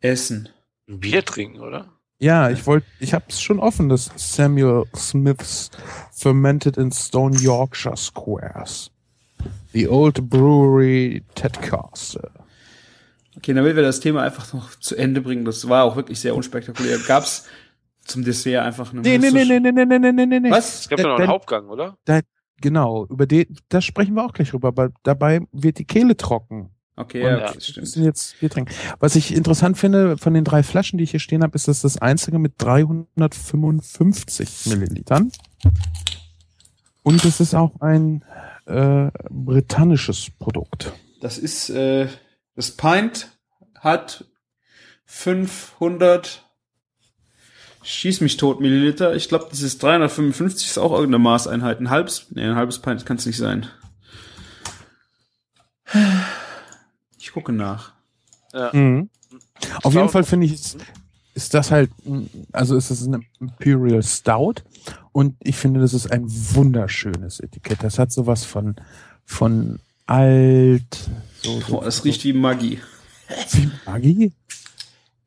[0.00, 0.48] Essen.
[0.88, 1.92] Ein Bier trinken, oder?
[2.18, 5.70] Ja, ich wollte, ich habe es schon offen, das Samuel Smith's
[6.12, 8.90] Fermented in Stone Yorkshire Squares.
[9.72, 12.30] The Old Brewery Tedcaster.
[13.36, 16.34] Okay, damit wir das Thema einfach noch zu Ende bringen, das war auch wirklich sehr
[16.34, 16.98] unspektakulär.
[17.06, 17.46] Gab's
[18.04, 20.50] zum Dessert einfach eine Nee, nee, nee, nee, nee, nee, nee, nee, nee, nee.
[20.50, 20.80] Was?
[20.80, 21.96] Es gab ja noch einen Denn- Hauptgang, oder?
[22.62, 26.70] Genau, über den, da sprechen wir auch gleich drüber, aber dabei wird die Kehle trocken.
[26.98, 27.76] Okay, Und ja, okay, stimmt.
[27.82, 28.72] müssen jetzt Bier trinken.
[29.00, 31.82] Was ich interessant finde, von den drei Flaschen, die ich hier stehen habe, ist das
[31.82, 35.30] das einzige mit 355 Millilitern.
[37.02, 38.24] Und es ist auch ein
[38.66, 40.92] äh, britannisches Produkt.
[41.20, 42.08] Das ist, äh,
[42.54, 43.30] das Pint
[43.80, 44.24] hat
[45.06, 46.42] 500
[47.86, 49.14] Schieß mich tot Milliliter.
[49.14, 51.78] Ich glaube, dieses 355 ist auch irgendeine Maßeinheit.
[51.78, 53.68] Ein halbes, nee, ein halbes Pint kann es nicht sein.
[57.16, 57.92] Ich gucke nach.
[58.52, 58.70] Ja.
[58.72, 59.08] Mhm.
[59.84, 60.78] Auf jeden Fall finde ich, ist,
[61.34, 61.90] ist das halt,
[62.50, 64.62] also ist es ein Imperial Stout
[65.16, 67.82] und ich finde, das ist ein wunderschönes Etikett.
[67.82, 68.76] Das hat sowas von,
[69.24, 71.08] von alt,
[71.42, 72.80] so, so Boah, das riecht wie Maggi.
[73.52, 74.32] wie Maggi.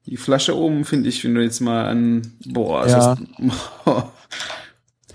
[0.05, 3.17] Die Flasche oben finde ich, wenn du jetzt mal an, boah, ist Ja.
[3.85, 4.03] das,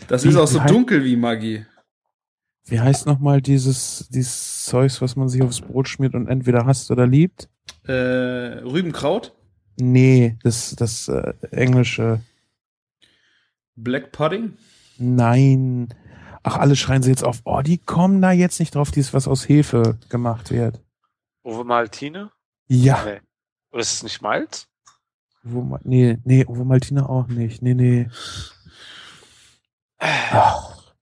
[0.09, 1.65] das Wie- ist auch so dunkel wie Maggi.
[2.67, 6.91] Wie heißt nochmal dieses, dieses Zeugs, was man sich aufs Brot schmiert und entweder hasst
[6.91, 7.49] oder liebt?
[7.87, 9.33] Äh, Rübenkraut,
[9.77, 12.21] Nee, das, das äh, englische.
[13.77, 14.57] Black Pudding.
[14.99, 15.89] Nein.
[16.43, 17.41] Ach, alle schreien sie jetzt auf.
[17.45, 20.83] Oh, die kommen da jetzt nicht drauf, dieses, was aus Hefe gemacht wird.
[21.45, 22.31] Uwe Maltine?
[22.69, 23.03] Ja.
[23.05, 23.21] Nee.
[23.73, 24.69] Oder ist es nicht Malz?
[25.43, 27.61] Ma- nee, nee, Uwe Maltina auch nicht.
[27.63, 28.09] Nee, nee.
[29.99, 30.93] Ach.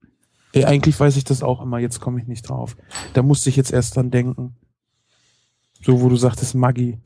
[0.52, 2.76] Ey, eigentlich weiß ich das auch immer, jetzt komme ich nicht drauf.
[3.14, 4.54] Da musste ich jetzt erst dran denken.
[5.82, 7.00] So, wo du sagtest, Maggi.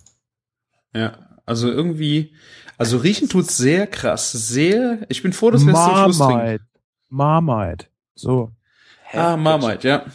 [0.95, 2.35] Ja, also irgendwie,
[2.77, 5.07] also riechen tut's sehr krass, sehr.
[5.09, 6.35] Ich bin froh, dass wir es zum Schluss trinken.
[6.37, 6.65] Marmite.
[7.09, 7.87] Marmite.
[8.15, 8.53] So.
[9.05, 9.19] Hä?
[9.19, 10.07] Ah, Marmite, ja.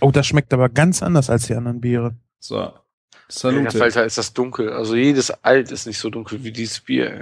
[0.00, 2.16] Oh, das schmeckt aber ganz anders als die anderen Biere.
[2.38, 2.56] So.
[2.56, 2.74] Der
[3.28, 3.78] Salute.
[3.78, 4.72] Falter ist das dunkel.
[4.72, 7.14] Also jedes Alt ist nicht so dunkel wie dieses Bier.
[7.14, 7.20] Ey.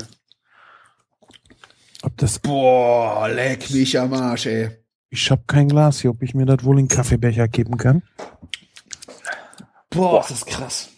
[2.02, 4.70] Ob das, Boah, leck mich am Arsch, ey.
[5.09, 8.02] ich hab kein Glas hier, ob ich mir das wohl in den Kaffeebecher geben kann.
[9.89, 10.90] Boah, ist das krass.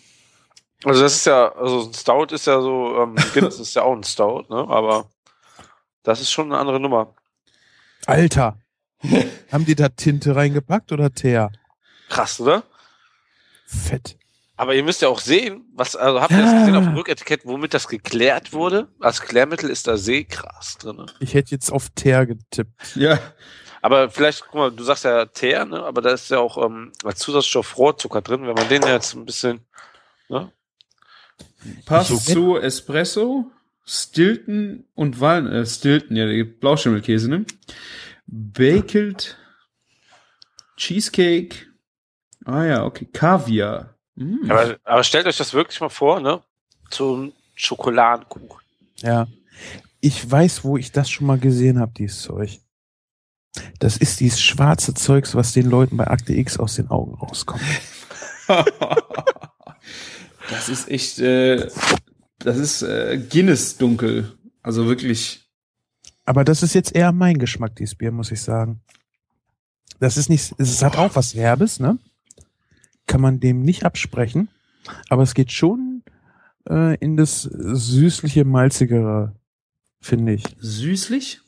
[0.87, 3.93] Also das ist ja, also ein Stout ist ja so, ähm, Guinness ist ja auch
[3.93, 4.69] ein Stout, ne?
[4.69, 5.11] Aber
[6.05, 7.13] das ist schon eine andere Nummer.
[8.07, 8.57] Alter.
[9.53, 11.51] Haben die da Tinte reingepackt oder Teer?
[12.09, 12.63] Krass, oder?
[13.67, 14.17] Fett.
[14.57, 17.45] Aber ihr müsst ja auch sehen, was, also habt ihr das gesehen auf dem Rücketikett,
[17.45, 18.87] womit das geklärt wurde?
[19.01, 21.05] Als Klärmittel ist da Seegras drin.
[21.19, 22.95] Ich hätte jetzt auf Teer getippt.
[22.95, 23.19] Ja,
[23.83, 25.83] Aber vielleicht, guck mal, du sagst ja Teer, ne?
[25.83, 28.47] aber da ist ja auch ähm, als Zusatzstoff Rohrzucker drin.
[28.47, 29.67] Wenn man den jetzt ein bisschen,
[30.29, 30.53] ne?
[31.85, 33.51] Passt zu Espresso,
[33.85, 37.45] Stilton und Waln, äh, Stilton, ja, die Blauschimmelkäse, ne?
[38.27, 39.37] Baked
[40.77, 41.67] Cheesecake.
[42.45, 43.07] Ah ja, okay.
[43.13, 43.95] Kaviar.
[44.15, 44.51] Mm.
[44.51, 46.43] Aber, aber stellt euch das wirklich mal vor, ne?
[46.91, 48.61] Zum Schokoladenkuchen.
[48.99, 49.27] Ja.
[50.01, 52.61] Ich weiß, wo ich das schon mal gesehen habe, dieses Zeug.
[53.79, 57.63] Das ist dieses schwarze Zeugs, was den Leuten bei Akte X aus den Augen rauskommt.
[60.51, 61.69] das ist echt, äh,
[62.39, 64.37] das ist äh, Guinness dunkel.
[64.63, 65.49] Also wirklich.
[66.25, 68.81] Aber das ist jetzt eher mein Geschmack, dieses Bier, muss ich sagen.
[70.01, 71.99] Das ist nicht, es hat auch was Herbes, ne?
[73.07, 74.49] Kann man dem nicht absprechen.
[75.09, 76.03] Aber es geht schon
[76.69, 79.37] äh, in das süßliche, malzigere,
[80.01, 80.45] finde ich.
[80.59, 81.41] Süßlich?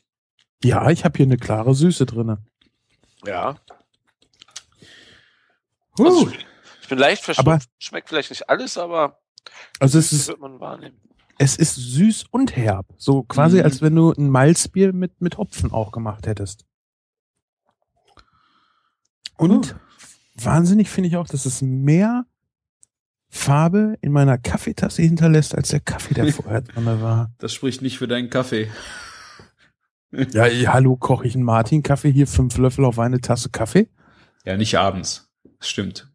[0.62, 2.39] Ja, ich habe hier eine klare Süße drinne.
[3.27, 3.57] Ja.
[5.99, 6.07] Huh.
[6.07, 6.33] Also
[6.89, 7.66] ich, bin leicht verschmeckt.
[7.78, 9.19] Schmeckt vielleicht nicht alles, aber
[9.81, 11.01] Also es ist, wird man wahrnehmen.
[11.39, 12.86] es ist süß und herb.
[12.97, 13.65] So quasi, Mhm.
[13.65, 16.65] als wenn du ein Malzbier mit, mit Hopfen auch gemacht hättest.
[19.36, 19.77] Und
[20.35, 22.27] wahnsinnig finde ich auch, dass es mehr
[23.31, 27.32] Farbe in meiner Kaffeetasse hinterlässt, als der Kaffee, der vorher drin war.
[27.39, 28.70] Das spricht nicht für deinen Kaffee.
[30.10, 33.90] Ja, ja, hallo, koche ich einen Martin-Kaffee hier, fünf Löffel auf eine Tasse Kaffee?
[34.47, 35.28] Ja, nicht abends.
[35.59, 36.10] Das stimmt.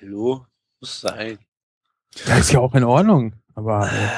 [0.00, 0.46] Hallo?
[0.80, 1.38] Muss sein.
[2.26, 3.34] Ja, ist ja auch in Ordnung.
[3.56, 4.08] Aber äh,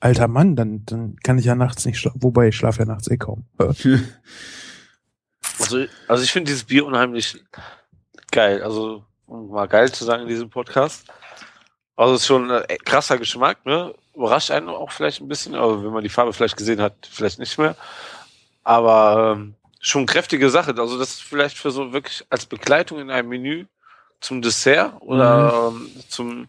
[0.00, 2.22] alter Mann, dann, dann kann ich ja nachts nicht schlafen.
[2.22, 3.46] Wobei ich schlafe ja nachts eh kaum.
[3.58, 3.72] Äh,
[5.58, 7.42] Also, also ich finde dieses Bier unheimlich
[8.30, 8.62] geil.
[8.62, 11.06] Also, um mal geil zu sagen in diesem Podcast.
[11.96, 13.94] Also es ist schon ein krasser Geschmack, ne?
[14.14, 17.38] Überrascht einen auch vielleicht ein bisschen, aber wenn man die Farbe vielleicht gesehen hat, vielleicht
[17.38, 17.76] nicht mehr.
[18.64, 20.74] Aber ähm, schon kräftige Sache.
[20.76, 23.66] Also das ist vielleicht für so wirklich als Begleitung in einem Menü
[24.20, 26.48] zum Dessert oder ähm, zum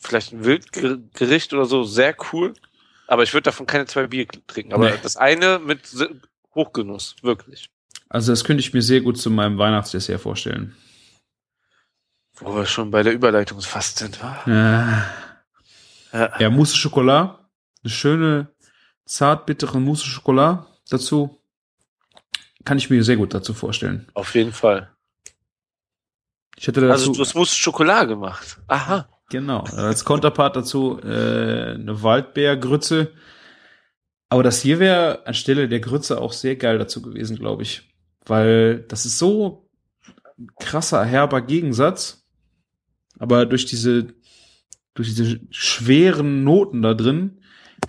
[0.00, 2.54] vielleicht ein Wildgericht oder so sehr cool.
[3.06, 4.72] Aber ich würde davon keine zwei Bier trinken.
[4.72, 4.98] Aber Nee.
[5.02, 5.80] das eine mit
[6.54, 7.68] Hochgenuss, wirklich.
[8.08, 10.74] Also das könnte ich mir sehr gut zu meinem Weihnachtsdessert vorstellen.
[12.36, 14.42] Wo wir schon bei der Überleitung fast sind, wa?
[14.46, 15.06] Ja,
[16.12, 16.38] Ja.
[16.40, 17.38] ja Mousse Schokolade.
[17.84, 18.48] Eine schöne,
[19.04, 21.38] zart bittere Mousse Schokolade dazu.
[22.64, 24.08] Kann ich mir sehr gut dazu vorstellen.
[24.14, 24.91] Auf jeden Fall.
[26.62, 28.60] Ich hätte dazu, Also du hast Mousse Schokolade gemacht.
[28.68, 29.08] Aha.
[29.28, 33.10] genau, als Konterpart dazu äh, eine Waldbeergrütze.
[34.28, 37.92] Aber das hier wäre anstelle der Grütze auch sehr geil dazu gewesen, glaube ich.
[38.26, 39.68] Weil das ist so
[40.38, 42.24] ein krasser, herber Gegensatz.
[43.18, 44.14] Aber durch diese,
[44.94, 47.40] durch diese schweren Noten da drin,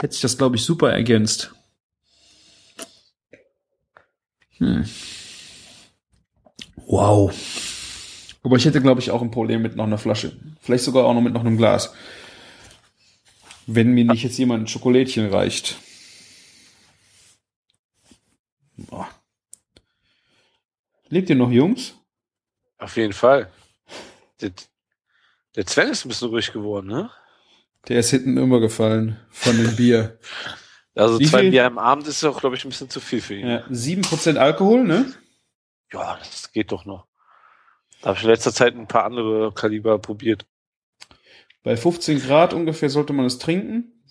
[0.01, 1.53] hätte sich das, glaube ich, super ergänzt.
[4.57, 4.85] Hm.
[6.87, 7.31] Wow.
[8.43, 10.37] Aber ich hätte, glaube ich, auch ein Problem mit noch einer Flasche.
[10.61, 11.93] Vielleicht sogar auch noch mit noch einem Glas.
[13.65, 15.77] Wenn mir nicht jetzt jemand ein Schokolädchen reicht.
[18.75, 19.07] Boah.
[21.07, 21.95] Lebt ihr noch, Jungs?
[22.77, 23.49] Auf jeden Fall.
[24.41, 24.51] Der,
[25.55, 27.09] der Sven ist ein bisschen ruhig geworden, ne?
[27.87, 30.19] Der ist hinten immer gefallen von dem Bier.
[30.95, 31.49] Also Wie zwei viel?
[31.49, 33.47] Bier am Abend ist auch, glaube ich, ein bisschen zu viel für ihn.
[33.47, 35.11] Ja, 7% Alkohol, ne?
[35.91, 37.07] Ja, das geht doch noch.
[38.03, 40.45] Da habe ich in letzter Zeit ein paar andere Kaliber probiert.
[41.63, 44.03] Bei 15 Grad ungefähr sollte man es trinken.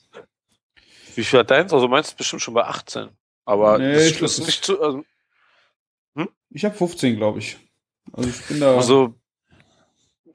[1.14, 1.74] Wie viel hat deins?
[1.74, 3.10] Also meins ist bestimmt schon bei 18.
[3.44, 4.80] Aber Nee, das ich ist nicht zu.
[4.80, 5.04] Also,
[6.48, 7.58] Ich habe 15, glaube ich.
[8.14, 9.14] Also ich bin da also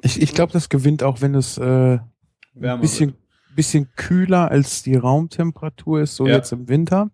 [0.04, 1.98] Ich, ich glaube, das gewinnt auch, wenn es äh,
[2.62, 3.16] ein bisschen,
[3.56, 6.36] bisschen kühler als die Raumtemperatur ist, so Ja.
[6.36, 7.10] jetzt im Winter.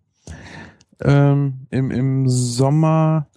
[1.00, 3.28] Ähm, im, Im Sommer,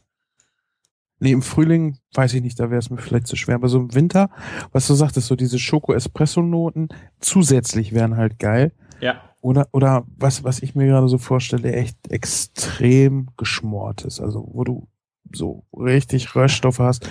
[1.19, 3.80] nee, im Frühling, weiß ich nicht, da wäre es mir vielleicht zu schwer, aber so
[3.80, 4.30] im Winter,
[4.72, 6.89] was du sagtest, so diese Schoko-Espresso-Noten
[7.19, 8.72] zusätzlich wären halt geil.
[8.99, 9.22] Ja.
[9.41, 14.88] Oder, oder was, was ich mir gerade so vorstelle, echt extrem geschmortes, also wo du
[15.34, 17.10] so richtig Röststoffe hast.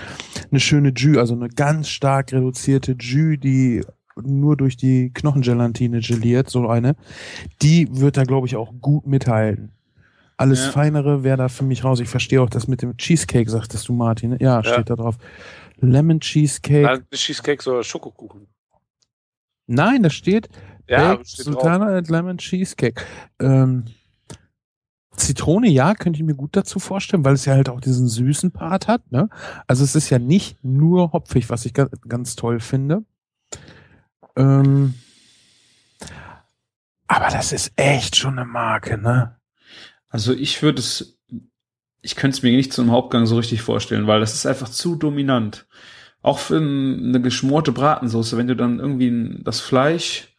[0.51, 3.83] Eine schöne Jus, also eine ganz stark reduzierte Jus, die
[4.23, 6.97] nur durch die Knochengelatine geliert, so eine,
[7.63, 9.73] die wird da, glaube ich, auch gut mithalten.
[10.39, 10.73] Alles Ja.
[10.73, 12.01] Feinere wäre da für mich raus.
[12.01, 14.31] Ich verstehe auch das mit dem Cheesecake, sagtest du, Martin.
[14.31, 14.37] ne?
[14.41, 14.65] Ja, Ja.
[14.65, 15.17] steht da drauf.
[15.79, 16.83] Lemon Cheesecake.
[16.83, 18.47] nein, Cheesecake oder Schokokuchen.
[19.67, 20.49] Nein, da steht
[20.89, 21.55] Ja, steht drauf.
[21.55, 23.03] Sultana and Lemon Cheesecake.
[23.41, 23.85] Ähm,
[25.17, 28.53] Zitrone, ja, könnte ich mir gut dazu vorstellen, weil es ja halt auch diesen süßen
[28.53, 29.11] Part hat.
[29.11, 29.31] Ne?
[29.67, 33.03] Also es ist ja nicht nur hopfig, was ich ga ganz toll finde.
[34.37, 34.95] Ähm,
[37.07, 39.36] aber das ist echt schon eine Marke, ne?
[40.17, 41.19] Also ich würde es
[42.01, 44.97] ich könnte es mir nicht zum Hauptgang so richtig vorstellen, weil das ist einfach zu
[44.97, 45.67] dominant.
[46.23, 50.35] Auch für ein, eine geschmorte Bratensauce, wenn du dann irgendwie das Fleisch,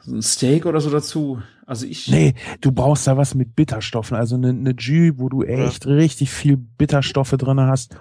[0.00, 1.40] so ein Steak oder so dazu.
[1.66, 2.08] Also ich.
[2.08, 4.16] Nee, du brauchst da was mit Bitterstoffen.
[4.16, 7.96] Also eine, eine Jus, wo du echt richtig viel Bitterstoffe drin hast,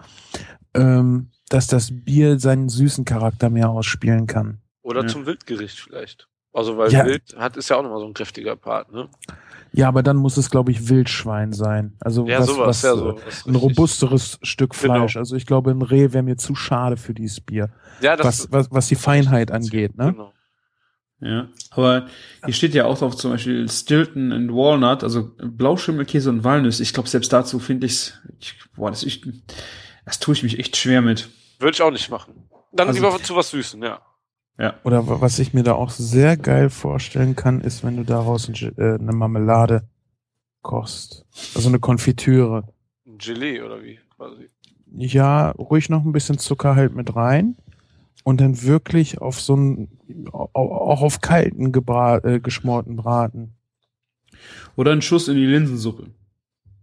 [0.74, 4.58] ähm, dass das Bier seinen süßen Charakter mehr ausspielen kann.
[4.82, 5.08] Oder Ja.
[5.08, 6.28] zum Wildgericht vielleicht.
[6.52, 7.06] Also weil Ja.
[7.06, 9.08] Wild hat ist ja auch nochmal so ein kräftiger Part, ne?
[9.72, 11.96] Ja, aber dann muss es, glaube ich, Wildschwein sein.
[12.00, 13.20] Also Ja, was, sowas, was, ja, äh, so.
[13.26, 14.96] was ein robusteres Stück Genau.
[14.96, 15.16] Fleisch.
[15.18, 17.70] Also ich glaube, ein Reh wäre mir zu schade für dieses Bier.
[18.02, 20.14] Ja, das Was, was, was die Feinheit angeht, ne?
[20.14, 20.34] Genau.
[21.22, 22.08] Ja, aber
[22.46, 26.82] hier steht ja auch drauf zum Beispiel Stilton and Walnut, also Blauschimmelkäse und Walnüsse.
[26.82, 29.22] Ich glaube, selbst dazu finde ich's, ich, boah, das, ich,
[30.06, 31.30] das tue ich mich echt schwer mit.
[31.60, 32.46] Würde ich auch nicht machen.
[32.72, 34.00] Dann Also- lieber zu was Süßen, ja.
[34.60, 34.76] Ja.
[34.84, 38.50] Oder wa- was ich mir da auch sehr geil vorstellen kann, ist, wenn du daraus
[38.50, 39.88] äh, eine Marmelade
[40.62, 41.26] kochst.
[41.56, 42.68] Also eine Konfitüre.
[43.08, 44.50] Ein Gelee oder wie quasi.
[44.92, 47.56] Ja, ruhig noch ein bisschen Zucker halt mit rein.
[48.26, 49.88] Und dann wirklich auf so einen,
[50.34, 53.54] au- auch auf kalten gebra äh, geschmorten Braten.
[54.76, 56.08] Oder ein Schuss in die Linsensuppe.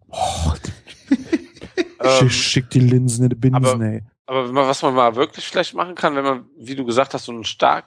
[0.09, 0.53] Oh,
[2.19, 4.03] schick, schick die Linsen in die Binsen, aber- ey.
[4.27, 7.15] Aber wenn man- was man mal wirklich vielleicht machen kann, wenn man, wie du gesagt
[7.15, 7.87] hast, so einen stark,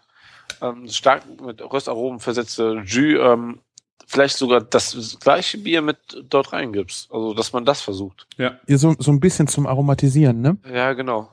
[0.61, 3.59] ähm, stark mit Röstaromen versetzte Jus, ähm,
[4.07, 5.97] vielleicht sogar das gleiche Bier mit
[6.29, 7.11] dort reingibst.
[7.11, 8.25] Also, dass man das versucht.
[8.37, 8.59] Ja.
[8.67, 10.57] Ja, so, so ein bisschen zum Aromatisieren, ne?
[10.73, 11.29] Ja, genau.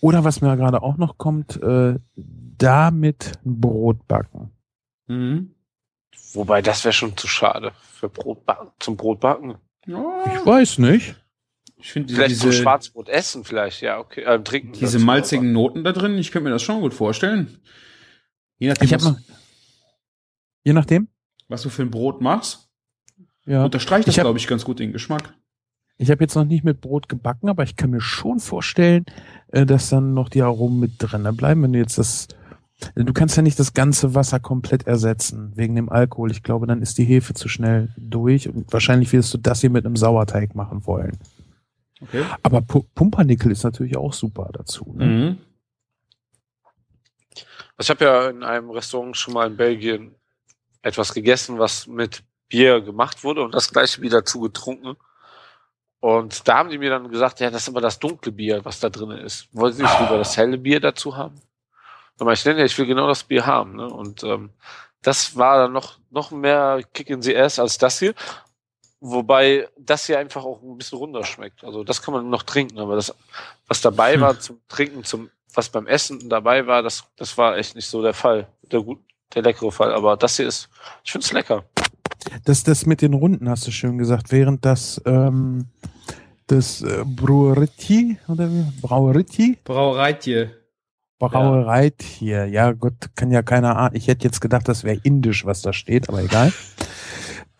[0.00, 4.52] Oder was mir gerade auch noch kommt, äh, damit Brot backen.
[5.08, 5.54] Mhm.
[6.34, 9.56] Wobei, das wäre schon zu schade für Brotbacken, zum Brotbacken.
[9.86, 9.94] Ich
[10.46, 11.16] weiß nicht.
[11.78, 14.22] Ich finde diese, Vielleicht zum diese, Schwarzbrot essen, vielleicht, ja, okay.
[14.26, 14.72] Ähm, trinken.
[14.72, 17.58] diese dazu, malzigen Noten da drin, ich könnte mir das schon gut vorstellen.
[18.58, 19.18] Je nachdem, Ich hab was, noch,
[20.64, 21.08] je nachdem.
[21.48, 22.68] was du für ein Brot machst,
[23.44, 23.64] Ja.
[23.64, 25.34] unterstreicht das, glaube ich, ganz gut den Geschmack.
[25.98, 29.04] Ich habe jetzt noch nicht mit Brot gebacken, aber ich kann mir schon vorstellen,
[29.48, 31.62] äh, dass dann noch die Aromen mit drinne bleiben.
[31.62, 32.28] Wenn du jetzt das,
[32.94, 36.30] du kannst ja nicht das ganze Wasser komplett ersetzen wegen dem Alkohol.
[36.30, 39.70] Ich glaube, dann ist die Hefe zu schnell durch und wahrscheinlich wirst du das hier
[39.70, 41.16] mit einem Sauerteig machen wollen.
[42.00, 42.24] Okay.
[42.42, 44.94] Aber Pu Pumpernickel ist natürlich auch super dazu.
[44.96, 45.04] Ne?
[45.04, 45.38] Mhm.
[47.78, 50.14] Ich habe ja in einem Restaurant schon mal in Belgien
[50.82, 54.96] etwas gegessen, was mit Bier gemacht wurde und das gleiche Bier dazu getrunken.
[56.00, 58.80] Und da haben die mir dann gesagt, ja, das ist aber das dunkle Bier, was
[58.80, 59.48] da drin ist.
[59.52, 61.40] Wollen Sie nicht lieber das helle Bier dazu haben?
[62.18, 63.76] Aber ich nenne ja, ich will genau das Bier haben.
[63.76, 63.88] Ne?
[63.88, 64.50] Und ähm,
[65.02, 68.14] das war dann noch, noch mehr Kick in the Ass als das hier.
[69.08, 71.62] Wobei das hier einfach auch ein bisschen runder schmeckt.
[71.62, 73.14] Also das kann man noch trinken, aber das,
[73.68, 74.20] was dabei Hm.
[74.20, 78.02] war zum Trinken, zum, was beim Essen dabei war, das, das war echt nicht so
[78.02, 78.48] der Fall.
[78.72, 78.98] Der gut,
[79.34, 79.92] der leckere Fall.
[79.92, 80.68] Aber das hier ist,
[81.04, 81.64] ich find's lecker.
[82.44, 85.66] Das, das mit den Runden hast du schön gesagt, während das, ähm,
[86.48, 88.64] das äh, Braueretti oder wie?
[88.80, 89.58] Braueretti?
[89.62, 90.50] Brauereitje.
[91.18, 92.46] Brauerei hier.
[92.46, 93.96] Ja, Gott, kann ja keiner ahnen.
[93.96, 96.52] Ich hätte jetzt gedacht, das wäre indisch, was da steht, aber egal.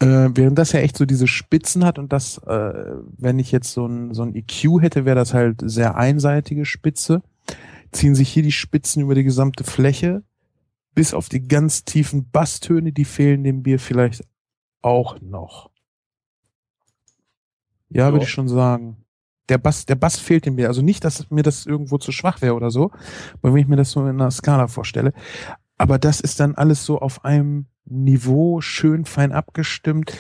[0.00, 3.72] Äh, während das ja echt so diese Spitzen hat und das, äh, wenn ich jetzt
[3.72, 7.22] so ein, so ein EQ hätte, wäre das halt sehr einseitige Spitze.
[7.92, 10.22] Ziehen sich hier die Spitzen über die gesamte Fläche,
[10.94, 14.24] bis auf die ganz tiefen Basstöne, die fehlen dem Bier vielleicht
[14.82, 15.70] auch noch.
[17.88, 18.12] Ja, Ja.
[18.12, 18.98] würde ich schon sagen.
[19.48, 20.66] Der Bass, der Bass fehlt dem Bier.
[20.68, 22.90] Also nicht, dass mir das irgendwo zu schwach wäre oder so,
[23.40, 25.12] aber wenn ich mir das so in einer Skala vorstelle.
[25.78, 30.12] Aber das ist dann alles so auf einem Niveau schön fein abgestimmt.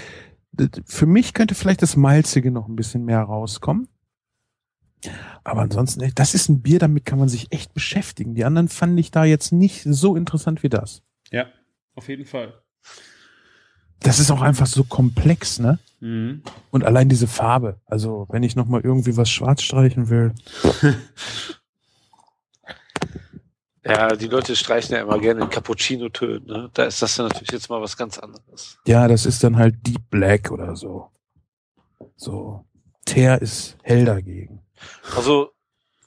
[0.84, 3.88] Für mich könnte vielleicht das Malzige noch ein bisschen mehr rauskommen.
[5.44, 8.34] Aber ansonsten, das ist ein Bier, damit kann man sich echt beschäftigen.
[8.34, 11.02] Die anderen fand ich da jetzt nicht so interessant wie das.
[11.30, 11.46] Ja,
[11.94, 12.54] auf jeden Fall.
[14.00, 15.78] Das ist auch einfach so komplex, ne?
[16.00, 16.42] Mhm.
[16.70, 17.80] Und allein diese Farbe.
[17.86, 20.34] Also, wenn ich noch mal irgendwie was schwarz streichen will.
[23.88, 26.46] Ja, die Leute streichen ja immer gerne in Cappuccino-Tönen.
[26.46, 26.70] Ne?
[26.74, 28.78] Da ist das ja natürlich jetzt mal was ganz anderes.
[28.86, 31.10] Ja, das ist dann halt Deep Black oder so.
[32.16, 32.64] So.
[33.04, 34.62] Teer ist hell dagegen.
[35.14, 35.52] Also,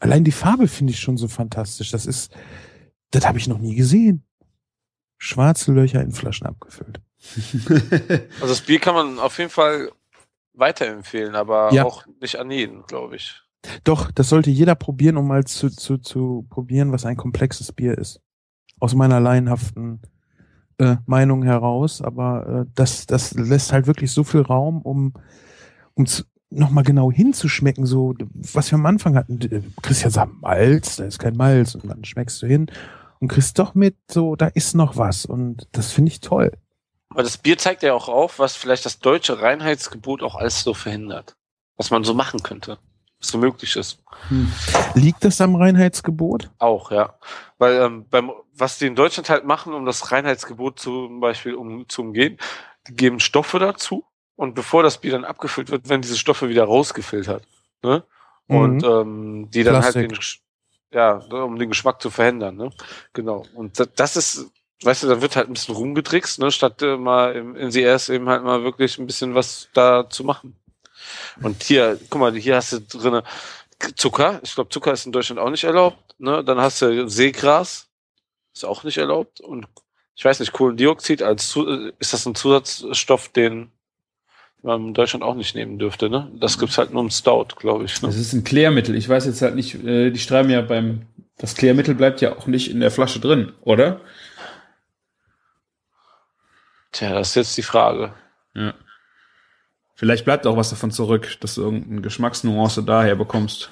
[0.01, 1.91] Allein die Farbe finde ich schon so fantastisch.
[1.91, 2.31] Das ist,
[3.11, 4.23] das habe ich noch nie gesehen.
[5.18, 7.01] Schwarze Löcher in Flaschen abgefüllt.
[8.35, 9.91] also das Bier kann man auf jeden Fall
[10.53, 11.84] weiterempfehlen, aber Ja.
[11.84, 13.41] auch nicht an jeden, glaube ich.
[13.84, 17.98] Doch, das sollte jeder probieren, um mal zu, zu, zu probieren, was ein komplexes Bier
[17.98, 18.22] ist.
[18.80, 20.02] Aus meiner laienhaften
[20.77, 25.14] äh, Meinung heraus, aber äh, das, das lässt halt wirklich so viel Raum, um,
[25.94, 26.06] um
[26.49, 29.40] nochmal genau hinzuschmecken, so was wir am Anfang hatten.
[29.40, 32.72] Du kriegst ja sagen, Malz, da ist kein Malz und dann schmeckst du hin
[33.19, 36.52] und kriegst doch mit, so, da ist noch was und das finde ich toll.
[37.10, 40.73] Aber das Bier zeigt ja auch auf, was vielleicht das deutsche Reinheitsgebot auch alles so
[40.73, 41.36] verhindert.
[41.80, 42.77] was man so machen könnte,
[43.20, 44.02] so möglich ist.
[44.96, 46.50] Liegt das am Reinheitsgebot?
[46.60, 47.16] Auch, ja.
[47.58, 51.88] Weil ähm, beim, was die in Deutschland halt machen, um das Reinheitsgebot zum Beispiel um,
[51.90, 52.38] zu umgehen,
[52.88, 54.06] die geben Stoffe dazu
[54.36, 57.44] und bevor das Bier dann abgefüllt wird, werden diese Stoffe wieder rausgefiltert.
[57.84, 58.04] Ne?
[58.48, 58.90] Und Mhm.
[58.90, 60.10] ähm, die dann halt Plastik.
[60.10, 60.40] den, Gesch-
[60.91, 61.14] ja,
[61.44, 62.72] um den Geschmack zu verhindern, ne?
[63.14, 63.44] Genau.
[63.54, 64.48] Und da- das ist,
[64.82, 66.50] weißt du, da wird halt ein bisschen rumgetrickst, ne?
[66.52, 70.56] Statt äh, mal im NCS eben halt mal wirklich ein bisschen was da zu machen.
[71.41, 73.23] Und hier, guck mal, hier hast du drinne
[73.95, 74.40] Zucker.
[74.44, 75.98] Ich glaube, Zucker ist in Deutschland auch nicht erlaubt.
[76.19, 76.44] Ne?
[76.44, 77.88] Dann hast du Seegras,
[78.53, 79.40] ist auch nicht erlaubt.
[79.40, 79.68] Und
[80.15, 83.72] ich weiß nicht, Kohlendioxid als äh, ist das ein Zusatzstoff, den
[84.61, 86.10] man in Deutschland auch nicht nehmen dürfte.
[86.10, 86.30] Ne?
[86.36, 88.02] Das gibt's halt nur im Stout, glaube ich.
[88.02, 88.10] Ne?
[88.10, 88.95] Das ist ein Klärmittel.
[88.95, 91.06] Ich weiß jetzt halt nicht, äh, die schreiben ja beim,
[91.38, 94.02] das Klärmittel bleibt ja auch nicht in der Flasche drin, oder?
[96.91, 98.14] Tja, das ist jetzt die Frage.
[98.53, 98.73] Ja.
[99.99, 103.69] Vielleicht bleibt auch was davon zurück, dass du irgendeine Geschmacksnuance daher bekommst.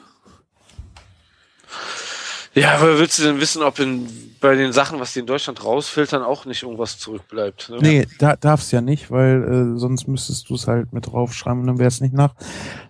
[2.53, 4.09] Ja, aber willst du denn wissen, ob in,
[4.41, 7.69] bei den Sachen, was die in Deutschland rausfiltern, auch nicht irgendwas zurückbleibt?
[7.69, 7.77] Ne?
[7.79, 11.67] Nee, da darf's ja nicht, weil äh, sonst müsstest du es halt mit draufschreiben und
[11.67, 12.35] dann wäre es nicht nach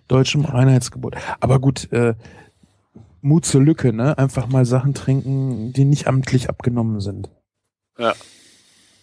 [0.08, 1.14] deutschem Reinheitsgebot.
[1.38, 2.14] Aber gut, äh,
[3.20, 4.18] Mut zur Lücke, ne?
[4.18, 7.30] Einfach mal Sachen trinken, die nicht amtlich abgenommen sind.
[7.98, 8.14] Ja.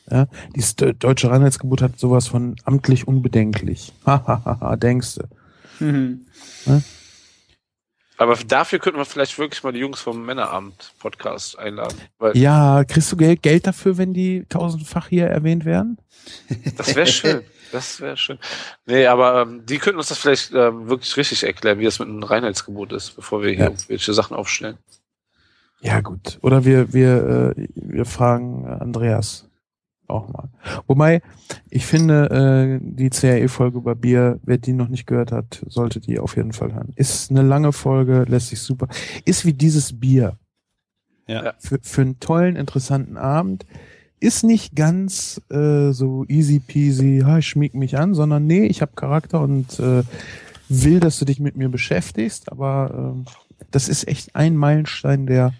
[0.09, 3.91] Ja, dieses de- deutsche Reinheitsgebot hat sowas von amtlich unbedenklich.
[4.05, 5.15] Hahaha, denkst
[5.79, 6.19] du.
[8.17, 11.97] Aber dafür könnten wir vielleicht wirklich mal die Jungs vom Männeramt-Podcast einladen.
[12.17, 15.97] Weil Ja, kriegst du Geld, Geld dafür, wenn die tausendfach hier erwähnt werden?
[16.77, 17.41] das wäre schön.
[17.71, 18.37] Das wäre schön.
[18.85, 22.07] Nee, aber ähm, die könnten uns das vielleicht ähm, wirklich richtig erklären, wie das mit
[22.07, 23.65] einem Reinheitsgebot ist, bevor wir hier Ja.
[23.65, 24.77] irgendwelche Sachen aufstellen.
[25.81, 26.37] Ja, gut.
[26.41, 29.49] Oder wir, wir, äh, wir fragen Andreas
[30.07, 30.49] auch mal.
[30.87, 31.21] Wobei,
[31.69, 36.19] ich finde, äh, die CRE-Folge über Bier, wer die noch nicht gehört hat, sollte die
[36.19, 36.93] auf jeden Fall hören.
[36.95, 38.87] Ist eine lange Folge, lässt sich super.
[39.25, 40.37] Ist wie dieses Bier.
[41.27, 41.53] Ja.
[41.59, 43.65] Für, für einen tollen, interessanten Abend.
[44.19, 48.81] Ist nicht ganz äh, so easy peasy, ha, ich schmieg mich an, sondern nee, ich
[48.81, 50.03] habe Charakter und äh,
[50.69, 53.25] will, dass du dich mit mir beschäftigst, aber ähm,
[53.71, 55.53] das ist echt ein Meilenstein der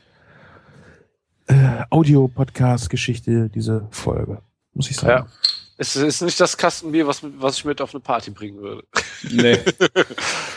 [1.48, 4.42] äh, Audio-Podcast-Geschichte, diese Folge,
[4.74, 5.28] muss ich sagen.
[5.78, 8.84] Es ist nicht das Kastenbier, was, was ich mit auf eine Party bringen würde.
[9.32, 9.60] Nee.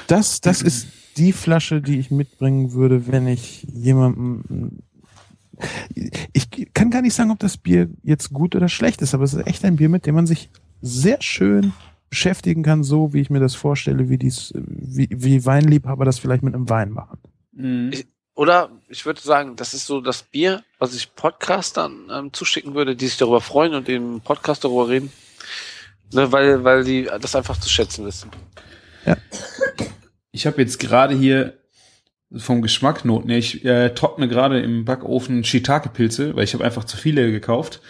[0.06, 0.86] Das, das ist
[1.18, 4.78] die Flasche, die ich mitbringen würde, wenn ich jemandem.
[6.32, 9.34] Ich kann gar nicht sagen, ob das Bier jetzt gut oder schlecht ist, aber es
[9.34, 10.48] ist echt ein Bier, mit dem man sich
[10.80, 11.74] sehr schön
[12.08, 16.42] beschäftigen kann, so wie ich mir das vorstelle, wie dies, wie, wie Weinliebhaber das vielleicht
[16.42, 17.18] mit einem Wein machen.
[17.52, 17.92] Mhm.
[18.38, 22.94] Oder ich würde sagen, das ist so das Bier, was ich Podcastern ähm, zuschicken würde,
[22.94, 25.12] die sich darüber freuen und im Podcast darüber reden.
[26.12, 28.30] Ne, weil, weil die das einfach zu schätzen wissen.
[30.30, 31.58] Ich habe jetzt gerade hier
[32.32, 33.28] vom Geschmack Noten.
[33.30, 37.80] Ich äh, trockne gerade im Backofen Shiitake-Pilze, weil ich habe einfach zu viele gekauft.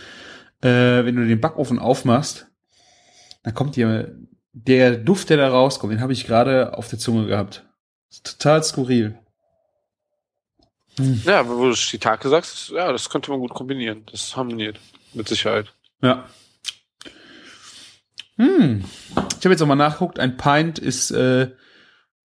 [0.62, 2.46] Äh, wenn du den Backofen aufmachst,
[3.42, 4.16] dann kommt dir
[4.54, 7.66] der Duft, der da rauskommt, den habe ich gerade auf der Zunge gehabt.
[8.24, 9.18] Total skurril.
[11.24, 14.04] Ja, wo du Shiitake sagst, ja, das könnte man gut kombinieren.
[14.10, 14.78] Das harmoniert.
[15.14, 15.72] Mit Sicherheit.
[16.02, 16.28] Ja.
[18.36, 18.84] Hm.
[19.38, 20.18] Ich habe jetzt auch mal nachgeguckt.
[20.18, 21.50] Ein Pint ist äh,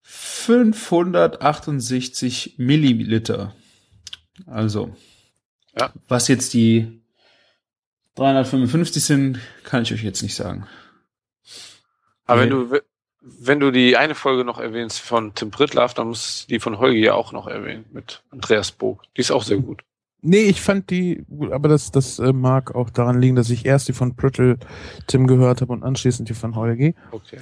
[0.02, 3.56] 568 Milliliter.
[4.46, 4.96] Also.
[5.78, 5.92] Ja.
[6.08, 7.02] Was jetzt die
[8.16, 10.68] 355 sind, kann ich euch jetzt nicht sagen.
[12.26, 12.52] Aber Nee.
[12.52, 12.80] wenn du,
[13.22, 16.80] wenn du die eine Folge noch erwähnst von Tim Pritlove, dann musst du die von
[16.80, 19.04] Holgi ja auch noch erwähnen mit Andreas Bog.
[19.18, 19.84] Die ist auch sehr gut.
[20.22, 23.66] Nee, ich fand die gut, aber das, das äh, mag auch daran liegen, dass ich
[23.66, 24.58] erst die von Prittle
[25.08, 26.96] Tim gehört habe und anschließend die von Holgi.
[27.12, 27.38] Okay.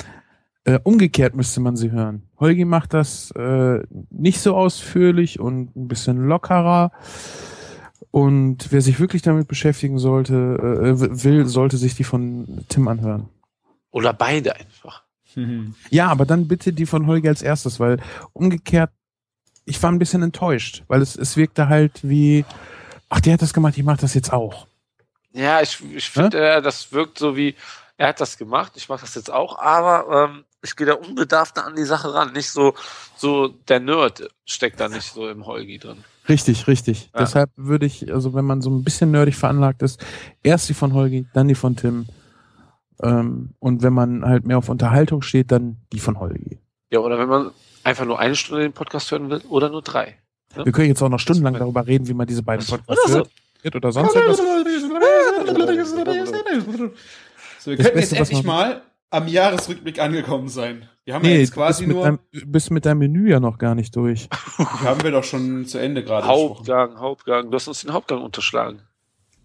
[0.63, 2.23] Äh, umgekehrt müsste man sie hören.
[2.39, 3.79] Holgi macht das äh,
[4.11, 6.91] nicht so ausführlich und ein bisschen lockerer.
[8.11, 13.29] Und wer sich wirklich damit beschäftigen sollte, äh, will, sollte sich die von Tim anhören.
[13.91, 15.06] Oder beide einfach.
[15.35, 15.75] Mhm.
[15.89, 17.99] Ja, aber dann bitte die von Holgi als erstes, weil
[18.33, 18.91] umgekehrt,
[19.65, 22.45] ich war ein bisschen enttäuscht, weil es, es wirkte halt wie,
[23.09, 24.67] ach, der hat das gemacht, ich mach das jetzt auch.
[25.33, 27.55] Ja, ich, ich finde, äh, das wirkt so wie,
[27.97, 31.65] er hat das gemacht, ich mache das jetzt auch, aber ähm, ich gehe da unbedarfter
[31.65, 32.33] an die Sache ran.
[32.33, 32.73] Nicht so,
[33.15, 36.03] so der Nerd steckt da nicht so im Holgi drin.
[36.27, 37.09] Richtig, richtig.
[37.13, 37.21] Ja.
[37.21, 40.03] Deshalb würde ich, also wenn man so ein bisschen nerdig veranlagt ist,
[40.43, 42.07] erst die von Holgi, dann die von Tim.
[43.03, 46.59] Ähm, und wenn man halt mehr auf Unterhaltung steht, dann die von Holgi.
[46.91, 47.51] Ja, oder wenn man
[47.83, 50.15] einfach nur eine Stunde den Podcast hören will oder nur drei.
[50.55, 53.11] Wir können jetzt auch noch stundenlang Das- darüber reden, wie man diese beiden Oder Podcasts
[53.11, 53.17] so.
[53.63, 54.37] hört oder sonst etwas.
[54.37, 54.43] So,
[57.71, 60.87] wir Das könnten Beste, jetzt endlich mal am Jahresrückblick angekommen sein.
[61.05, 62.97] Wir haben ja Nee, jetzt du quasi bist mit, nur, deinem, du bist mit deinem
[62.99, 64.27] Menü ja noch gar nicht durch.
[64.57, 66.27] die haben wir doch schon zu Ende gerade.
[66.27, 67.49] Hauptgang, Hauptgang.
[67.49, 68.81] Du hast uns den Hauptgang unterschlagen.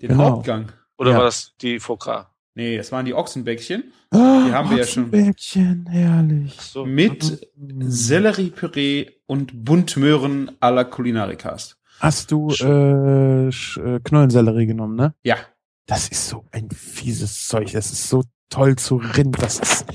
[0.01, 0.31] Den Genau.
[0.31, 0.73] Hauptgang.
[0.99, 1.17] Oder Ja.
[1.19, 2.27] war das die VK?
[2.55, 5.11] Nee, das waren die Ochsenbäckchen Die haben wir ja schon.
[5.11, 6.55] Bäckchen, herrlich.
[6.61, 6.85] So.
[6.85, 11.79] mit Selleriepüree und Buntmöhren à la Kulinarikast.
[11.99, 15.15] Hast du äh, äh, Knollensellerie genommen, ne?
[15.23, 15.37] Ja.
[15.87, 17.73] Das ist so ein fieses Zeug.
[17.73, 19.41] Das ist so toll zu Rind.
[19.41, 19.87] Das ist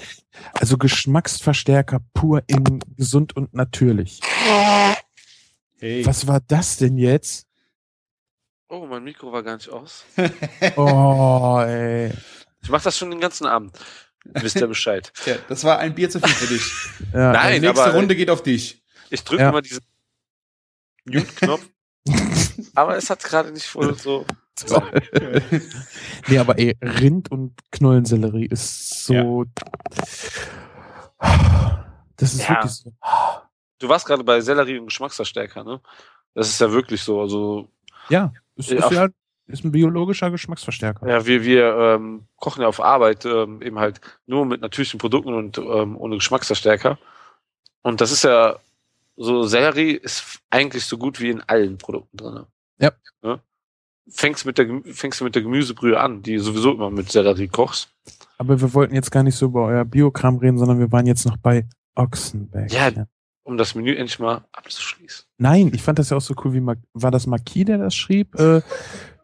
[0.53, 4.19] also Geschmacksverstärker pur in gesund und natürlich.
[5.79, 6.05] Hey.
[6.05, 7.45] Was war das denn jetzt?
[8.69, 10.05] Oh, mein Mikro war gar nicht aus.
[10.75, 12.11] Oh, ey.
[12.67, 13.79] Ich mach das schon den ganzen Abend.
[14.25, 15.13] Wisst ihr Bescheid.
[15.25, 16.63] Ja, das war ein Bier zu viel für dich.
[17.13, 18.83] Ja, Nein, Die nächste aber- Runde geht auf dich.
[19.09, 19.53] Ich drücke Ja.
[19.53, 19.79] mal diesen
[21.05, 21.65] Mute-Knopf,
[22.75, 24.25] aber es hat gerade nicht voll so.
[24.67, 24.91] Toll.
[26.27, 29.45] nee, aber ey, Rind und Knollensellerie ist so.
[32.17, 32.49] Das ist Ja.
[32.55, 32.91] wirklich so.
[33.79, 35.79] Du warst gerade bei Sellerie und Geschmacksverstärker, ne?
[36.33, 37.21] Das ist ja wirklich so.
[37.21, 37.69] Also,
[38.09, 38.77] Ja, es Ja.
[38.85, 39.07] ist ja
[39.47, 41.07] ist ein biologischer Geschmacksverstärker.
[41.07, 45.33] ja, wir, wir ähm, kochen ja auf Arbeit ähm, eben halt nur mit natürlichen Produkten
[45.33, 46.97] und ähm, ohne Geschmacksverstärker.
[47.81, 48.57] Und das ist ja
[49.15, 52.45] so, Sellerie ist eigentlich so gut wie in allen Produkten drin.
[52.79, 52.91] Ja.
[53.21, 53.39] Ne?
[54.09, 57.89] Fängst, mit der, fängst du mit der Gemüsebrühe an, die sowieso immer mit Sellerie kochst.
[58.37, 61.25] Aber wir wollten jetzt gar nicht so über euer Biokram reden, sondern wir waren jetzt
[61.25, 62.71] noch bei Ochsenberg.
[62.71, 62.91] Ja.
[63.43, 65.25] Um das Menü endlich mal abzuschließen.
[65.37, 67.95] Nein, ich fand das ja auch so cool, wie Ma war das Marquis, der das
[67.95, 68.35] schrieb?
[68.35, 68.61] Äh,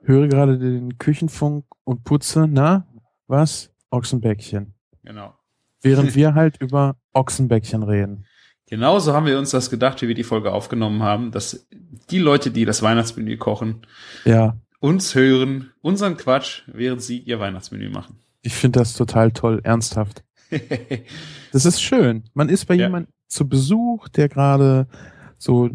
[0.03, 2.87] höre gerade den Küchenfunk und putze, na,
[3.27, 3.71] was?
[3.89, 4.73] Ochsenbäckchen.
[5.03, 5.33] Genau.
[5.81, 8.25] Während wir halt über Ochsenbäckchen reden.
[8.67, 11.67] Genauso haben wir uns das gedacht, wie wir die Folge aufgenommen haben, dass
[12.09, 13.85] die Leute, die das Weihnachtsmenü kochen,
[14.25, 18.17] Ja, uns hören, unseren Quatsch, während sie ihr Weihnachtsmenü machen.
[18.41, 20.23] ich finde das total toll, ernsthaft.
[21.51, 22.23] Das ist schön.
[22.33, 22.85] Man ist bei Ja.
[22.85, 24.87] jemandem zu Besuch, der gerade
[25.37, 25.69] so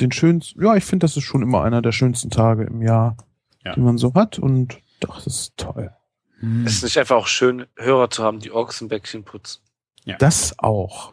[0.00, 3.16] den schönsten, ja, ich finde, das ist schon immer einer der schönsten Tage im Jahr,
[3.64, 3.74] Ja.
[3.74, 5.92] die man so hat und doch, das ist toll.
[6.40, 6.66] Hm.
[6.66, 9.60] Es ist nicht einfach auch schön, Hörer zu haben, die Ochsenbäckchen putzen.
[10.18, 11.12] Das auch.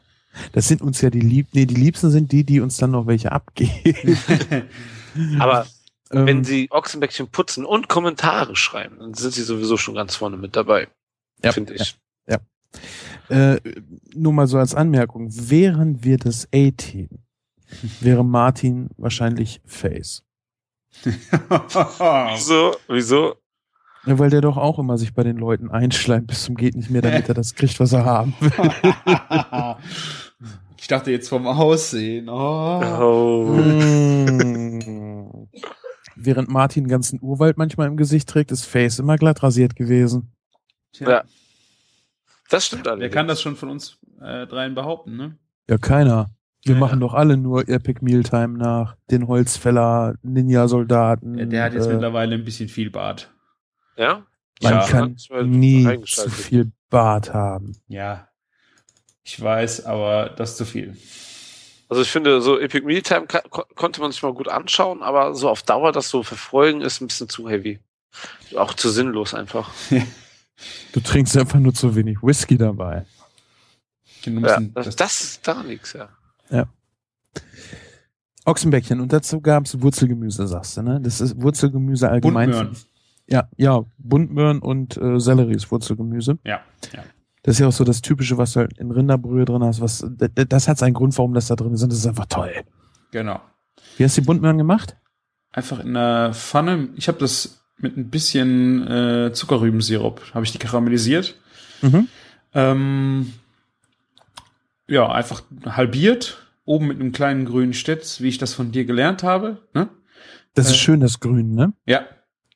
[0.53, 3.07] Das sind uns ja die Lieb, nee, die Liebsten sind die, die uns dann noch
[3.07, 4.17] welche abgeben.
[5.39, 5.67] Aber
[6.11, 10.37] Ähm, wenn sie Ochsenbäckchen putzen und Kommentare schreiben, dann sind sie sowieso schon ganz vorne
[10.37, 10.87] mit dabei.
[11.43, 11.97] Ja, Finde ich.
[13.29, 13.59] äh,
[14.15, 17.09] nur mal so als Anmerkung, wären wir das A-Team,
[17.99, 20.23] wäre Martin wahrscheinlich Face.
[21.03, 22.75] Wieso?
[22.87, 23.35] Wieso?
[24.05, 26.89] Ja, weil der doch auch immer sich bei den Leuten einschleimt bis zum geht nicht
[26.89, 28.51] mehr, damit er das kriegt, was er haben will.
[30.77, 32.29] ich dachte jetzt vom Aussehen.
[32.29, 32.81] Oh.
[33.01, 33.59] Oh.
[36.15, 40.31] Während Martin den ganzen Urwald manchmal im Gesicht trägt, ist Face immer glatt rasiert gewesen.
[40.93, 41.23] Tja, Ja.
[42.49, 43.13] Das stimmt Wer allerdings.
[43.13, 45.37] kann das schon von uns äh, dreien behaupten, ne?
[45.69, 46.31] Ja, keiner.
[46.63, 47.07] Wir Ja, machen ja.
[47.07, 48.95] doch alle nur Epic Mealtime nach.
[49.11, 51.37] Den Holzfäller, Ninja-Soldaten.
[51.37, 53.31] Der, der hat jetzt äh, mittlerweile ein bisschen viel Bart.
[53.97, 54.25] Ja?
[54.61, 54.87] Man Ja.
[54.87, 55.15] kann
[55.45, 57.77] nie zu viel Bart haben.
[57.87, 58.27] Ja.
[59.23, 60.97] Ich weiß, aber das ist zu viel.
[61.87, 65.01] Also ich finde, so Epic Meal Time ka- ko konnte man sich mal gut anschauen,
[65.01, 67.79] aber so auf Dauer das so verfolgen ist ein bisschen zu heavy.
[68.55, 69.69] Auch zu sinnlos einfach.
[70.91, 73.05] Du trinkst einfach nur zu wenig Whisky dabei.
[74.25, 76.09] Du Ja, das, das ist da nichts, ja.
[78.49, 80.99] Ochsenbäckchen und dazu gab's Wurzelgemüse, sagst du, ne?
[81.01, 82.51] Das ist Wurzelgemüse allgemein.
[82.51, 82.77] Buntmöhren.
[83.27, 86.39] Ja, ja, Buntmöhren und äh, Sellerie ist Wurzelgemüse.
[86.43, 86.61] Ja,
[86.93, 87.03] ja.
[87.43, 89.81] Das ist ja auch so das Typische, was du halt in Rinderbrühe drin hast.
[89.81, 91.83] Was, das hat seinen Grund, warum das da drin ist.
[91.83, 92.51] Und das ist einfach toll.
[93.11, 93.39] Genau.
[93.97, 94.97] Wie hast du die Buntmöhren gemacht?
[95.51, 96.89] Einfach in der Pfanne.
[96.95, 101.39] Ich habe das mit ein bisschen äh, Zuckerrübensirup, habe ich die karamellisiert.
[101.81, 102.07] Mhm.
[102.53, 103.33] Ähm,
[104.89, 106.45] ja, einfach halbiert.
[106.65, 109.57] Oben mit einem kleinen grünen Stetz, wie ich das von dir gelernt habe.
[109.73, 109.89] Ne?
[110.53, 110.77] Das ist Äh.
[110.77, 111.73] schön, das Grün, ne?
[111.85, 112.05] Ja,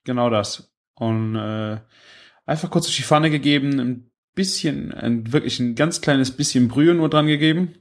[0.04, 0.72] genau das.
[0.96, 1.80] Und äh,
[2.46, 6.94] einfach kurz durch die Pfanne gegeben, ein bisschen, ein, wirklich ein ganz kleines bisschen Brühe
[6.94, 7.74] nur dran gegeben.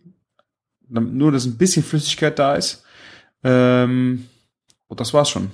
[0.89, 2.85] Nur, dass ein bisschen Flüssigkeit da ist.
[3.45, 4.27] Ähm,
[4.89, 5.51] und das war's schon.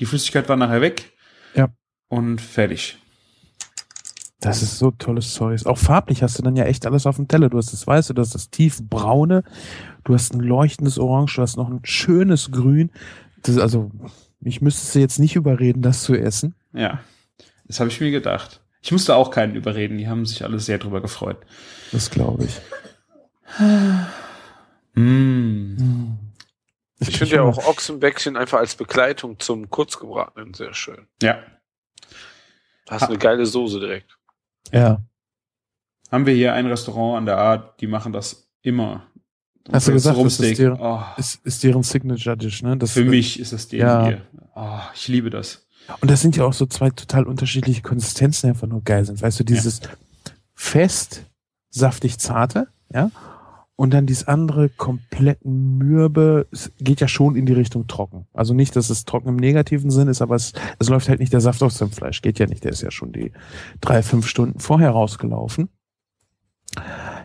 [0.00, 1.12] Die Flüssigkeit war nachher weg.
[1.54, 1.68] Ja.
[2.08, 2.98] Und fertig.
[4.42, 5.64] Das ist so tolles Zeug.
[5.66, 7.48] Auch farblich hast du dann ja echt alles auf dem Teller.
[7.48, 9.44] Du hast das Weiße, du hast das tiefbraune,
[10.02, 12.90] du hast ein leuchtendes Orange, du hast noch ein schönes Grün.
[13.42, 13.92] Das, ist also,
[14.40, 16.56] ich müsste sie jetzt nicht überreden, das zu essen.
[16.72, 16.98] Ja.
[17.68, 18.60] Das habe ich mir gedacht.
[18.82, 19.96] Ich musste auch keinen überreden.
[19.96, 21.38] Die haben sich alle sehr drüber gefreut.
[21.92, 22.60] Das glaube ich.
[24.94, 26.18] Mm.
[26.98, 31.06] Ich finde ja auch Ochsenbäckchen einfach als Begleitung zum Kurzgebratenen sehr schön.
[31.22, 31.42] Ja.
[32.84, 34.18] Da hast du eine geile Soße direkt.
[34.70, 35.02] Ja.
[36.10, 39.06] haben wir hier ein Restaurant an der Art, die machen das immer.
[39.70, 42.76] Hast du gesagt, das ist deren- oh, Ist, ist deren Signature Dish, ne?
[42.76, 44.06] Das, für mich ist das denen Ja.
[44.06, 44.22] hier.
[44.54, 45.66] Oh, ich liebe das.
[46.00, 49.20] Und das sind ja auch so zwei total unterschiedliche Konsistenzen, die einfach nur geil sind.
[49.22, 49.80] Weißt du, dieses
[50.54, 51.22] fest,
[51.70, 53.10] saftig zarte, ja?
[53.74, 58.26] Und dann dieses andere komplett mürbe, es geht ja schon in die Richtung trocken.
[58.32, 61.32] Also nicht, dass es trocken im negativen Sinn ist, aber es, es läuft halt nicht
[61.32, 62.20] der Saft aus dem Fleisch.
[62.22, 62.64] Geht ja nicht.
[62.64, 63.32] Der ist ja schon die
[63.80, 65.68] drei, fünf Stunden vorher rausgelaufen.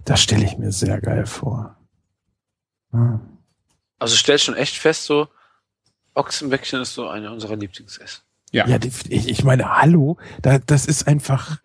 [0.05, 1.75] Das stelle ich mir sehr geil vor.
[2.91, 3.19] Ah.
[3.99, 5.27] Also stellt schon echt fest, so
[6.13, 8.23] Ochsenbäckchen ist so eine unserer Lieblingsessen.
[8.51, 8.67] Ja.
[8.67, 11.59] Ja, ich, ich meine, hallo, da, das ist einfach.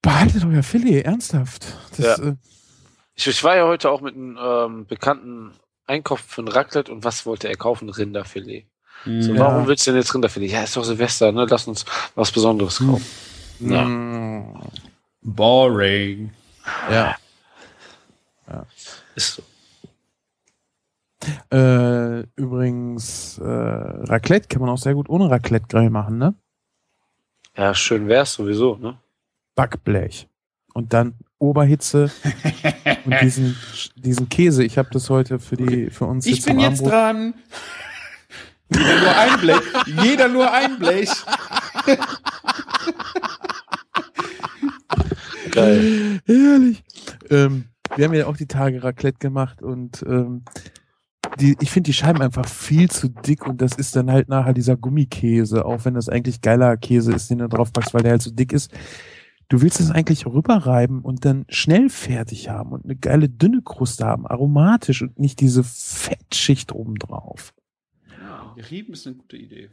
[0.00, 1.76] Behaltet euer Filet, ernsthaft.
[1.96, 2.24] Das, Ja.
[2.24, 2.36] äh,
[3.16, 5.52] Ich, ich war ja heute auch mit einem ähm, bekannten
[5.86, 7.88] Einkaufen für ein Raclette und was wollte er kaufen?
[7.90, 8.66] Rinderfilet.
[9.04, 9.36] So, Mhm.
[9.36, 9.40] Ja.
[9.40, 10.50] warum willst du denn jetzt Rinderfilet?
[10.50, 11.46] Ja, ist doch Silvester, ne?
[11.48, 11.84] Lass uns
[12.14, 13.04] was Besonderes kaufen.
[13.60, 13.84] Ja.
[13.84, 14.60] mm,
[15.22, 16.32] Boring.
[16.90, 17.16] ja.
[19.14, 19.42] Ist so.
[21.56, 26.34] Äh, übrigens, äh, Raclette kann man auch sehr gut ohne Raclette-Grill machen, ne?
[27.56, 28.98] Ja, schön wär's sowieso, ne?
[29.54, 30.28] Backblech.
[30.74, 32.10] Und dann Oberhitze
[33.04, 33.56] und diesen,
[33.96, 34.64] diesen Käse.
[34.64, 37.34] Ich habe das heute für die für uns Ich zum bin jetzt dran.
[38.68, 39.62] Jeder nur ein Blech.
[40.02, 41.10] Jeder nur ein Blech.
[45.52, 46.20] Geil.
[46.26, 46.84] Herrlich.
[47.30, 50.44] Ähm, wir haben ja auch die Tage Raclette gemacht und ähm,
[51.40, 54.52] die, ich finde die Scheiben einfach viel zu dick und das ist dann halt nachher
[54.52, 58.12] dieser Gummikäse, auch wenn das eigentlich geiler Käse ist, den du drauf packst, weil der
[58.12, 58.70] halt so dick ist.
[59.48, 64.04] Du willst es eigentlich rüberreiben und dann schnell fertig haben und eine geile dünne Kruste
[64.04, 67.54] haben, aromatisch und nicht diese Fettschicht obendrauf.
[68.20, 69.70] Ja, Rieben ist eine gute Idee.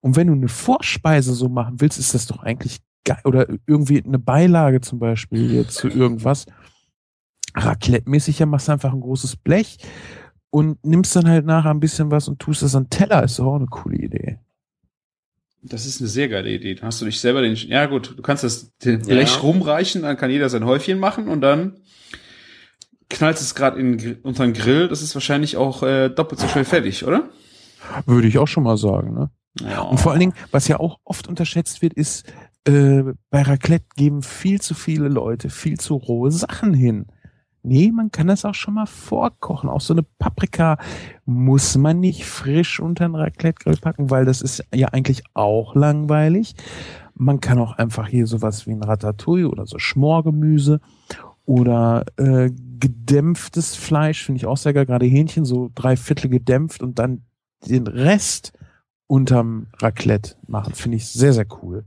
[0.00, 3.20] Und wenn du eine Vorspeise so machen willst, ist das doch eigentlich geil.
[3.24, 6.46] Oder irgendwie eine Beilage zum Beispiel jetzt zu irgendwas.
[7.54, 9.78] Raclette-mäßig, ja, machst du einfach ein großes Blech
[10.50, 13.22] und nimmst dann halt nachher ein bisschen was und tust das an Teller.
[13.22, 14.38] Ist doch auch eine coole Idee.
[15.66, 16.74] Das ist eine sehr geile Idee.
[16.74, 17.54] Dann hast du nicht selber den.
[17.54, 19.40] Ja, gut, du kannst das den Blech Ja.
[19.40, 21.78] rumreichen, dann kann jeder sein Häufchen machen und dann
[23.08, 24.88] knallst es gerade in den Grill.
[24.88, 27.28] Das ist wahrscheinlich auch äh, doppelt so schnell fertig, oder?
[28.06, 29.14] Würde ich auch schon mal sagen.
[29.14, 29.30] Ne?
[29.60, 29.80] Ja.
[29.82, 32.24] Und vor allen Dingen, was ja auch oft unterschätzt wird, ist,
[32.66, 37.06] äh, bei Raclette geben viel zu viele Leute viel zu rohe Sachen hin.
[37.66, 39.70] Nee, man kann das auch schon mal vorkochen.
[39.70, 40.76] Auch so eine Paprika
[41.24, 46.56] muss man nicht frisch unter den Raclette-Grill packen, weil das ist ja eigentlich auch langweilig.
[47.14, 50.82] Man kann auch einfach hier sowas wie ein Ratatouille oder so Schmorgemüse
[51.46, 52.50] oder äh,
[52.80, 54.84] gedämpftes Fleisch, finde ich auch sehr geil.
[54.84, 57.22] Gerade Hähnchen, so drei Viertel gedämpft und dann
[57.66, 58.52] den Rest
[59.06, 60.74] unterm Raclette machen.
[60.74, 61.86] Finde ich sehr, sehr cool.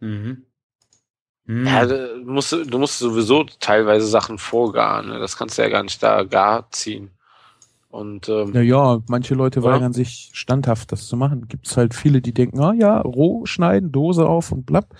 [0.00, 0.44] Mhm.
[1.48, 1.66] Mhm.
[1.66, 5.08] Ja, du musst, du musst sowieso teilweise Sachen vorgaren.
[5.08, 5.18] Ne?
[5.18, 7.10] Das kannst du ja gar nicht da gar ziehen.
[7.88, 9.64] Und ähm, Naja, manche Leute Ja.
[9.64, 11.48] weigern sich standhaft, das zu machen.
[11.48, 14.94] Gibt es halt viele, die denken, ah ja, roh schneiden, Dose auf und blapp.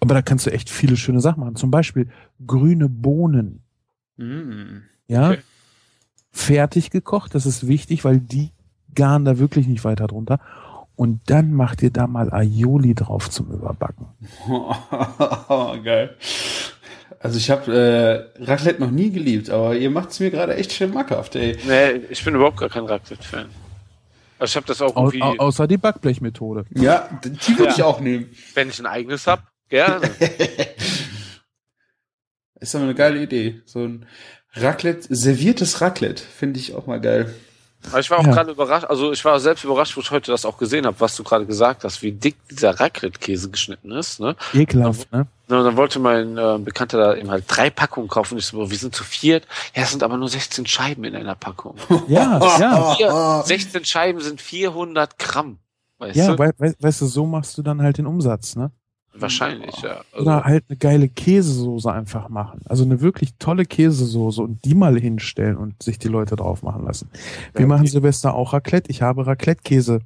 [0.00, 1.54] Aber da kannst du echt viele schöne Sachen machen.
[1.54, 2.10] Zum Beispiel
[2.44, 3.62] grüne Bohnen.
[4.16, 4.82] Mhm.
[5.06, 5.42] Ja, Okay.
[6.32, 8.50] fertig gekocht, das ist wichtig, weil die
[8.92, 10.40] garen da wirklich nicht weiter drunter.
[10.96, 14.06] Und dann macht ihr da mal Aioli drauf zum Überbacken.
[15.84, 16.16] Geil.
[17.20, 20.72] Also ich habe äh, Raclette noch nie geliebt, aber ihr macht es mir gerade echt
[20.72, 21.56] schmackhaft, ey.
[21.66, 23.46] nee, ich bin überhaupt gar kein Raclette-Fan.
[24.38, 26.66] Also ich habe das auch Au, irgendwie, au, außer die Backblechmethode.
[26.70, 27.70] Ja, die würde Ja.
[27.70, 28.28] ich auch nehmen.
[28.54, 30.10] wenn ich ein eigenes hab, gerne.
[32.60, 33.60] Ist aber eine geile Idee.
[33.66, 34.06] So ein
[34.54, 37.34] Raclette, serviertes Raclette, finde ich auch mal geil.
[37.90, 38.32] Aber ich war auch Ja.
[38.32, 41.14] gerade überrascht, also ich war selbst überrascht, wo ich heute das auch gesehen habe, was
[41.16, 44.20] du gerade gesagt hast, wie dick dieser Raclette-Käse geschnitten ist.
[44.20, 44.34] Ne?
[44.54, 45.26] Ekelhaft, ne?
[45.48, 48.34] Na, Und dann wollte mein äh, Bekannter da eben halt drei Packungen kaufen.
[48.34, 49.46] Und ich so, wir sind zu viert.
[49.74, 51.76] Ja, es sind aber nur 16 Scheiben in einer Packung.
[52.08, 52.94] Ja, ja.
[52.94, 55.58] Vier, 16 Scheiben sind 400 Gramm.
[55.98, 56.38] Weißt Ja, du?
[56.38, 58.70] wei wei weißt du, so machst du dann halt den Umsatz, ne?
[59.18, 60.02] Wahrscheinlich, ja.
[60.12, 62.60] Also, Oder halt eine geile Käsesoße einfach machen.
[62.66, 66.84] Also eine wirklich tolle Käsesoße und die mal hinstellen und sich die Leute drauf machen
[66.84, 67.08] lassen.
[67.52, 67.90] Wir Ja, machen okay.
[67.90, 68.90] Silvester auch Raclette.
[68.90, 70.00] Ich habe Raclette-Käse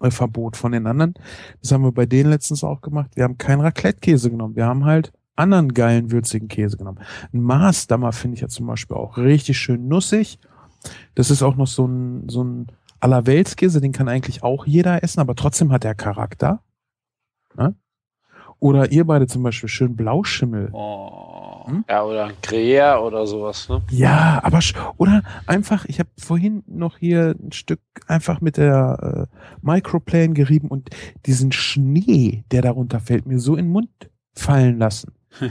[0.00, 1.14] äh, Verbot von den anderen.
[1.62, 3.10] Das haben wir bei denen letztens auch gemacht.
[3.14, 4.56] Wir haben keinen Raclette-Käse genommen.
[4.56, 6.98] Wir haben halt anderen geilen, würzigen Käse genommen.
[7.32, 10.38] Ein Maßdammer finde ich ja zum Beispiel auch richtig schön nussig.
[11.14, 12.66] Das ist auch noch so ein, so ein
[13.00, 16.62] Allerweltskäse, den kann eigentlich auch jeder essen, aber trotzdem hat er Charakter.
[17.56, 17.74] Ne?
[18.58, 20.70] Oder ihr beide zum Beispiel schön Blauschimmel.
[20.72, 21.36] Oh.
[21.66, 21.84] Hm?
[21.88, 23.82] ja, oder ein Gruyère oder sowas, ne?
[23.90, 24.60] Ja, aber
[24.98, 30.68] oder einfach, ich habe vorhin noch hier ein Stück einfach mit der äh, Microplane gerieben
[30.68, 30.90] und
[31.26, 33.90] diesen Schnee, der darunter fällt, mir so in den Mund
[34.32, 35.12] fallen lassen.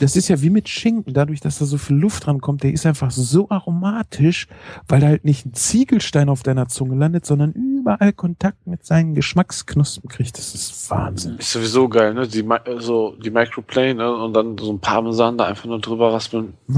[0.00, 2.72] das ist ja wie mit Schinken, dadurch, dass da so viel Luft dran kommt, der
[2.72, 4.46] ist einfach so aromatisch,
[4.88, 9.14] weil da halt nicht ein Ziegelstein auf deiner Zunge landet, sondern überall Kontakt mit seinen
[9.14, 10.38] Geschmacksknospen kriegt.
[10.38, 11.38] Das ist Wahnsinn.
[11.38, 12.26] Ist sowieso geil, ne?
[12.26, 12.46] Die,
[12.78, 14.14] so, die Microplane, ne?
[14.14, 16.54] Und dann so ein Parmesan da einfach nur drüber raspeln.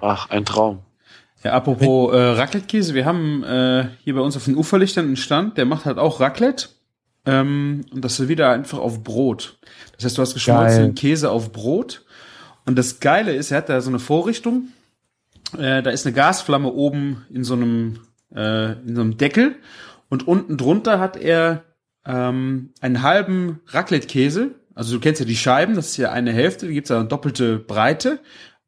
[0.00, 0.78] Ach, ein Traum.
[1.44, 5.58] Ja, apropos äh, Raclette-Käse, wir haben äh, hier bei uns auf den Uferlichtern einen Stand,
[5.58, 6.68] der macht halt auch Raclette.
[7.24, 9.58] Ähm, und das wieder einfach auf Brot.
[9.96, 10.94] Das heißt, du hast geschmolzenen.
[10.94, 12.01] Käse auf Brot.
[12.64, 14.68] Und das Geile ist, er hat da so eine Vorrichtung.
[15.56, 18.00] Äh, da ist eine Gasflamme oben in so einem,
[18.34, 19.56] äh, in so einem Deckel.
[20.08, 21.64] Und unten drunter hat er
[22.06, 24.54] ähm, einen halben Raclette-Käse.
[24.74, 27.08] Also du kennst ja die Scheiben, das ist ja eine Hälfte, da gibt's ja eine
[27.08, 28.20] doppelte Breite.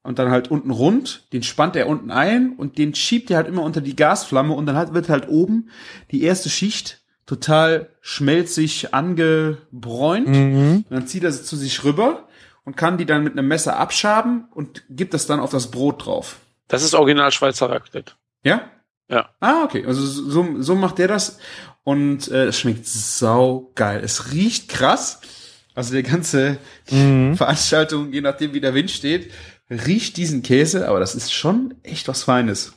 [0.02, 3.48] Und dann halt unten rund, den spannt er unten ein und den schiebt er halt
[3.48, 5.70] immer unter die Gasflamme und dann halt, wird halt oben
[6.10, 10.28] die erste Schicht total schmelzig angebräunt.
[10.28, 10.84] Mhm.
[10.88, 12.28] Und dann zieht er sie zu sich rüber
[12.64, 16.06] und kann die dann mit einem Messer abschaben und gibt das dann auf das Brot
[16.06, 16.36] drauf.
[16.68, 18.12] Das ist original Schweizer Raclette.
[18.42, 18.70] Ja?
[19.08, 19.28] Ja.
[19.40, 19.84] Ah, okay.
[19.86, 21.38] Also so, so macht der das.
[21.82, 24.00] Und äh, es schmeckt sau geil.
[24.02, 25.20] Es riecht krass.
[25.74, 26.58] Also der ganze
[26.90, 27.34] Mhm.
[27.36, 29.30] Veranstaltung, je nachdem wie der Wind steht,
[29.70, 32.72] riecht diesen Käse, aber das ist schon echt was Feines.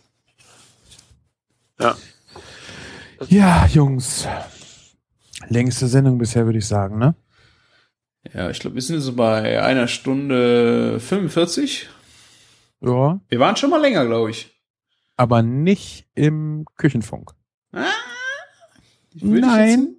[1.80, 1.96] Ja.
[3.30, 4.28] Ja, Jungs.
[5.50, 7.16] Längste Sendung bisher, würde ich sagen, ne?
[8.34, 11.88] Ja, ich glaube, wir sind jetzt so bei einer Stunde 45.
[12.82, 13.20] Ja.
[13.30, 14.54] Wir waren schon mal länger, glaube ich.
[15.16, 17.32] Aber nicht im Küchenfunk.
[19.14, 19.96] Dich Nein.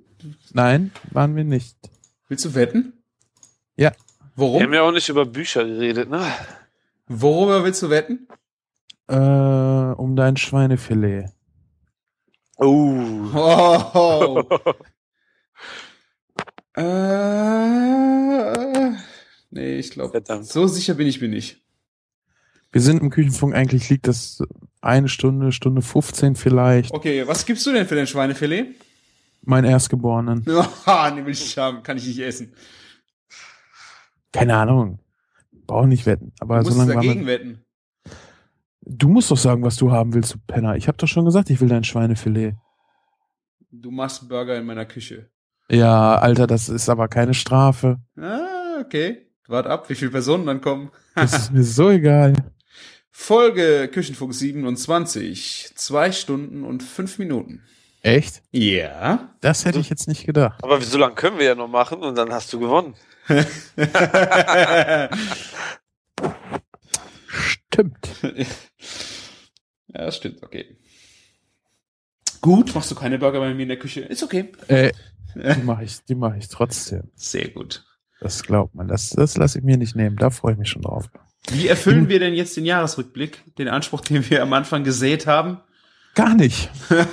[0.52, 1.76] Nein, waren wir nicht.
[2.28, 2.92] Willst du wetten?
[3.76, 3.90] Ja.
[3.90, 3.96] Wir
[4.36, 4.62] Worum?
[4.62, 6.24] haben ja auch nicht über Bücher geredet, ne?
[7.06, 8.28] Worüber willst du wetten?
[9.08, 11.30] Äh, um dein Schweinefilet.
[12.58, 13.00] Oh.
[13.34, 14.42] Oh.
[16.78, 18.90] äh,
[19.50, 21.62] nee, ich glaube, so sicher bin ich mir nicht.
[22.70, 24.42] Wir sind im Küchenfunk, eigentlich liegt das
[24.80, 26.92] eine Stunde, Stunde 15 vielleicht.
[26.92, 28.74] Okay, was gibst du denn für dein Schweinefilet?
[29.42, 30.44] Mein Erstgeborenen.
[30.84, 32.52] Ah, nee, will ich nicht haben, kann ich nicht essen.
[34.32, 35.00] Keine Ahnung.
[35.66, 36.32] Brauch nicht wetten.
[36.40, 37.64] Aber Du musst solange war dagegen man, wetten.
[38.82, 40.76] Du musst doch sagen, was du haben willst, du Penner.
[40.76, 42.54] Ich habe doch schon gesagt, ich will dein Schweinefilet.
[43.70, 45.30] Du machst Burger in meiner Küche.
[45.70, 47.98] Ja, Alter, das ist aber keine Strafe.
[48.16, 49.26] Ah, okay.
[49.48, 50.90] Wart ab, wie viele Personen dann kommen.
[51.14, 52.34] Das ist mir so egal.
[53.10, 55.72] Folge Küchenfunk 27.
[55.74, 57.62] Zwei Stunden und fünf Minuten.
[58.02, 58.42] Echt?
[58.52, 59.34] Ja.
[59.40, 60.62] Das hätte ich jetzt nicht gedacht.
[60.62, 62.94] Aber so lange können wir ja noch machen und dann hast du gewonnen.
[67.28, 68.08] Stimmt.
[68.22, 68.46] ja,
[69.88, 70.76] das stimmt, okay.
[72.40, 74.00] Gut, machst du keine Burger bei mir in der Küche?
[74.02, 74.52] Ist okay.
[74.68, 74.92] Äh,
[75.38, 77.04] die mache ich, die mache ich trotzdem.
[77.14, 77.84] Sehr gut.
[78.20, 78.88] Das glaubt man.
[78.88, 80.16] Das, das lasse ich mir nicht nehmen.
[80.16, 81.08] Da freue ich mich schon drauf.
[81.50, 85.60] Wie erfüllen wir denn jetzt den Jahresrückblick, den Anspruch, den wir am Anfang gesät haben?
[86.14, 86.70] Gar nicht.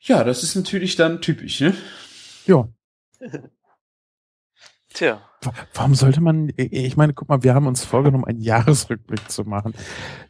[0.00, 1.74] Ja, das ist natürlich dann typisch, ne?
[2.46, 2.66] Ja.
[4.94, 5.20] Tja.
[5.42, 9.44] Wa- Warum sollte man, ich meine, guck mal, wir haben uns vorgenommen, einen Jahresrückblick zu
[9.44, 9.74] machen.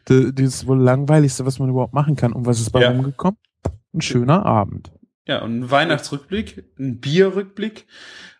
[0.05, 2.33] Das ist wohl langweiligste, was man überhaupt machen kann.
[2.33, 2.91] Und was ist bei Ja.
[2.91, 3.37] rumgekommen?
[3.93, 4.91] Ein schöner Abend.
[5.29, 7.85] Ja, und ein Weihnachtsrückblick, ein Bierrückblick.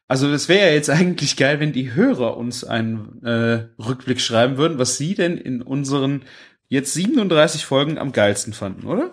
[0.08, 4.58] Also das wäre ja jetzt eigentlich geil, wenn die Hörer uns einen äh, Rückblick schreiben
[4.58, 6.24] würden, was sie denn in unseren
[6.68, 9.12] jetzt 37 Folgen am geilsten fanden, oder?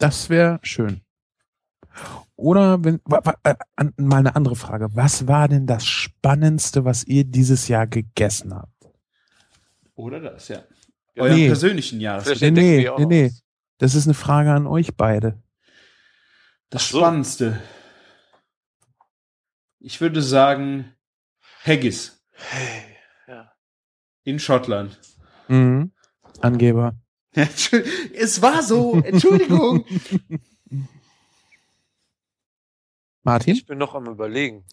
[0.00, 1.02] Das wäre schön.
[2.34, 3.00] Oder wenn,
[3.44, 3.54] äh,
[3.98, 4.88] mal eine andere Frage.
[4.94, 8.72] Was war denn das Spannendste, was ihr dieses Jahr gegessen habt?
[9.94, 10.62] Oder das, ja.
[11.14, 11.46] Ja, Euren nee.
[11.48, 12.52] persönlichen Jahresrückblick.
[12.54, 13.32] Nee, nee, nee, nee.
[13.76, 15.42] Das ist eine Frage an euch beide.
[16.70, 16.98] Das so.
[16.98, 17.60] Spannendste.
[19.80, 20.94] Ich würde sagen
[21.64, 23.52] Haggis Hey, ja.
[24.24, 24.98] in Schottland.
[25.48, 25.92] Mhm.
[26.40, 26.94] Angeber.
[27.34, 29.84] es war so, Entschuldigung.
[33.22, 33.54] Martin?
[33.54, 34.64] Ich bin noch am überlegen.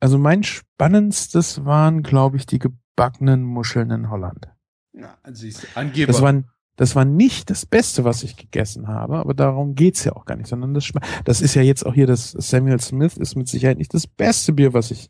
[0.00, 4.48] Also mein spannendstes waren, glaube ich, die gebackenen Muscheln in Holland.
[4.92, 6.12] Na, siehst du, Angeber.
[6.12, 6.42] Das war,
[6.82, 10.34] das war nicht das Beste, was ich gegessen habe, aber darum geht's ja auch gar
[10.34, 10.90] nicht, sondern das,
[11.24, 14.52] das ist ja jetzt auch hier das Samuel Smith ist mit Sicherheit nicht das beste
[14.52, 15.08] Bier, was ich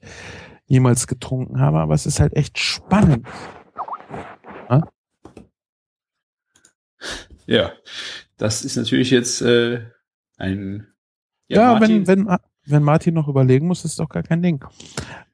[0.67, 3.27] jemals getrunken habe, aber es ist halt echt spannend.
[7.47, 7.73] ja,
[8.37, 9.87] das ist natürlich jetzt äh,
[10.37, 10.87] ein.
[11.49, 12.37] Ja, Martin- wenn, wenn,
[12.67, 14.63] wenn Martin noch überlegen muss, ist doch gar kein Ding.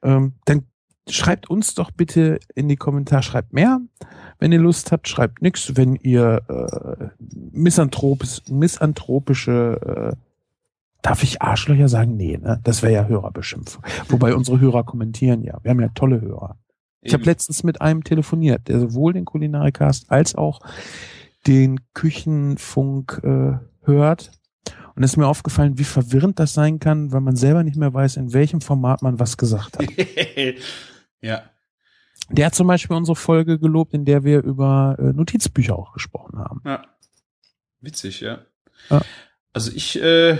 [0.03, 0.67] Ähm, dann
[1.09, 3.79] schreibt uns doch bitte in die Kommentare, schreibt mehr.
[4.39, 5.75] Wenn ihr Lust habt, schreibt nix.
[5.75, 10.15] Wenn ihr äh, misanthropisch, misanthropische, äh,
[11.01, 12.15] darf ich Arschlöcher sagen?
[12.15, 12.59] Nee, ne?
[12.63, 13.83] Das wäre ja Hörerbeschimpfung.
[14.07, 15.59] Wobei unsere Hörer kommentieren ja.
[15.63, 16.57] Wir haben ja tolle Hörer.
[17.01, 20.59] Ich habe letztens mit einem telefoniert, der sowohl den Kulinarikast als auch
[21.47, 23.53] den Küchenfunk äh,
[23.83, 24.31] hört.
[24.95, 27.93] Und es ist mir aufgefallen, wie verwirrend das sein kann, weil man selber nicht mehr
[27.93, 29.85] weiß, in welchem Format man was gesagt hat.
[31.21, 31.43] ja.
[32.31, 36.37] Der hat zum Beispiel unsere Folge gelobt, in der wir über äh, Notizbücher auch gesprochen
[36.37, 36.61] haben.
[36.63, 36.83] Ja.
[37.81, 38.39] Witzig, ja.
[38.89, 39.01] Ja.
[39.51, 40.37] Also ich, äh,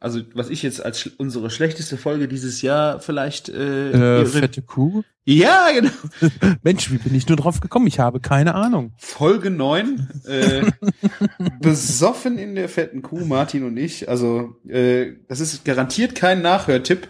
[0.00, 5.02] also was ich jetzt als unsere schlechteste Folge dieses Jahr vielleicht äh, Äh, fette Kuh?
[5.24, 5.90] Ja, genau.
[6.62, 7.86] Mensch, wie bin ich nur drauf gekommen?
[7.86, 8.92] Ich habe keine Ahnung.
[8.98, 10.22] Folge 9.
[10.26, 10.70] Äh,
[11.60, 14.08] besoffen in der fetten Kuh, Martin und ich.
[14.08, 17.08] Also, äh, das ist garantiert kein Nachhörtipp.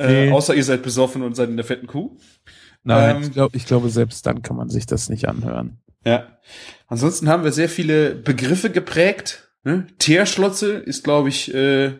[0.00, 0.30] Äh.
[0.30, 2.16] Außer ihr seid besoffen und seid in der fetten Kuh.
[2.82, 5.80] Nein, Ähm, ich, glaub, ich glaube, selbst dann kann man sich das nicht anhören.
[6.04, 6.38] Ja.
[6.86, 9.50] Ansonsten haben wir sehr viele Begriffe geprägt.
[9.64, 9.86] Ne?
[9.98, 11.98] Teerschlotze ist, glaube ich, äh,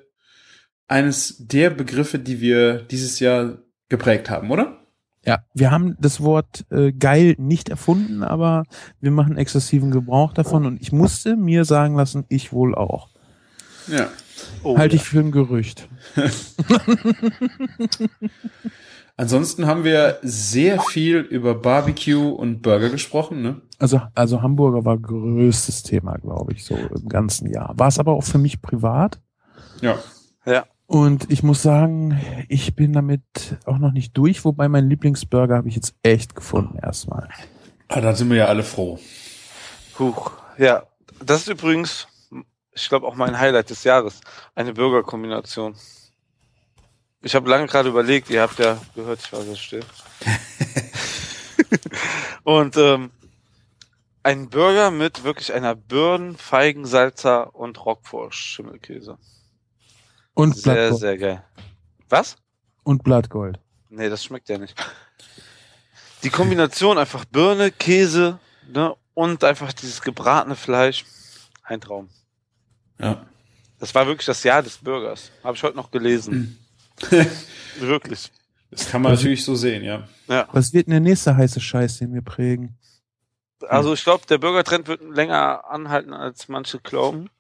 [0.88, 3.58] eines der Begriffe, die wir dieses Jahr
[3.88, 4.78] geprägt haben, oder?
[5.26, 8.64] Ja, wir haben das Wort äh, geil nicht erfunden, aber
[9.00, 13.10] wir machen exzessiven Gebrauch davon und ich musste mir sagen lassen, ich wohl auch.
[13.86, 14.08] Ja.
[14.62, 15.02] Oh, Halte ja.
[15.02, 15.88] ich für ein Gerücht.
[19.16, 23.60] Ansonsten haben wir sehr viel über Barbecue und Burger gesprochen, ne?
[23.78, 27.74] Also, also Hamburger war größtes Thema, glaube ich, so im ganzen Jahr.
[27.76, 29.20] War es aber auch für mich privat.
[29.82, 29.98] Ja.
[30.46, 30.64] Ja.
[30.86, 32.18] Und ich muss sagen,
[32.48, 33.22] ich bin damit
[33.64, 37.28] auch noch nicht durch, wobei mein Lieblingsburger habe ich jetzt echt gefunden erstmal.
[37.88, 38.98] Ah, da sind wir ja alle froh.
[39.98, 40.32] Huch.
[40.58, 40.84] Ja,
[41.24, 42.08] das ist übrigens,
[42.72, 44.20] ich glaube, auch mein Highlight des Jahres.
[44.54, 45.76] Eine Burgerkombination.
[47.22, 49.84] Ich habe lange gerade überlegt, ihr habt ja gehört, ich war sehr still.
[52.44, 53.10] und ähm,
[54.22, 59.18] ein Burger mit wirklich einer Birnen, Feigen, Salzer und Roquefort Schimmelkäse.
[60.34, 61.00] Und Sehr, Blattgold.
[61.00, 61.44] sehr geil.
[62.08, 62.36] Was?
[62.82, 63.58] Und Blattgold.
[63.88, 64.74] Nee, das schmeckt ja nicht.
[66.22, 68.38] Die Kombination einfach Birne, Käse,
[68.68, 71.04] ne, und einfach dieses gebratene Fleisch.
[71.62, 72.08] Ein Traum.
[73.00, 73.26] Ja.
[73.78, 75.30] Das war wirklich das Jahr des Bürgers.
[75.42, 76.58] Habe ich heute noch gelesen.
[77.80, 78.30] wirklich.
[78.70, 80.06] Das kann man natürlich so sehen, ja.
[80.28, 80.48] Ja.
[80.52, 82.76] Was wird denn der nächste heiße Scheiß, den wir prägen?
[83.68, 87.30] Also ich glaube, der Bürgertrend wird länger anhalten, als manche glauben.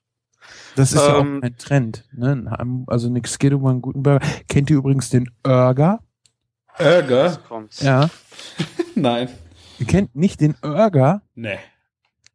[0.74, 2.04] Das ist ja Ähm, auch ein Trend.
[2.12, 2.84] Ne?
[2.86, 4.26] Also nix geht über einen guten Burger.
[4.48, 6.00] Kennt ihr übrigens den Burger?
[6.78, 7.38] Burger?
[7.80, 8.08] Ja.
[8.94, 9.28] Nein.
[9.78, 11.22] Ihr kennt nicht den Burger?
[11.34, 11.58] Nee.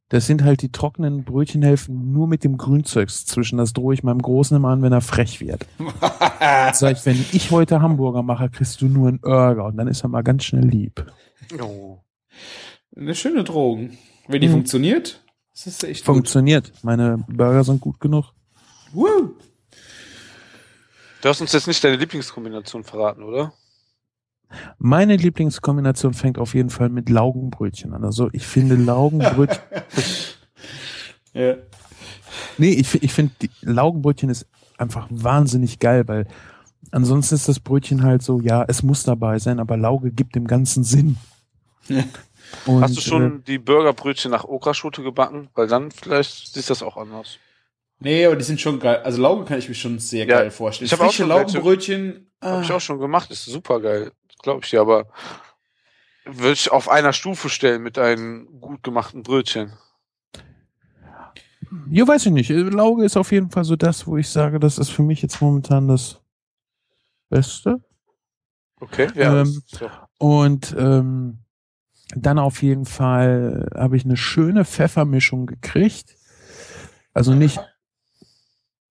[0.09, 3.57] Das sind halt die trockenen Brötchenhälften nur mit dem Grünzeugs zwischen.
[3.57, 5.65] Das drohe ich meinem Großen immer an, wenn er frech wird.
[6.73, 10.03] Sag ich, wenn ich heute Hamburger mache, kriegst du nur einen Burger und dann ist
[10.03, 11.05] er mal ganz schnell lieb.
[11.59, 11.97] Oh.
[12.95, 13.97] Eine schöne Drogen.
[14.27, 14.53] Wenn die Mhm.
[14.53, 15.23] funktioniert,
[15.53, 16.71] das ist echt Funktioniert.
[16.83, 18.33] Meine Burger sind gut genug.
[18.93, 19.09] gut.
[19.09, 19.29] Woo.
[21.21, 23.53] Du hast uns jetzt nicht deine Lieblingskombination verraten, oder?
[24.77, 28.03] Meine Lieblingskombination fängt auf jeden Fall mit Laugenbrötchen an.
[28.03, 29.59] Also ich finde Laugenbrötchen,
[31.33, 31.55] Ja.
[32.57, 36.27] nee, ich, ich finde die Laugenbrötchen ist einfach wahnsinnig geil, weil
[36.91, 40.47] ansonsten ist das Brötchen halt so, ja, es muss dabei sein, aber Lauge gibt dem
[40.47, 41.17] Ganzen Sinn.
[41.87, 42.03] Ja.
[42.65, 45.49] Und, Hast du Äh, schon die Burgerbrötchen nach Okraschote gebacken?
[45.55, 47.37] Weil dann vielleicht sieht das auch anders.
[47.99, 49.01] Nee, aber die sind schon geil.
[49.03, 50.85] Also Lauge kann ich mir schon sehr Ja, geil vorstellen.
[50.85, 52.31] ich hab auch Frische schon welche- Laugenbrötchen.
[52.41, 52.61] Habe Ah.
[52.61, 54.11] ich auch schon gemacht, ist super geil.
[54.45, 55.07] Glaube ich dir, aber
[56.23, 59.73] würde ich auf einer Stufe stellen mit einem gut gemachten Brötchen.
[61.89, 62.49] Ja, weiß ich nicht.
[62.51, 65.41] Lauge ist auf jeden Fall so das, wo ich sage, das ist für mich jetzt
[65.41, 66.21] momentan das
[67.29, 67.83] Beste.
[68.79, 69.41] Okay, ja.
[69.41, 71.39] Ähm, doch- Und ähm,
[72.15, 76.17] dann auf jeden Fall habe ich eine schöne Pfeffermischung gekriegt.
[77.15, 77.59] Also nicht,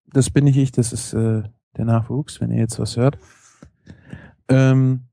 [0.07, 1.43] das bin nicht ich, das ist äh,
[1.77, 3.17] der Nachwuchs, wenn ihr jetzt was hört.
[4.49, 5.07] Ähm,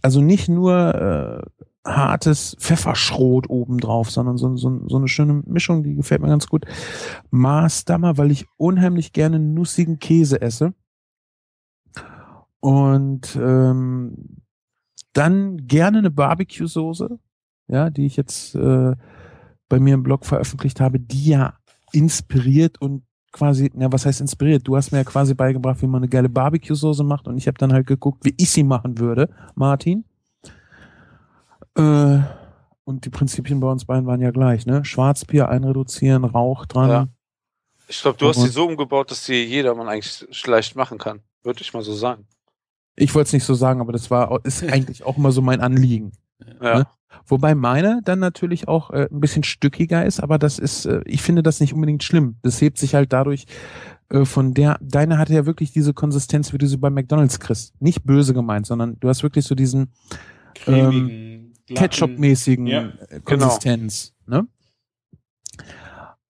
[0.00, 5.94] also nicht nur äh, hartes Pfefferschrot obendrauf, sondern so, so, so eine schöne Mischung, die
[5.94, 6.64] gefällt mir ganz gut.
[7.30, 10.74] Maßdammer, weil ich unheimlich gerne nussigen Käse esse.
[12.60, 14.38] Und ähm,
[15.12, 17.18] dann gerne eine Barbecue-Soße,
[17.68, 18.94] ja, die ich jetzt äh,
[19.68, 21.54] bei mir im Blog veröffentlicht habe, die ja
[21.92, 23.02] inspiriert und
[23.32, 24.66] quasi, ja, was heißt inspiriert?
[24.66, 27.58] Du hast mir ja quasi beigebracht, wie man eine geile Barbecue-Soße macht und ich habe
[27.58, 30.04] dann halt geguckt, wie ich sie machen würde, Martin.
[31.76, 32.18] Äh,
[32.84, 34.84] und die Prinzipien bei uns beiden waren ja gleich, ne?
[34.84, 36.90] Schwarzbier einreduzieren, Rauch dran.
[36.90, 37.08] Ja.
[37.88, 41.20] Ich glaube, du hast die so umgebaut, dass die jedermann eigentlich leicht machen kann.
[41.42, 42.26] Würde ich mal so sagen.
[42.96, 45.60] Ich wollte es nicht so sagen, aber das war ist eigentlich auch immer so mein
[45.60, 46.12] Anliegen.
[46.60, 46.78] Ja.
[46.78, 46.86] Ne?
[47.26, 51.22] Wobei meine dann natürlich auch äh, ein bisschen stückiger ist, aber das ist, äh, ich
[51.22, 52.36] finde das nicht unbedingt schlimm.
[52.42, 53.46] Das hebt sich halt dadurch
[54.10, 57.80] äh, von der, deine hatte ja wirklich diese Konsistenz, wie du sie bei McDonalds kriegst.
[57.80, 59.92] Nicht böse gemeint, sondern du hast wirklich so diesen
[60.64, 64.14] glatten- Ketchup-mäßigen Ja, äh, Konsistenz.
[64.26, 64.46] Ne?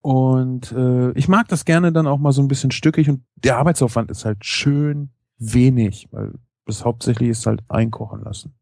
[0.00, 3.56] Und äh, ich mag das gerne dann auch mal so ein bisschen stückig und der
[3.58, 6.32] Arbeitsaufwand ist halt schön wenig, weil
[6.66, 8.54] das hauptsächlich ist halt einkochen lassen.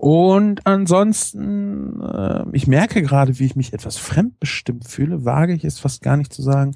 [0.00, 5.78] Und ansonsten, äh, ich merke gerade, wie ich mich etwas fremdbestimmt fühle, wage ich es
[5.78, 6.72] fast gar nicht zu sagen,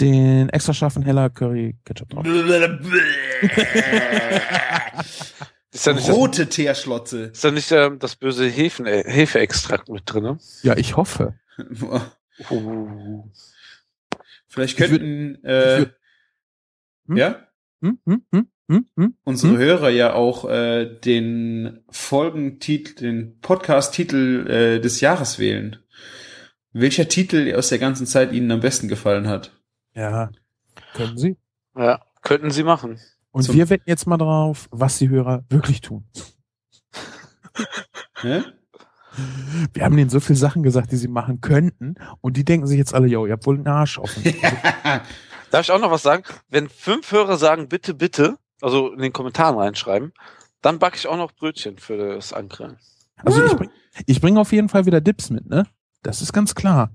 [0.00, 2.24] den extra scharfen Heller Curry Ketchup drauf.
[5.72, 7.24] Ist ja nicht, Rote Teerschlotze.
[7.32, 10.38] ist ja nicht ähm, das böse Hefen, Hefeextrakt mit drin, ne?
[10.62, 11.34] Ja, ich hoffe.
[12.50, 13.24] Uh.
[14.46, 15.94] Vielleicht würd- könnten äh, würd-
[17.08, 17.16] Hm?
[17.16, 17.48] ja
[17.82, 19.14] Hm, hm, hm, hm, hm.
[19.24, 19.58] unsere Hm?
[19.58, 25.78] Hörer ja auch äh, den Folgentitel, den Podcast-Titel äh, des Jahres wählen.
[26.72, 29.52] Welcher Titel aus der ganzen Zeit Ihnen am besten gefallen hat?
[29.94, 30.30] Ja,
[30.94, 31.36] können Sie.
[31.76, 32.98] Ja, könnten sie machen.
[33.30, 36.04] Und Zum- wir wetten jetzt mal drauf, was die Hörer wirklich tun.
[38.22, 38.44] Ne?
[39.72, 41.94] Wir haben denen so viele Sachen gesagt, die sie machen könnten.
[42.20, 44.22] Und die denken sich jetzt alle, yo, ihr habt wohl einen Arsch offen.
[45.50, 46.24] Darf ich auch noch was sagen?
[46.48, 50.12] Wenn fünf Hörer sagen, bitte, bitte, also in den Kommentaren reinschreiben,
[50.62, 52.78] dann backe ich auch noch Brötchen für das Angrillen.
[53.16, 53.70] Also ich bring,
[54.06, 55.66] ich bring auf jeden Fall wieder Dips mit, ne?
[56.02, 56.90] Das ist ganz klar.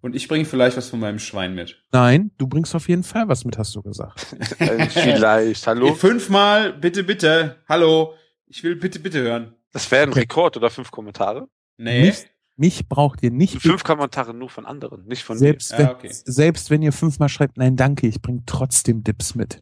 [0.00, 1.82] Und ich bringe vielleicht was von meinem Schwein mit.
[1.92, 4.20] Nein, du bringst auf jeden Fall was mit, hast du gesagt.
[4.90, 5.94] Vielleicht, hallo?
[5.94, 7.56] Fünfmal, bitte, bitte.
[7.68, 8.14] Hallo.
[8.46, 9.54] Ich will bitte, bitte hören.
[9.72, 11.48] Das wäre ein Rekord oder fünf Kommentare.
[11.76, 12.06] Nee.
[12.06, 13.60] Mich, mich braucht ihr nicht.
[13.60, 16.10] Fünf Kommentare nur von anderen, nicht von selbst, Ja, wenn, okay.
[16.12, 19.60] selbst wenn ihr fünfmal schreibt, nein, danke, ich bring trotzdem Dips mit.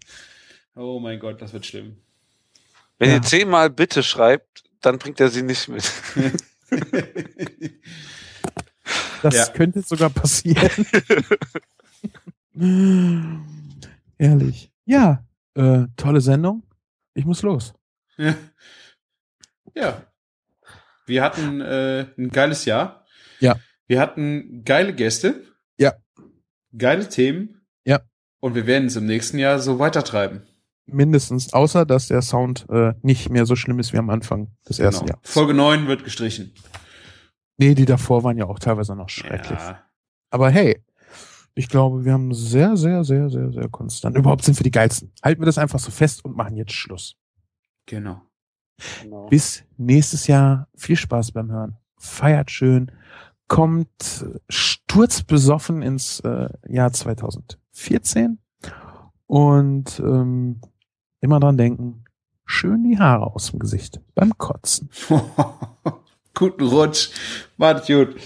[0.76, 1.96] Oh mein Gott, das wird schlimm.
[2.98, 3.16] Wenn Ja.
[3.16, 5.90] ihr zehnmal bitte schreibt, dann bringt er sie nicht mit.
[9.22, 9.46] Das Ja.
[9.48, 10.70] könnte sogar passieren.
[14.18, 14.70] Ehrlich.
[14.84, 15.24] Ja,
[15.54, 16.62] äh, tolle Sendung.
[17.14, 17.74] Ich muss los.
[19.74, 20.06] ja.
[21.06, 23.04] Wir hatten äh, ein geiles Jahr.
[23.40, 23.58] Ja.
[23.86, 25.44] Wir hatten geile Gäste.
[25.78, 25.94] Ja.
[26.76, 27.66] Geile Themen.
[27.84, 28.00] Ja.
[28.40, 30.46] Und wir werden es im nächsten Jahr so weitertreiben.
[30.86, 34.78] Mindestens, außer dass der Sound äh, nicht mehr so schlimm ist wie am Anfang des
[34.78, 35.16] ersten Genau.
[35.16, 35.30] Jahres.
[35.30, 36.52] Folge 9 wird gestrichen.
[37.58, 39.58] Nee, die davor waren ja auch teilweise noch schrecklich.
[39.58, 39.82] Ja.
[40.30, 40.82] Aber hey,
[41.54, 44.16] ich glaube, wir haben sehr, sehr, sehr, sehr, sehr konstant.
[44.16, 45.10] Überhaupt sind wir die geilsten.
[45.24, 47.16] Halten wir das einfach so fest und machen jetzt Schluss.
[47.86, 48.20] Genau.
[49.02, 49.26] Genau.
[49.28, 50.68] Bis nächstes Jahr.
[50.76, 51.76] Viel Spaß beim Hören.
[51.96, 52.92] Feiert schön.
[53.48, 58.38] Kommt sturzbesoffen ins äh, Jahr 2014.
[59.26, 60.60] Und ähm,
[61.20, 62.04] immer dran denken,
[62.44, 64.90] schön die Haare aus dem Gesicht beim Kotzen.
[66.34, 67.10] Guten Rutsch.
[67.56, 68.20] Macht gut.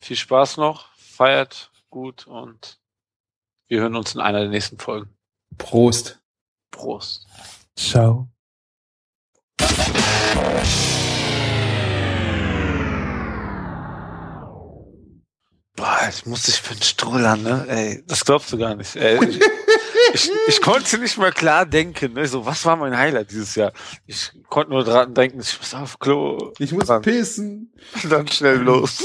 [0.00, 2.80] Viel Spaß noch, feiert gut und
[3.68, 5.10] wir hören uns in einer der nächsten Folgen.
[5.58, 6.18] Prost.
[6.70, 7.26] Prost.
[7.76, 8.28] Ciao.
[15.76, 17.66] Boah, ich muss dich für einen Strohler, ne?
[17.68, 18.96] Ey, das glaubst du gar nicht.
[18.96, 19.18] Ey,
[20.12, 22.26] ich, ich, konnte nicht mal klar denken, ne?
[22.26, 23.72] So, was war mein Highlight dieses Jahr?
[24.06, 26.52] Ich konnte nur dran denken, ich muss auf Klo.
[26.58, 27.72] Ich muss Dann- pissen.
[28.08, 29.04] Dann schnell los.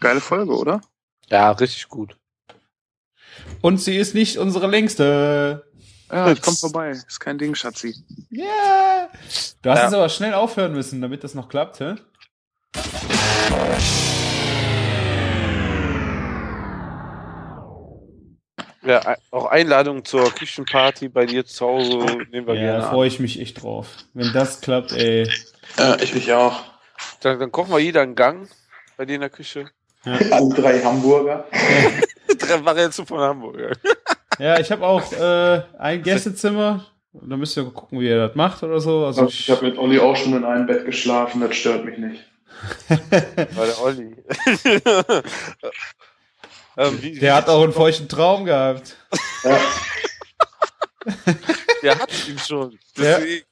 [0.00, 0.80] Geile Folge, oder?
[1.28, 2.16] Ja, richtig gut.
[3.60, 5.64] Und sie ist nicht unsere längste.
[6.10, 6.90] Ja, ich komm vorbei.
[6.90, 7.94] Ist kein Ding, Schatzi.
[8.30, 9.08] Ja.
[9.62, 9.84] Du hast Ja.
[9.84, 11.94] jetzt aber schnell aufhören müssen, damit das noch klappt, hä?
[18.84, 21.98] Ja, auch Einladungen zur Küchenparty bei dir zu Hause
[22.30, 23.86] nehmen wir Ja, gerne da freue ich mich echt drauf.
[24.14, 25.30] Wenn das klappt, ey.
[25.78, 26.64] Ja, ich mich auch.
[27.20, 28.48] Dann, dann kochen wir jeder einen Gang
[28.96, 29.66] bei dir in der Küche.
[30.04, 31.46] Alle drei Hamburger.
[32.38, 33.78] Drei Varianten von Hamburg.
[34.38, 36.86] Ja, ich habe auch äh, ein Gästezimmer.
[37.12, 39.04] Da müsst ihr gucken, wie ihr das macht oder so.
[39.04, 42.24] Also Ich habe mit Olli auch schon in einem Bett geschlafen, das stört mich nicht.
[42.88, 44.16] War der Olli.
[46.76, 48.96] Ähm, wie, der hat auch einen feuchten Traum gehabt.
[49.44, 49.60] Ja,
[51.82, 52.78] Der hat ihn schon.
[52.96, 53.18] Ja.
[53.18, 53.44] Deswegen.